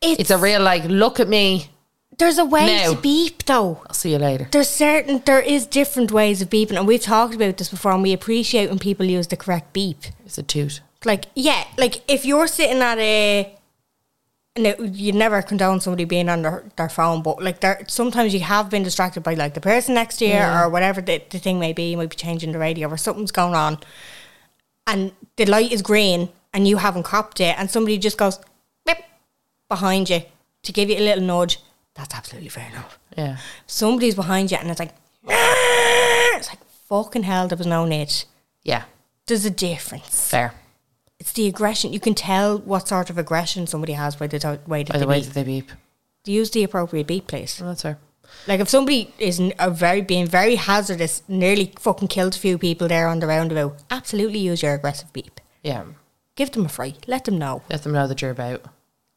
It's, 0.01 0.21
It's 0.21 0.31
a 0.31 0.39
real 0.39 0.63
like, 0.63 0.85
look 0.85 1.21
at 1.21 1.29
me. 1.29 1.71
There's 2.19 2.39
a 2.39 2.45
way 2.45 2.67
No. 2.85 2.95
to 2.95 3.01
beep 3.01 3.45
though. 3.45 3.81
I'll 3.87 3.95
see 3.95 4.11
you 4.13 4.19
later. 4.19 4.49
There's 4.51 4.69
certain 4.69 5.23
there 5.25 5.41
is 5.41 5.67
different 5.67 6.11
ways 6.11 6.43
of 6.43 6.51
beeping, 6.51 6.77
and 6.77 6.87
we've 6.87 7.01
talked 7.01 7.35
about 7.35 7.57
this 7.57 7.69
before. 7.69 7.93
And 7.93 8.03
we 8.03 8.13
appreciate 8.13 8.69
when 8.69 8.79
people 8.81 9.07
use 9.07 9.29
the 9.29 9.37
correct 9.37 9.73
beep. 9.73 9.99
It's 10.27 10.37
a 10.39 10.43
toot. 10.43 10.81
Like 11.05 11.27
yeah, 11.37 11.65
like 11.77 12.03
if 12.11 12.25
you're 12.25 12.49
sitting 12.49 12.83
at 12.83 12.99
a. 12.99 13.55
No, 14.59 14.75
you 14.81 15.13
never 15.13 15.41
condone 15.41 15.81
somebody 15.81 16.05
being 16.05 16.29
on 16.29 16.43
their, 16.43 16.65
their 16.75 16.89
phone, 16.89 17.23
but 17.23 17.41
like 17.41 17.61
there, 17.61 17.85
sometimes 17.87 18.35
you 18.35 18.41
have 18.41 18.69
been 18.69 18.83
distracted 18.83 19.23
by 19.23 19.35
like 19.35 19.55
the 19.55 19.61
person 19.61 19.95
next 19.95 20.17
to 20.17 20.27
you 20.27 20.35
or 20.35 20.69
whatever 20.69 21.01
the, 21.01 21.23
the 21.31 21.39
thing 21.39 21.61
may 21.61 21.73
be. 21.73 21.93
You 21.93 21.97
might 21.97 22.11
be 22.11 22.17
changing 22.17 22.51
the 22.51 22.59
radio 22.59 22.89
or 22.89 22.97
something's 22.97 23.31
going 23.31 23.55
on, 23.55 23.79
and 24.89 25.13
the 25.37 25.47
light 25.47 25.71
is 25.71 25.81
green 25.81 26.31
and 26.53 26.67
you 26.67 26.79
haven't 26.79 27.05
copped 27.05 27.39
it, 27.41 27.57
and 27.57 27.71
somebody 27.71 27.99
just 27.99 28.19
goes 28.19 28.41
beep 28.85 28.97
behind 29.69 30.11
you 30.11 30.23
to 30.65 30.73
give 30.73 30.91
you 30.91 30.97
a 30.97 31.05
little 31.07 31.23
nudge. 31.23 31.61
That's 31.99 32.15
absolutely 32.15 32.49
fair 32.49 32.69
enough. 32.71 32.99
Yeah. 33.17 33.37
Somebody's 33.67 34.15
behind 34.15 34.51
you 34.51 34.57
and 34.57 34.71
it's 34.71 34.79
like, 34.81 34.95
it's 35.27 36.49
like 36.49 36.65
fucking 36.89 37.25
hell. 37.25 37.49
There 37.49 37.59
was 37.59 37.67
no 37.67 37.85
need. 37.85 38.13
Yeah. 38.63 38.85
There's 39.27 39.45
a 39.45 39.51
difference. 39.51 40.31
Fair. 40.31 40.55
It's 41.19 41.33
the 41.33 41.47
aggression. 41.49 41.93
You 41.93 42.01
can 42.01 42.15
tell 42.15 42.59
what 42.59 42.89
sort 42.89 43.11
of 43.11 43.19
aggression 43.19 43.67
somebody 43.67 43.93
has 43.95 44.17
by 44.17 44.27
the 44.29 44.39
to- 44.39 44.61
way 44.67 44.85
that 44.85 44.93
By 44.93 44.99
they 44.99 45.05
the 45.05 45.09
way 45.09 45.19
beep. 45.19 45.25
that 45.27 45.35
they 45.35 45.45
beep. 45.45 45.71
Use 46.25 46.51
the 46.51 46.63
appropriate 46.63 47.07
beep, 47.07 47.27
please. 47.27 47.59
Well, 47.61 47.71
that's 47.71 47.83
fair. 47.83 47.99
Like 48.47 48.61
if 48.61 48.69
somebody 48.69 49.13
is 49.19 49.41
n- 49.41 49.55
a 49.59 49.71
very 49.71 50.01
being 50.03 50.27
very 50.27 50.55
hazardous, 50.57 51.23
nearly 51.29 51.73
fucking 51.79 52.09
killed 52.09 52.37
a 52.37 52.39
few 52.39 52.59
people 52.59 52.87
there 52.87 53.09
on 53.09 53.21
the 53.21 53.27
roundabout, 53.27 53.77
absolutely 53.91 54.39
use 54.39 54.63
your 54.63 54.75
aggressive 54.75 55.13
beep. 55.13 55.41
Yeah. 55.63 55.85
Give 56.37 56.51
them 56.53 56.67
a 56.67 56.69
fright. 56.69 57.05
Let 57.09 57.25
them 57.25 57.39
know. 57.39 57.63
Let 57.71 57.83
them 57.83 57.93
know 57.93 58.07
that 58.07 58.21
you're 58.23 58.31
about. 58.31 58.63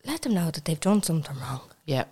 Let 0.05 0.23
them 0.23 0.33
know 0.33 0.49
that 0.49 0.65
they've 0.65 0.79
done 0.79 1.03
something 1.03 1.37
wrong. 1.37 1.61
Yeah. 1.85 2.05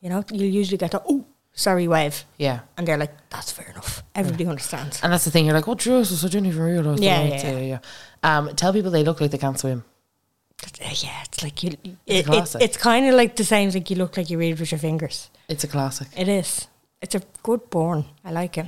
You 0.00 0.10
know, 0.10 0.24
you'll 0.32 0.52
usually 0.54 0.76
get 0.78 0.94
a 0.94 1.02
oh 1.08 1.24
sorry 1.52 1.88
wave, 1.88 2.24
Yeah. 2.38 2.60
and 2.76 2.86
they're 2.86 2.98
like, 2.98 3.14
that's 3.30 3.50
fair 3.50 3.66
enough. 3.70 4.02
Everybody 4.14 4.46
understands. 4.46 5.00
And 5.02 5.12
that's 5.12 5.24
the 5.24 5.30
thing. 5.30 5.46
You're 5.46 5.54
like, 5.54 5.66
oh, 5.68 5.74
Jesus, 5.74 6.22
I 6.22 6.28
didn't 6.28 6.46
even 6.46 6.62
realise. 6.62 7.00
Yeah, 7.00 7.22
that." 7.28 7.44
yeah, 7.44 7.50
yeah, 7.58 7.58
yeah. 7.58 7.78
Um, 8.38 8.54
tell 8.54 8.72
people 8.72 8.90
they 8.90 9.04
look 9.04 9.20
like 9.20 9.30
they 9.30 9.38
can't 9.38 9.58
swim. 9.58 9.84
Uh, 10.64 10.68
yeah, 10.94 11.22
it's 11.24 11.42
like 11.42 11.62
you. 11.62 11.70
It's 11.70 11.78
a 11.84 11.88
It, 12.06 12.16
it, 12.18 12.26
classic. 12.26 12.62
it's 12.62 12.76
kind 12.76 13.06
of 13.06 13.14
like 13.14 13.36
the 13.36 13.44
same. 13.44 13.70
Like 13.70 13.88
you 13.90 13.96
look 13.96 14.16
like 14.16 14.30
you 14.30 14.38
read 14.38 14.58
with 14.60 14.70
your 14.70 14.78
fingers. 14.78 15.30
It's 15.48 15.64
a 15.64 15.68
classic. 15.68 16.08
It 16.16 16.28
is. 16.28 16.66
It's 17.02 17.14
a 17.14 17.22
good 17.42 17.68
born. 17.70 18.04
I 18.24 18.32
like 18.32 18.56
it. 18.58 18.66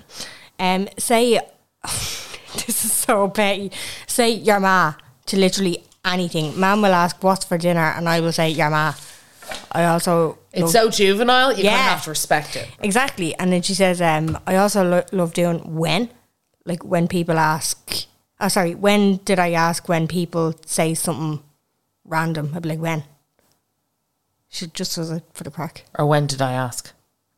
Um, 0.59 0.89
say 0.99 1.41
this 1.83 2.85
is 2.85 2.93
so 2.93 3.29
petty. 3.29 3.71
Say 4.07 4.31
your 4.33 4.61
ma 4.61 4.95
to 5.27 5.37
literally 5.39 5.85
anything. 6.05 6.59
Mum 6.59 6.83
will 6.83 6.93
ask 6.95 7.23
what's 7.23 7.45
for 7.45 7.59
dinner, 7.59 7.93
and 7.97 8.09
I 8.09 8.21
will 8.21 8.33
say 8.33 8.51
your 8.51 8.71
ma. 8.71 8.95
I 9.73 9.85
also 9.85 10.39
It's 10.53 10.73
so 10.73 10.89
juvenile. 10.91 11.51
You 11.51 11.65
kind 11.65 11.75
of 11.75 11.81
have 11.81 12.05
to 12.05 12.11
respect 12.11 12.57
it. 12.57 12.69
exactly. 12.81 13.35
And 13.39 13.53
then 13.53 13.63
she 13.63 13.75
says, 13.75 14.01
um, 14.01 14.39
I 14.47 14.57
also 14.57 14.83
lo- 14.85 15.05
love 15.13 15.33
doing 15.35 15.59
when, 15.77 16.11
like 16.65 16.85
when 16.85 17.09
people 17.09 17.39
ask. 17.39 18.07
Oh, 18.41 18.49
sorry. 18.49 18.75
When 18.75 19.17
did 19.25 19.39
I 19.39 19.51
ask 19.53 19.89
when 19.89 20.07
people 20.09 20.55
say 20.67 20.95
something 20.95 21.43
random? 22.05 22.53
I'd 22.55 22.63
be 22.63 22.69
like, 22.71 22.79
when. 22.81 23.05
She 24.49 24.67
just 24.69 24.97
does 24.97 25.11
it 25.11 25.25
for 25.35 25.45
the 25.45 25.51
crack. 25.51 25.85
Or 25.99 26.07
when 26.07 26.27
did 26.27 26.41
I 26.41 26.53
ask? 26.53 26.93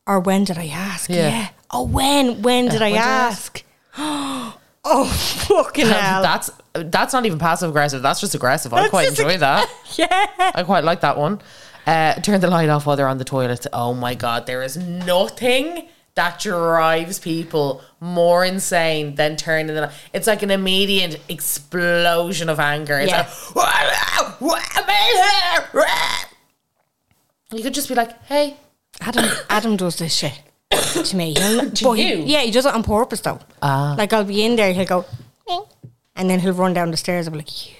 Or 0.06 0.20
when 0.20 0.44
did 0.44 0.58
I 0.58 0.66
ask? 0.66 1.10
Yeah. 1.10 1.28
Yeah. 1.28 1.48
Oh, 1.70 1.84
when? 1.84 2.42
When 2.42 2.66
did 2.68 2.82
I 2.82 2.90
when 2.90 3.00
did 3.00 3.00
I 3.00 3.28
ask? 3.28 3.64
oh, 3.96 5.04
fucking 5.48 5.86
hell. 5.88 6.22
that's 6.22 6.50
that's 6.72 7.12
not 7.12 7.26
even 7.26 7.38
passive 7.38 7.68
aggressive. 7.70 8.02
That's 8.02 8.20
just 8.20 8.34
aggressive. 8.34 8.72
I 8.72 8.88
quite 8.88 9.08
enjoy 9.08 9.36
that. 9.38 9.68
yeah. 9.96 10.26
I 10.54 10.62
quite 10.64 10.84
like 10.84 11.00
that 11.00 11.16
one. 11.16 11.40
Uh, 11.86 12.14
turn 12.20 12.40
the 12.40 12.48
light 12.48 12.68
off 12.68 12.86
while 12.86 12.96
they're 12.96 13.08
on 13.08 13.18
the 13.18 13.24
toilet. 13.24 13.66
Oh 13.72 13.94
my 13.94 14.14
god, 14.14 14.46
there 14.46 14.62
is 14.62 14.76
nothing 14.76 15.88
that 16.14 16.40
drives 16.40 17.18
people 17.18 17.82
more 18.00 18.44
insane 18.44 19.14
than 19.14 19.36
turning 19.36 19.68
the 19.74 19.80
light. 19.82 19.90
It's 20.12 20.26
like 20.26 20.42
an 20.42 20.50
immediate 20.50 21.20
explosion 21.28 22.48
of 22.48 22.58
anger. 22.60 22.98
It's 22.98 23.10
Yeah. 23.12 23.28
like 24.42 24.58
you 27.52 27.62
could 27.62 27.74
just 27.74 27.88
be 27.88 27.94
like, 27.94 28.22
"Hey, 28.26 28.56
Adam, 29.00 29.24
Adam 29.48 29.76
does 29.76 29.96
this 29.96 30.14
shit 30.14 30.40
to 30.70 31.16
me. 31.16 31.34
He'll- 31.36 31.70
To 31.80 31.84
but 31.84 31.92
he- 31.92 32.08
you? 32.14 32.22
yeah, 32.26 32.40
he 32.40 32.50
does 32.50 32.66
it 32.66 32.74
on 32.74 32.82
purpose 32.82 33.20
though. 33.20 33.40
Ah. 33.62 33.94
Like 33.98 34.12
I'll 34.12 34.24
be 34.24 34.44
in 34.44 34.56
there, 34.56 34.72
he'll 34.72 34.84
go, 34.86 35.04
and 36.16 36.28
then 36.30 36.40
he'll 36.40 36.52
run 36.54 36.74
down 36.74 36.90
the 36.90 36.96
stairs. 36.96 37.26
I'll 37.26 37.32
be 37.32 37.38
like, 37.38 37.66
you. 37.70 37.74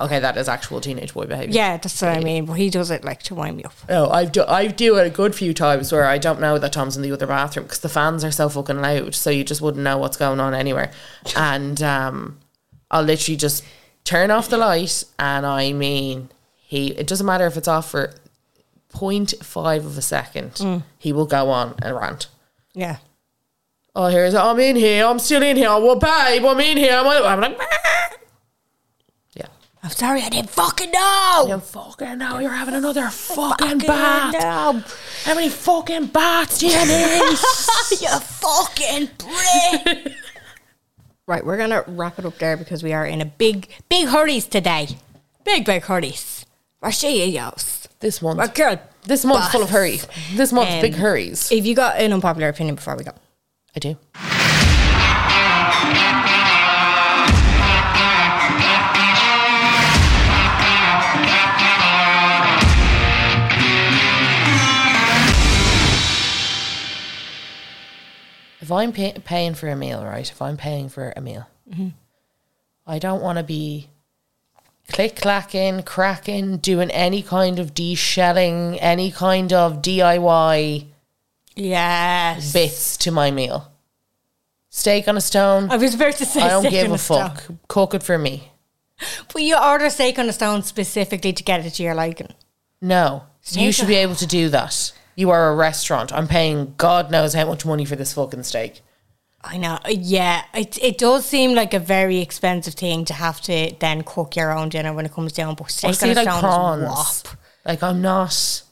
Okay, 0.00 0.18
that 0.18 0.36
is 0.36 0.48
actual 0.48 0.80
teenage 0.80 1.14
boy 1.14 1.26
behavior." 1.26 1.54
yeah, 1.54 1.76
that's 1.76 2.00
what 2.02 2.16
I 2.16 2.20
mean. 2.20 2.46
But 2.46 2.54
he 2.54 2.70
does 2.70 2.90
it 2.90 3.04
like 3.04 3.22
to 3.24 3.34
wind 3.34 3.56
me 3.56 3.64
up. 3.64 3.74
Oh, 3.88 4.10
I've 4.10 4.32
do 4.32 4.44
I 4.44 4.66
do 4.66 4.96
it 4.96 5.06
a 5.06 5.10
good 5.10 5.34
few 5.34 5.54
times 5.54 5.92
where 5.92 6.04
I 6.04 6.18
don't 6.18 6.40
know 6.40 6.58
that 6.58 6.72
Tom's 6.72 6.96
in 6.96 7.02
the 7.02 7.12
other 7.12 7.26
bathroom 7.26 7.66
because 7.66 7.80
the 7.80 7.88
fans 7.88 8.24
are 8.24 8.30
so 8.30 8.48
fucking 8.48 8.80
loud, 8.80 9.14
so 9.14 9.30
you 9.30 9.44
just 9.44 9.60
wouldn't 9.60 9.82
know 9.84 9.98
what's 9.98 10.16
going 10.16 10.40
on 10.40 10.54
anywhere. 10.54 10.90
And 11.36 11.82
um, 11.82 12.38
I'll 12.90 13.02
literally 13.02 13.36
just 13.36 13.64
turn 14.04 14.30
off 14.30 14.48
the 14.48 14.58
light, 14.58 15.04
and 15.18 15.46
I 15.46 15.72
mean, 15.72 16.30
he. 16.56 16.88
It 16.92 17.06
doesn't 17.06 17.26
matter 17.26 17.46
if 17.46 17.56
it's 17.56 17.68
off 17.68 17.90
for 17.90 18.12
0.5 18.94 19.76
of 19.78 19.96
a 19.98 20.02
second. 20.02 20.82
He 20.98 21.12
will 21.12 21.26
go 21.26 21.50
on 21.50 21.74
and 21.82 21.96
rant. 21.96 22.28
Yeah. 22.74 22.98
Oh, 23.94 24.06
here's 24.06 24.34
I'm 24.34 24.58
in 24.58 24.76
here. 24.76 25.04
I'm 25.04 25.18
still 25.18 25.42
in 25.42 25.56
here. 25.56 25.68
Well, 25.68 25.96
babe, 25.96 26.44
I'm 26.44 26.60
in 26.60 26.78
here. 26.78 26.94
I'm, 26.94 27.06
I'm 27.06 27.40
like. 27.40 27.58
I'm 29.84 29.90
sorry, 29.90 30.22
I 30.22 30.28
didn't 30.28 30.50
fucking 30.50 30.92
know. 30.92 31.46
You 31.48 31.58
fucking 31.58 32.18
know 32.18 32.38
you're 32.38 32.50
having 32.52 32.74
another 32.74 33.08
fucking 33.08 33.78
bath. 33.78 34.32
No. 34.34 34.84
How 35.24 35.34
many 35.34 35.48
fucking 35.48 36.06
baths 36.06 36.58
do 36.60 36.68
you 36.68 36.78
need? 36.86 37.20
you 38.00 38.18
fucking 38.20 39.08
prick. 39.18 40.14
right, 41.26 41.44
we're 41.44 41.56
gonna 41.56 41.82
wrap 41.88 42.18
it 42.20 42.24
up 42.24 42.38
there 42.38 42.56
because 42.56 42.84
we 42.84 42.92
are 42.92 43.04
in 43.04 43.20
a 43.20 43.24
big, 43.24 43.68
big 43.88 44.06
hurries 44.06 44.46
today. 44.46 44.86
Big, 45.44 45.64
big 45.64 45.82
hurries. 45.82 46.46
Where 46.78 46.92
she 46.92 47.36
is? 47.36 47.88
This 47.98 48.22
month. 48.22 48.38
We're 48.38 48.48
good. 48.48 48.78
This 49.04 49.24
month's 49.24 49.50
full 49.50 49.62
of 49.64 49.70
hurry. 49.70 49.98
This 50.34 50.52
month's 50.52 50.74
Um, 50.74 50.80
big 50.80 50.94
hurries. 50.94 51.50
If 51.50 51.66
you 51.66 51.74
got 51.74 51.96
an 51.98 52.12
unpopular 52.12 52.48
opinion 52.48 52.76
before 52.76 52.96
we 52.96 53.02
go, 53.02 53.12
I 53.74 53.80
do. 53.80 53.96
I'm 68.72 68.92
pay- 68.92 69.18
paying 69.24 69.54
for 69.54 69.68
a 69.68 69.76
meal, 69.76 70.04
right? 70.04 70.28
If 70.28 70.40
I'm 70.42 70.56
paying 70.56 70.88
for 70.88 71.12
a 71.16 71.20
meal, 71.20 71.48
mm-hmm. 71.70 71.88
I 72.86 72.98
don't 72.98 73.22
want 73.22 73.38
to 73.38 73.44
be 73.44 73.88
click 74.88 75.16
clacking, 75.16 75.82
cracking, 75.82 76.58
doing 76.58 76.90
any 76.90 77.22
kind 77.22 77.58
of 77.58 77.74
de-shelling, 77.74 78.78
any 78.80 79.10
kind 79.10 79.52
of 79.52 79.82
DIY 79.82 80.86
yes. 81.56 82.52
bits 82.52 82.96
to 82.98 83.10
my 83.10 83.30
meal. 83.30 83.72
Steak 84.68 85.06
on 85.06 85.16
a 85.16 85.20
stone. 85.20 85.70
I 85.70 85.76
was 85.76 85.94
about 85.94 86.14
to 86.14 86.24
say 86.24 86.40
I 86.40 86.48
don't 86.48 86.62
steak 86.62 86.72
give 86.72 86.92
a 86.92 86.98
stone. 86.98 87.30
fuck. 87.30 87.44
Cook 87.68 87.94
it 87.94 88.02
for 88.02 88.18
me. 88.18 88.52
But 89.32 89.42
you 89.42 89.56
order 89.58 89.90
steak 89.90 90.18
on 90.18 90.28
a 90.28 90.32
stone 90.32 90.62
specifically 90.62 91.32
to 91.32 91.42
get 91.42 91.66
it 91.66 91.70
to 91.74 91.82
your 91.82 91.94
liking. 91.94 92.34
No, 92.80 93.24
you 93.50 93.72
should 93.72 93.88
be 93.88 93.96
able 93.96 94.14
to 94.16 94.26
do 94.26 94.48
that. 94.48 94.92
You 95.14 95.30
are 95.30 95.50
a 95.52 95.54
restaurant. 95.56 96.12
I'm 96.12 96.26
paying 96.28 96.74
God 96.76 97.10
knows 97.10 97.34
how 97.34 97.46
much 97.46 97.64
money 97.66 97.84
for 97.84 97.96
this 97.96 98.12
fucking 98.14 98.42
steak. 98.44 98.80
I 99.44 99.56
know. 99.58 99.78
Uh, 99.84 99.90
Yeah, 99.90 100.42
it 100.54 100.78
it 100.82 100.98
does 100.98 101.26
seem 101.26 101.54
like 101.54 101.74
a 101.74 101.78
very 101.80 102.18
expensive 102.20 102.74
thing 102.74 103.04
to 103.06 103.14
have 103.14 103.40
to 103.42 103.74
then 103.80 104.02
cook 104.02 104.36
your 104.36 104.52
own 104.56 104.68
dinner 104.68 104.92
when 104.92 105.04
it 105.04 105.12
comes 105.12 105.32
down. 105.32 105.54
But 105.56 105.70
steak 105.70 105.88
on 105.90 105.94
see 105.94 106.14
like 106.14 106.28
prawns. 106.28 106.84
wop. 106.84 107.36
Like 107.64 107.82
I'm 107.82 108.00
not. 108.00 108.62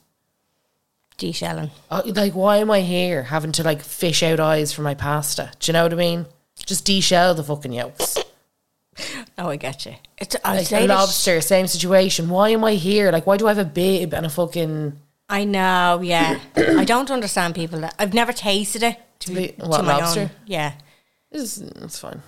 De-shelling. 1.19 1.71
uh, 1.91 2.03
Like 2.07 2.33
why 2.35 2.57
am 2.59 2.71
I 2.71 2.81
here 2.81 3.25
having 3.25 3.53
to 3.53 3.63
like 3.63 3.83
fish 3.83 4.23
out 4.23 4.41
eyes 4.41 4.73
for 4.73 4.81
my 4.83 4.95
pasta? 4.95 5.51
Do 5.61 5.71
you 5.71 5.75
know 5.75 5.83
what 5.83 5.93
I 5.93 5.97
mean? 5.97 6.27
Just 6.65 6.85
de-shell 6.87 7.35
the 7.35 7.45
fucking 7.45 7.73
yolks. 7.73 8.17
Oh, 9.37 9.49
I 9.51 9.57
get 9.57 9.85
you. 9.87 9.97
It's 10.19 10.37
I 10.45 10.57
Like 10.57 10.67
say 10.67 10.85
a 10.85 10.87
lobster, 10.87 11.41
same 11.43 11.67
situation. 11.67 12.29
Why 12.31 12.51
am 12.51 12.65
I 12.65 12.75
here? 12.75 13.11
Like 13.13 13.27
why 13.27 13.37
do 13.37 13.47
I 13.47 13.51
have 13.51 13.59
a 13.59 13.65
bib 13.69 14.15
and 14.15 14.25
a 14.25 14.31
fucking? 14.31 14.99
I 15.31 15.45
know. 15.45 16.01
Yeah, 16.03 16.39
I 16.57 16.85
don't 16.85 17.11
understand 17.11 17.55
people 17.55 17.81
that 17.81 17.95
I've 17.99 18.13
never 18.15 18.33
tasted 18.33 18.83
it. 18.83 18.97
To, 19.21 19.35
to 19.35 19.67
what, 19.67 19.85
my 19.85 19.99
lobster? 19.99 20.21
own. 20.23 20.31
Yeah, 20.47 20.73
It's, 21.31 21.59
it's 21.59 21.99
fine. 21.99 22.23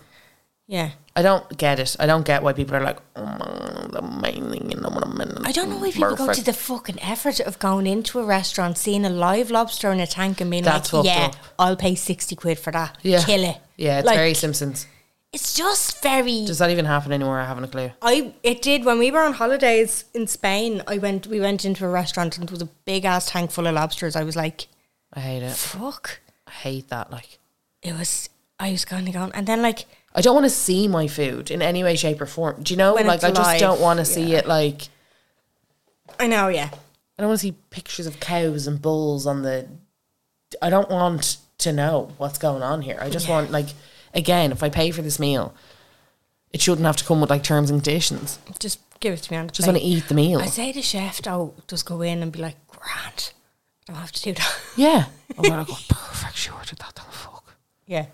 yeah. 0.67 0.91
I 1.17 1.23
don't 1.23 1.57
get 1.59 1.79
it. 1.79 1.97
I 1.99 2.07
don't 2.07 2.25
get 2.25 2.43
why 2.43 2.53
people 2.53 2.75
are 2.77 2.83
like, 2.83 2.99
oh 3.17 3.87
the 3.91 4.01
main 4.03 4.51
thing, 4.51 4.71
you 4.71 4.79
know 4.81 4.88
what 4.91 5.07
I 5.07 5.11
mean? 5.11 5.33
I 5.45 5.53
don't 5.53 5.69
know 5.71 5.77
why 5.79 5.91
people 5.91 6.17
go 6.17 6.33
to 6.33 6.43
the 6.45 6.53
fucking 6.53 6.99
effort 7.03 7.41
of 7.41 7.59
going 7.59 7.87
into 7.87 8.19
a 8.21 8.25
restaurant, 8.25 8.77
seeing 8.79 9.05
a 9.05 9.11
live 9.11 9.51
lobster 9.51 9.91
in 9.93 10.01
a 10.01 10.07
tank, 10.07 10.41
and 10.41 10.51
being 10.51 10.65
That's 10.65 10.93
like, 10.93 11.05
fucked 11.05 11.17
"Yeah, 11.17 11.27
up. 11.27 11.37
I'll 11.59 11.77
pay 11.77 11.95
sixty 11.95 12.37
quid 12.37 12.59
for 12.59 12.73
that. 12.73 12.97
Yeah. 13.03 13.23
Kill 13.25 13.45
it." 13.45 13.57
Yeah, 13.77 13.99
it's 13.99 14.07
Like, 14.07 14.17
very 14.17 14.35
Simpsons. 14.35 14.87
It's 15.33 15.55
just 15.55 16.03
very. 16.03 16.45
Does 16.45 16.59
that 16.59 16.71
even 16.71 16.85
happen 16.85 17.12
anymore? 17.12 17.40
I 17.40 17.47
haven't 17.47 17.64
a 17.64 17.68
clue. 17.68 17.90
I 18.03 18.35
it 18.42 18.61
did 18.61 18.85
when 18.85 18.99
we 18.99 19.11
were 19.11 19.23
on 19.23 19.33
holidays 19.33 20.05
in 20.12 20.27
Spain. 20.27 20.83
I 20.87 20.99
went. 20.99 21.27
We 21.27 21.40
went 21.40 21.64
into 21.64 21.87
a 21.87 21.88
restaurant 21.88 22.37
and 22.37 22.45
it 22.45 22.51
was 22.51 22.61
a 22.61 22.68
big 22.85 23.05
ass 23.05 23.31
tank 23.31 23.51
full 23.51 23.66
of 23.66 23.75
lobsters. 23.75 24.14
I 24.14 24.25
was 24.25 24.37
like, 24.37 24.68
I 25.12 25.21
hate 25.21 25.42
it. 25.42 25.53
"Fuck!" 25.55 26.21
I 26.47 26.51
hate 26.51 26.88
that. 26.88 27.11
Like, 27.11 27.38
It 27.83 27.95
was. 27.99 28.29
I 28.61 28.71
was 28.71 28.85
kind 28.85 29.09
of 29.09 29.14
going, 29.14 29.33
and 29.33 29.47
then 29.47 29.62
like 29.62 29.87
I 30.14 30.21
don't 30.21 30.35
want 30.35 30.45
to 30.45 30.51
see 30.51 30.87
my 30.87 31.09
food 31.09 31.51
in 31.51 31.62
any 31.62 31.83
way, 31.83 31.97
shape, 31.97 32.21
or 32.21 32.27
form. 32.27 32.62
Do 32.62 32.75
you 32.75 32.79
know? 32.79 32.95
When 32.95 33.07
like, 33.07 33.16
it's 33.16 33.25
I 33.25 33.31
just 33.31 33.51
live, 33.53 33.61
don't 33.61 33.81
want 33.81 33.99
to 33.99 34.05
see 34.05 34.33
yeah. 34.33 34.38
it. 34.38 34.47
Like, 34.47 34.88
I 36.21 36.27
know, 36.27 36.49
yeah. 36.49 36.68
I 36.73 37.23
don't 37.23 37.29
want 37.29 37.41
to 37.41 37.47
see 37.47 37.57
pictures 37.70 38.07
of 38.07 38.20
cows 38.20 38.66
and 38.66 38.80
bulls 38.80 39.26
on 39.26 39.43
the. 39.43 39.66
I 40.61 40.68
don't 40.68 40.91
want 40.91 41.39
to 41.59 41.72
know 41.72 42.12
what's 42.18 42.39
going 42.39 42.62
on 42.62 42.83
here. 42.83 42.99
I 43.01 43.09
just 43.09 43.28
want 43.28 43.51
like, 43.51 43.68
again, 44.15 44.53
if 44.53 44.63
I 44.63 44.69
pay 44.69 44.91
for 44.91 45.03
this 45.03 45.19
meal, 45.19 45.55
it 46.53 46.61
shouldn't 46.61 46.87
have 46.87 46.97
to 46.99 47.05
come 47.05 47.21
with 47.21 47.31
like 47.31 47.43
terms 47.43 47.71
and 47.71 47.83
conditions. 47.83 48.39
Just 48.59 48.81
give 49.01 49.15
it 49.15 49.19
to 49.23 49.33
me 49.33 49.39
on 49.39 49.47
the 49.47 49.53
Just 49.53 49.67
plate. 49.67 49.73
want 49.75 49.83
to 49.83 49.89
eat 49.89 50.09
the 50.09 50.15
meal. 50.15 50.41
I 50.41 50.47
say 50.47 50.73
the 50.73 50.83
chef 50.83 51.23
though, 51.23 51.55
just 51.69 51.87
go 51.87 52.01
in 52.03 52.23
and 52.23 52.31
be 52.33 52.39
like, 52.41 52.57
"Grant, 52.69 53.33
I 53.89 53.93
don't 53.93 54.01
have 54.01 54.13
to 54.13 54.23
do 54.23 54.33
that." 54.35 54.59
Yeah. 54.77 55.05
Oh, 55.39 55.45
I'm 55.45 55.49
gonna 55.49 55.65
go 55.65 55.75
perfect. 55.89 56.37
Sure, 56.37 56.61
did 56.67 56.79
that. 56.81 56.95
Don't 56.95 57.11
fuck. 57.11 57.55
yeah, 57.87 58.05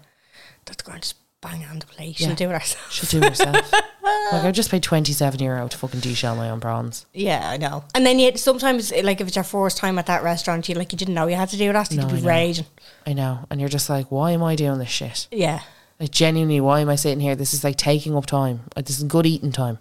that's 0.65 0.83
grand. 0.85 1.03
Just 1.03 1.17
bang 1.41 1.65
on 1.65 1.81
the 1.81 1.87
plate. 1.87 2.15
She'll 2.15 2.33
do 2.37 2.49
it 2.49 2.53
herself. 2.53 2.93
Should 2.93 3.09
do 3.09 3.19
it 3.19 3.31
herself. 3.31 3.73
like 4.33 4.45
I 4.45 4.53
just 4.53 4.71
paid 4.71 4.85
twenty 4.85 5.13
seven 5.13 5.41
euro 5.43 5.67
to 5.67 5.77
fucking 5.77 5.99
deshell 6.01 6.37
my 6.37 6.49
own 6.49 6.61
prawns. 6.61 7.07
Yeah, 7.13 7.43
I 7.51 7.57
know. 7.57 7.83
And 7.93 8.07
then 8.07 8.21
you 8.21 8.37
sometimes, 8.37 8.93
like, 9.03 9.21
if 9.21 9.27
it's 9.27 9.35
your 9.35 9.43
first 9.43 9.79
time 9.79 9.99
at 9.99 10.07
that 10.07 10.23
restaurant, 10.23 10.69
you 10.69 10.77
like 10.77 10.93
you 10.93 10.99
didn't 10.99 11.15
know 11.15 11.27
you 11.27 11.35
had 11.35 11.49
to 11.49 11.57
do 11.57 11.73
that. 11.73 11.89
So 11.89 11.97
No, 11.97 12.03
you'd 12.03 12.13
I 12.13 12.15
be 12.15 12.21
know. 12.23 12.29
raging. 12.29 12.67
I 13.05 13.13
know, 13.15 13.41
and 13.51 13.59
you're 13.59 13.69
just 13.69 13.91
like, 13.91 14.13
why 14.13 14.31
am 14.31 14.45
I 14.45 14.55
doing 14.55 14.79
this 14.79 14.91
shit? 14.91 15.27
Yeah. 15.33 15.63
Like 16.01 16.11
genuinely, 16.11 16.61
why 16.61 16.81
am 16.81 16.89
I 16.89 16.97
sitting 16.97 17.21
here? 17.21 17.35
This 17.35 17.53
is 17.53 17.65
like 17.65 17.77
taking 17.77 18.17
up 18.17 18.27
time. 18.27 18.61
Like, 18.77 18.87
this 18.87 18.99
is 18.99 19.05
good 19.05 19.27
eating 19.27 19.51
time. 19.53 19.79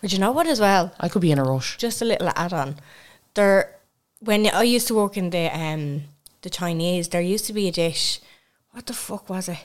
But 0.00 0.12
you 0.12 0.18
know 0.18 0.32
what, 0.32 0.46
as 0.46 0.60
well? 0.60 0.92
I 1.00 1.08
could 1.08 1.22
be 1.22 1.30
in 1.32 1.38
a 1.38 1.44
rush. 1.44 1.76
Just 1.76 2.02
a 2.02 2.04
little 2.04 2.30
add 2.36 2.52
on. 2.52 2.76
There, 3.34 3.74
when 4.20 4.46
I 4.48 4.62
used 4.62 4.88
to 4.88 4.94
work 4.94 5.16
in 5.16 5.30
the 5.30 5.48
um 5.56 6.02
the 6.42 6.50
Chinese, 6.50 7.08
there 7.08 7.20
used 7.20 7.46
to 7.46 7.52
be 7.52 7.68
a 7.68 7.72
dish. 7.72 8.20
What 8.72 8.86
the 8.86 8.92
fuck 8.92 9.28
was 9.28 9.48
it? 9.48 9.58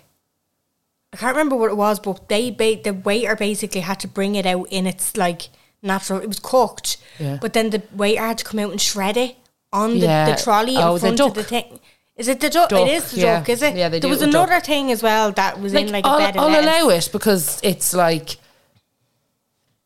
I 1.14 1.18
can't 1.18 1.36
remember 1.36 1.56
what 1.58 1.70
it 1.72 1.78
was, 1.78 2.00
but 2.00 2.30
they 2.30 2.52
ba- 2.52 2.82
the 2.84 2.94
waiter 2.94 3.36
basically 3.36 3.82
had 3.82 4.00
to 4.00 4.08
bring 4.08 4.36
it 4.36 4.46
out 4.46 4.68
in 4.72 4.88
its 4.88 5.18
like 5.18 5.50
natural. 5.82 6.20
It 6.22 6.28
was 6.28 6.40
cooked, 6.40 6.98
Yeah. 7.20 7.38
but 7.42 7.54
then 7.54 7.70
the 7.72 7.84
waiter 7.94 8.22
had 8.22 8.38
to 8.38 8.46
come 8.46 8.60
out 8.60 8.72
and 8.72 8.80
shred 8.82 9.18
it 9.18 9.36
on 9.74 9.92
the, 10.00 10.06
Yeah. 10.06 10.34
the 10.36 10.42
trolley 10.42 10.78
Oh, 10.78 10.90
in 10.90 10.94
the 10.96 11.00
front 11.00 11.20
of 11.22 11.34
the 11.34 11.44
thing. 11.44 11.80
Is 12.22 12.28
it 12.28 12.40
the 12.40 12.50
duck? 12.50 12.70
Duck, 12.70 12.88
It 12.88 12.92
is 12.98 13.12
the 13.12 13.20
yeah. 13.22 13.40
duck, 13.40 13.50
is 13.50 13.62
it? 13.68 13.76
Yeah, 13.76 13.90
they 13.90 13.98
do. 13.98 14.02
there 14.02 14.10
was 14.10 14.22
with 14.22 14.32
duck. 14.32 14.48
another 14.48 14.62
thing 14.64 14.92
as 14.92 15.02
well 15.04 15.32
that 15.34 15.60
was 15.60 15.74
in 15.74 15.92
like 15.92 16.06
a 16.06 16.08
I'll, 16.10 16.18
bed 16.20 16.38
I'll 16.38 16.50
lettuce. 16.50 16.66
allow 16.66 16.90
it 16.98 17.10
because 17.12 17.60
it's 17.64 17.94
like 17.94 18.38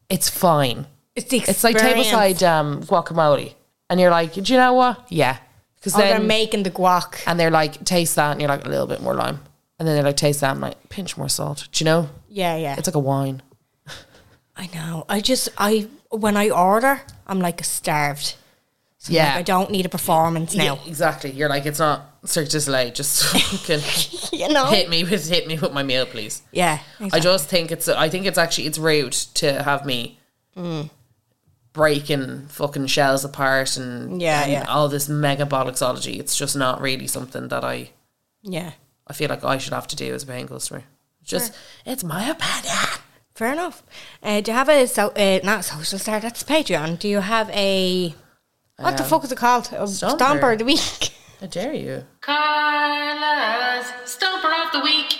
it's 0.10 0.30
fine. 0.30 0.86
It's 1.16 1.30
the 1.30 1.38
It's 1.52 1.64
like 1.64 1.78
tableside 1.78 2.42
um, 2.48 2.84
guacamole, 2.84 3.54
and 3.90 4.00
you're 4.00 4.12
like, 4.12 4.34
do 4.34 4.42
you 4.54 4.60
know 4.60 4.74
what? 4.74 5.06
Yeah, 5.10 5.38
because 5.76 5.96
Oh, 5.96 6.00
they're 6.00 6.20
making 6.20 6.64
the 6.64 6.72
guac. 6.72 7.24
and 7.26 7.40
they're 7.40 7.52
like, 7.52 7.84
taste 7.86 8.16
that, 8.18 8.32
and 8.34 8.42
you're 8.42 8.50
like 8.50 8.66
a 8.66 8.70
little 8.70 8.88
bit 8.88 9.02
more 9.02 9.14
lime, 9.16 9.40
and 9.80 9.88
then 9.88 9.96
they're 9.96 10.04
like, 10.04 10.18
taste 10.18 10.42
that, 10.42 10.52
and 10.52 10.62
like 10.62 10.90
pinch 10.90 11.16
more 11.18 11.30
salt. 11.30 11.68
Do 11.72 11.84
you 11.84 11.86
know? 11.86 12.10
Yeah, 12.28 12.56
yeah. 12.58 12.76
It's 12.78 12.88
like 12.88 12.96
a 12.96 13.00
wine. 13.14 13.42
I 14.58 14.70
know. 14.74 15.06
I 15.10 15.20
just 15.22 15.50
I 15.58 15.88
when 16.10 16.36
I 16.38 16.50
order, 16.50 17.02
I'm 17.28 17.40
like 17.40 17.64
starved. 17.64 18.36
So 19.06 19.14
Yeah. 19.14 19.26
like, 19.26 19.36
I 19.36 19.42
don't 19.44 19.70
need 19.70 19.86
a 19.86 19.90
performance 19.90 20.56
now. 20.56 20.80
Yeah, 20.82 20.88
exactly. 20.90 21.30
You're 21.30 21.48
like, 21.48 21.68
it's 21.68 21.78
not 21.78 22.10
Cirque 22.26 22.50
du 22.50 22.60
Soleil. 22.60 22.92
Just 22.92 23.24
fucking 23.68 23.82
You 24.40 24.50
know. 24.50 24.66
hit 24.66 24.90
me 24.90 25.04
with 25.04 25.30
hit 25.30 25.46
me 25.48 25.60
with 25.60 25.74
my 25.74 25.84
meal, 25.84 26.08
please. 26.08 26.42
Yeah. 26.52 26.80
I 27.14 27.20
just 27.20 27.48
think 27.48 27.72
it's. 27.72 27.88
I 27.88 28.10
think 28.10 28.26
it's 28.26 28.40
actually 28.40 28.66
it's 28.66 28.80
rude 28.80 29.14
to 29.36 29.62
have 29.62 29.86
me 29.86 30.18
Mm. 30.58 30.90
breaking 31.74 32.48
fucking 32.48 32.88
shells 32.88 33.24
apart 33.26 33.78
and 33.78 34.22
Yeah, 34.22 34.44
and 34.44 34.52
yeah. 34.52 34.64
all 34.68 34.88
this 34.90 35.08
mega 35.10 35.46
bollocksology. 35.46 36.18
It's 36.20 36.36
just 36.36 36.56
not 36.56 36.82
really 36.82 37.08
something 37.08 37.50
that 37.50 37.64
I 37.64 37.92
yeah. 38.42 38.72
I 39.08 39.14
feel 39.14 39.30
like 39.30 39.44
I 39.44 39.58
should 39.60 39.74
have 39.74 39.88
to 39.88 39.96
do 39.96 40.14
as 40.16 40.24
a 40.24 40.28
paying 40.28 40.48
customer. 40.48 40.84
It's 41.22 41.30
just 41.30 41.54
it's 41.86 42.04
my 42.04 42.30
opinion. 42.30 42.76
Fair 43.36 43.52
enough. 43.52 43.84
Uh, 44.24 44.40
do 44.42 44.52
you 44.52 44.58
have 44.58 44.70
a 44.70 44.88
so 44.88 45.10
uh, 45.10 45.40
not 45.44 45.60
a 45.60 45.64
social 45.64 46.00
star? 46.00 46.20
That's 46.22 46.44
Patreon. 46.44 46.98
Do 47.00 47.08
you 47.10 47.20
have 47.20 47.50
a 47.52 48.16
what 48.78 48.98
the 48.98 49.04
Um, 49.04 49.10
fuck 49.10 49.24
is 49.24 49.32
it 49.32 49.38
called? 49.38 49.68
A 49.72 49.78
Stomper. 49.84 50.18
stomper 50.18 50.54
of 50.54 50.60
the 50.60 50.66
week. 50.66 51.12
How 51.42 51.48
dare 51.48 51.74
you? 51.74 52.06
Karla's 52.22 53.88
Stomper 54.06 54.66
of 54.66 54.72
the 54.72 54.80
Week. 54.82 55.14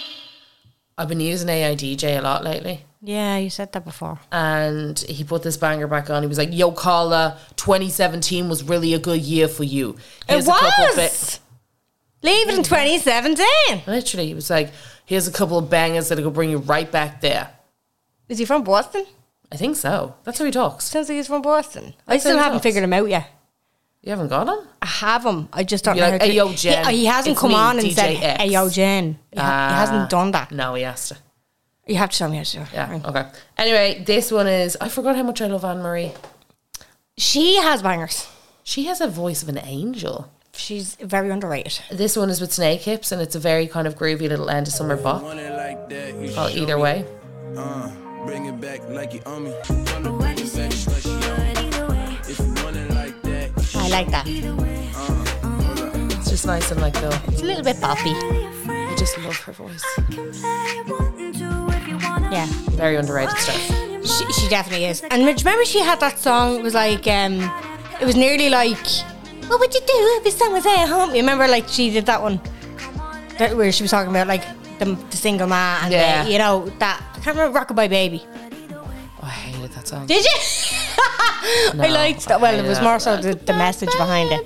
I've 0.98 1.10
been 1.10 1.20
using 1.20 1.50
AI 1.50 1.76
DJ 1.76 2.18
a 2.18 2.22
lot 2.22 2.44
lately. 2.44 2.86
yeah, 3.02 3.38
you 3.38 3.50
said 3.50 3.74
that 3.74 3.84
before. 3.84 4.20
and 4.32 4.98
he 5.02 5.24
put 5.26 5.44
this 5.44 5.58
banger 5.58 5.88
back 5.88 6.10
on. 6.10 6.24
He 6.24 6.28
was 6.28 6.38
like, 6.38 6.50
"Yo, 6.54 6.72
Karla, 6.72 7.38
2017 7.58 8.48
was 8.48 8.64
really 8.64 8.94
a 8.94 9.00
good 9.00 9.22
year 9.22 9.48
for 9.50 9.64
you." 9.66 9.98
Here's 10.28 10.48
it 10.48 10.52
a 10.52 10.54
couple 10.54 10.86
was. 10.86 10.96
bit- 10.96 11.40
Leave 12.24 12.48
it 12.50 12.56
in 12.58 12.64
2017. 12.64 13.84
Literally, 13.86 14.26
he 14.28 14.34
was 14.34 14.50
like, 14.50 14.72
"Here's 15.06 15.28
a 15.28 15.32
couple 15.32 15.58
of 15.58 15.70
bangers 15.70 16.08
that'll 16.10 16.32
bring 16.32 16.50
you 16.50 16.58
right 16.60 16.90
back 16.90 17.20
there." 17.22 17.50
Is 18.30 18.40
he 18.40 18.46
from 18.46 18.64
Boston? 18.64 19.06
I 19.52 19.58
think 19.58 19.76
so. 19.76 20.16
That's 20.24 20.40
how 20.40 20.46
he 20.46 20.52
talks. 20.52 20.86
Sounds 20.86 21.10
like 21.10 21.18
he's 21.18 21.28
from 21.28 21.42
Boston. 21.44 21.94
I 22.08 22.18
still 22.18 22.38
haven't 22.38 22.54
talks. 22.54 22.64
figured 22.64 22.84
him 22.86 22.94
out 22.94 23.10
yet. 23.10 23.30
You 24.06 24.12
haven't 24.12 24.28
got 24.30 24.48
him? 24.48 24.66
I 24.82 24.86
have 24.86 25.26
him. 25.26 25.50
I 25.52 25.64
just 25.64 25.84
don't 25.84 25.96
Be 25.96 26.00
know. 26.02 26.06
like, 26.12 26.22
how 26.22 26.28
to- 26.28 26.32
"Hey, 26.32 26.38
yo, 26.38 26.54
Jen, 26.54 26.86
He, 26.86 26.98
he 27.00 27.06
hasn't 27.06 27.34
it's 27.34 27.42
come 27.42 27.50
me, 27.50 27.56
on 27.56 27.80
and 27.80 27.92
said, 27.92 28.16
DJ 28.18 28.22
X." 28.24 28.42
"Hey, 28.44 28.50
yo, 28.50 28.70
Jen." 28.70 29.20
He, 29.32 29.40
ha- 29.40 29.44
he 29.46 29.74
Ah. 29.74 29.76
hasn't 29.80 30.10
done 30.12 30.32
that. 30.32 30.52
No, 30.52 30.76
he 30.76 30.84
has 30.84 31.10
to. 31.10 31.18
You 31.88 31.96
have 31.98 32.12
to 32.12 32.18
tell 32.18 32.30
me 32.30 32.38
how 32.38 32.44
to 32.44 32.52
do 32.58 32.62
it. 32.62 32.68
Yeah. 32.74 32.92
Right. 32.92 33.04
Okay. 33.06 33.26
Anyway, 33.58 34.04
this 34.06 34.32
one 34.32 34.48
is. 34.48 34.78
I 34.80 34.90
forgot 34.90 35.16
how 35.16 35.24
much 35.24 35.42
I 35.42 35.48
love 35.48 35.66
Anne 35.66 35.82
Marie. 35.82 36.14
She 37.18 37.58
has 37.58 37.82
bangers. 37.82 38.28
She 38.64 38.86
has 38.86 39.02
a 39.02 39.08
voice 39.08 39.42
of 39.44 39.50
an 39.50 39.58
angel. 39.60 40.32
She's 40.54 40.96
very 40.96 41.30
underrated. 41.32 41.80
This 41.92 42.16
one 42.16 42.30
is 42.30 42.40
with 42.40 42.52
Snakehips, 42.52 43.12
and 43.12 43.22
it's 43.22 43.36
a 43.36 43.40
very 43.40 43.68
kind 43.68 43.88
of 43.88 43.96
groovy 43.96 44.30
little 44.30 44.50
end 44.50 44.68
of 44.68 44.74
summer 44.74 44.96
bop. 44.98 45.24
Like 45.24 45.90
that, 45.90 46.14
you 46.16 46.32
Well, 46.36 46.50
either 46.50 46.78
way. 46.78 47.06
Uh, 47.58 47.90
bring 48.26 48.46
it 48.46 48.60
back 48.62 48.88
like 48.90 49.14
you 49.14 49.22
owe 49.26 49.40
me. 49.40 50.35
I 53.86 53.90
like 53.90 54.10
that. 54.10 54.26
It's 56.18 56.30
just 56.32 56.46
nice 56.48 56.72
and 56.72 56.82
like 56.82 56.94
the. 56.94 57.10
It's 57.28 57.42
a 57.42 57.46
little 57.46 57.64
bit 57.64 57.76
boppy. 57.78 58.14
I 58.68 58.96
just 58.98 59.16
love 59.20 59.38
her 59.42 59.52
voice. 59.52 59.84
Yeah, 62.32 62.48
Very 62.72 62.96
underrated 62.96 63.38
stuff. 63.38 63.62
she, 64.04 64.34
she 64.34 64.50
definitely 64.50 64.86
is. 64.86 65.02
And 65.12 65.24
remember, 65.26 65.64
she 65.66 65.80
had 65.80 66.00
that 66.00 66.18
song. 66.18 66.56
It 66.58 66.64
was 66.64 66.74
like, 66.74 67.06
um, 67.08 67.40
it 68.02 68.06
was 68.06 68.16
nearly 68.16 68.50
like, 68.50 68.78
"What 69.48 69.60
would 69.60 69.74
you 69.74 69.82
do 69.82 70.22
if 70.26 70.34
someone 70.34 70.64
was 70.64 70.66
at 70.66 70.88
home?" 70.88 71.12
You 71.12 71.18
remember, 71.22 71.48
like 71.48 71.68
she 71.68 71.92
did 71.92 72.08
that 72.08 72.22
one, 72.22 72.42
that, 73.38 73.56
where 73.56 73.72
she 73.72 73.84
was 73.84 73.92
talking 73.92 74.10
about 74.10 74.28
like 74.28 74.44
the, 74.80 74.96
the 75.12 75.18
single 75.18 75.48
man 75.48 75.84
and 75.84 75.94
Yeah. 75.94 76.24
the, 76.24 76.32
you 76.32 76.38
know 76.40 76.66
that. 76.80 77.02
I 77.14 77.20
can't 77.20 77.38
remember 77.38 77.58
"Rockabye 77.60 77.90
Baby." 77.90 78.24
Oh, 78.74 78.90
I 79.22 79.30
hated 79.30 79.72
that 79.74 79.88
song. 79.88 80.08
Did 80.08 80.26
you? 80.26 80.32
I 81.80 81.90
liked 81.92 82.26
that. 82.28 82.40
Well, 82.42 82.54
it 82.54 82.62
was 82.68 82.78
hated 82.78 82.84
more 82.84 82.98
that. 83.00 83.02
so 83.02 83.18
the, 83.18 83.36
the 83.36 83.54
message 83.54 83.92
behind 83.98 84.30
it. 84.32 84.42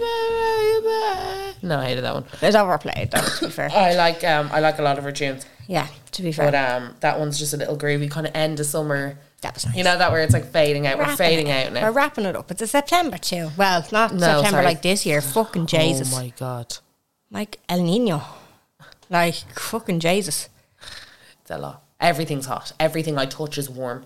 No, 1.62 1.78
I 1.80 1.86
hated 1.88 2.04
that 2.04 2.14
one. 2.14 2.24
It 2.34 2.42
was 2.42 2.56
overplayed, 2.56 3.12
though. 3.12 3.22
To 3.22 3.46
be 3.46 3.52
fair, 3.52 3.70
I 3.72 3.94
like 3.96 4.24
um 4.24 4.50
I 4.52 4.60
like 4.60 4.80
a 4.80 4.82
lot 4.82 4.98
of 4.98 5.04
her 5.04 5.12
tunes, 5.12 5.46
yeah. 5.68 5.88
To 6.12 6.22
be 6.22 6.32
fair, 6.32 6.50
but 6.52 6.56
um 6.56 6.96
that 7.02 7.20
one's 7.20 7.38
just 7.38 7.54
a 7.54 7.58
little 7.58 7.78
groovy 7.78 8.10
kind 8.10 8.26
of 8.26 8.36
end 8.36 8.60
of 8.60 8.66
summer. 8.66 9.18
that 9.42 9.54
was 9.56 9.66
nice. 9.66 9.76
You 9.76 9.84
know 9.84 9.98
that 9.98 10.12
where 10.12 10.22
it's 10.24 10.34
like 10.34 10.46
fading 10.46 10.88
out. 10.88 10.98
We're 10.98 11.16
fading 11.16 11.48
it. 11.48 11.68
out 11.68 11.74
now. 11.74 11.82
We're 11.84 11.92
wrapping 11.92 12.26
it 12.26 12.36
up. 12.36 12.50
It's 12.52 12.62
a 12.62 12.68
September 12.68 13.18
too. 13.18 13.50
Well, 13.58 13.86
not 13.92 14.14
No, 14.14 14.20
September 14.20 14.50
sorry. 14.50 14.66
like 14.66 14.82
this 14.82 15.06
year. 15.06 15.22
Fucking 15.22 15.66
Jesus. 15.66 16.14
Oh 16.14 16.18
my 16.18 16.32
god, 16.38 16.78
Like 17.30 17.60
El 17.68 17.82
Nino. 17.84 18.22
Like 19.10 19.36
fucking 19.60 20.00
Jesus. 20.00 20.48
it's 21.42 21.52
a 21.52 21.58
lot. 21.58 21.84
Everything's 22.00 22.46
hot. 22.46 22.72
Everything 22.80 23.18
I 23.18 23.26
touch 23.26 23.58
is 23.58 23.70
warm. 23.70 24.06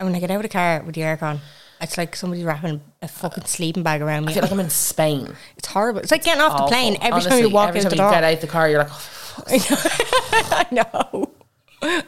And 0.00 0.08
when 0.08 0.16
I 0.16 0.20
get 0.20 0.30
out 0.30 0.36
of 0.36 0.42
the 0.42 0.48
car 0.48 0.82
with 0.84 0.94
the 0.94 1.02
aircon, 1.02 1.40
it's 1.84 1.96
like 1.96 2.16
somebody's 2.16 2.44
wrapping 2.44 2.80
a 3.02 3.08
fucking 3.08 3.44
sleeping 3.44 3.82
bag 3.82 4.02
around 4.02 4.24
me. 4.24 4.32
I 4.32 4.34
feel 4.34 4.42
like 4.42 4.52
I'm 4.52 4.60
in 4.60 4.70
Spain. 4.70 5.34
It's 5.56 5.68
horrible. 5.68 6.00
It's 6.00 6.10
like 6.10 6.24
getting 6.24 6.42
off 6.42 6.56
the 6.58 6.66
plane 6.66 6.96
every 7.00 7.22
time 7.22 7.38
you 7.40 7.50
walk 7.50 7.68
every 7.68 7.80
out 7.80 7.84
time 7.84 7.90
the 7.90 7.96
you 7.96 8.02
door. 8.02 8.10
get 8.10 8.24
out 8.24 8.40
the 8.40 8.46
car, 8.46 8.68
you're 8.68 8.78
like, 8.80 8.90
oh, 8.90 8.94
fuck. 8.94 9.46
I 10.52 10.66
know. 10.72 11.30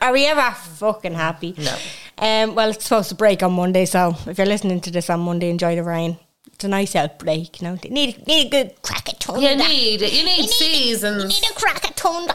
Are 0.01 0.13
we 0.13 0.27
ever 0.27 0.51
fucking 0.53 1.15
happy? 1.15 1.55
No. 1.59 1.77
Um, 2.19 2.55
well, 2.55 2.71
it's 2.71 2.85
supposed 2.85 3.11
to 3.11 3.15
break 3.15 3.43
on 3.43 3.53
Monday, 3.53 3.85
so 3.85 4.15
if 4.27 4.39
you're 4.39 4.47
listening 4.47 4.81
to 4.81 4.91
this 4.91 5.11
on 5.11 5.21
Monday, 5.21 5.51
enjoy 5.51 5.77
the 5.77 5.83
rain. 5.83 6.19
It's 6.53 6.65
a 6.65 6.69
nice 6.69 6.97
out 6.97 7.19
break, 7.19 7.61
you 7.61 7.69
know. 7.69 7.79
You 7.83 7.91
need, 7.91 8.27
need 8.27 8.47
a 8.47 8.49
good 8.49 8.83
crack 8.83 9.11
at 9.11 9.23
thunder. 9.23 9.43
you 9.43 9.57
need 9.57 10.01
it. 10.01 10.13
You 10.15 10.25
need 10.25 10.49
seasons. 10.49 11.23
You 11.25 11.43
need 11.43 11.51
a 11.51 11.61
crack 11.61 11.85
of 11.91 11.95
thunder. 11.95 12.35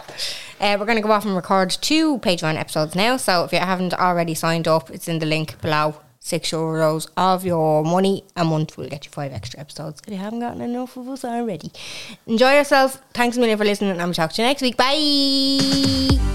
Uh, 0.59 0.77
we're 0.79 0.85
going 0.85 0.97
to 0.97 1.01
go 1.01 1.11
off 1.11 1.25
and 1.25 1.35
record 1.35 1.71
two 1.71 2.19
Patreon 2.19 2.55
episodes 2.59 2.93
now. 2.95 3.17
So 3.17 3.43
if 3.45 3.51
you 3.51 3.57
haven't 3.57 3.95
already 3.95 4.35
signed 4.35 4.67
up, 4.67 4.91
it's 4.91 5.07
in 5.07 5.17
the 5.17 5.25
link 5.25 5.59
below. 5.59 5.95
Six 6.23 6.51
euros 6.51 7.09
of 7.17 7.43
your 7.43 7.83
money 7.83 8.23
a 8.37 8.45
month 8.45 8.77
will 8.77 8.87
get 8.87 9.05
you 9.05 9.11
five 9.11 9.33
extra 9.33 9.59
episodes. 9.59 10.01
If 10.05 10.13
you 10.13 10.19
haven't 10.19 10.39
gotten 10.39 10.61
enough 10.61 10.95
of 10.95 11.09
us 11.09 11.25
already, 11.25 11.71
enjoy 12.27 12.53
yourself. 12.53 13.01
Thanks 13.13 13.37
a 13.37 13.39
million 13.39 13.57
for 13.57 13.65
listening, 13.65 13.89
and 13.89 14.01
I'm 14.01 14.13
talk 14.13 14.31
to 14.33 14.41
you 14.41 14.47
next 14.47 14.61
week. 14.61 14.77
Bye. 14.77 16.30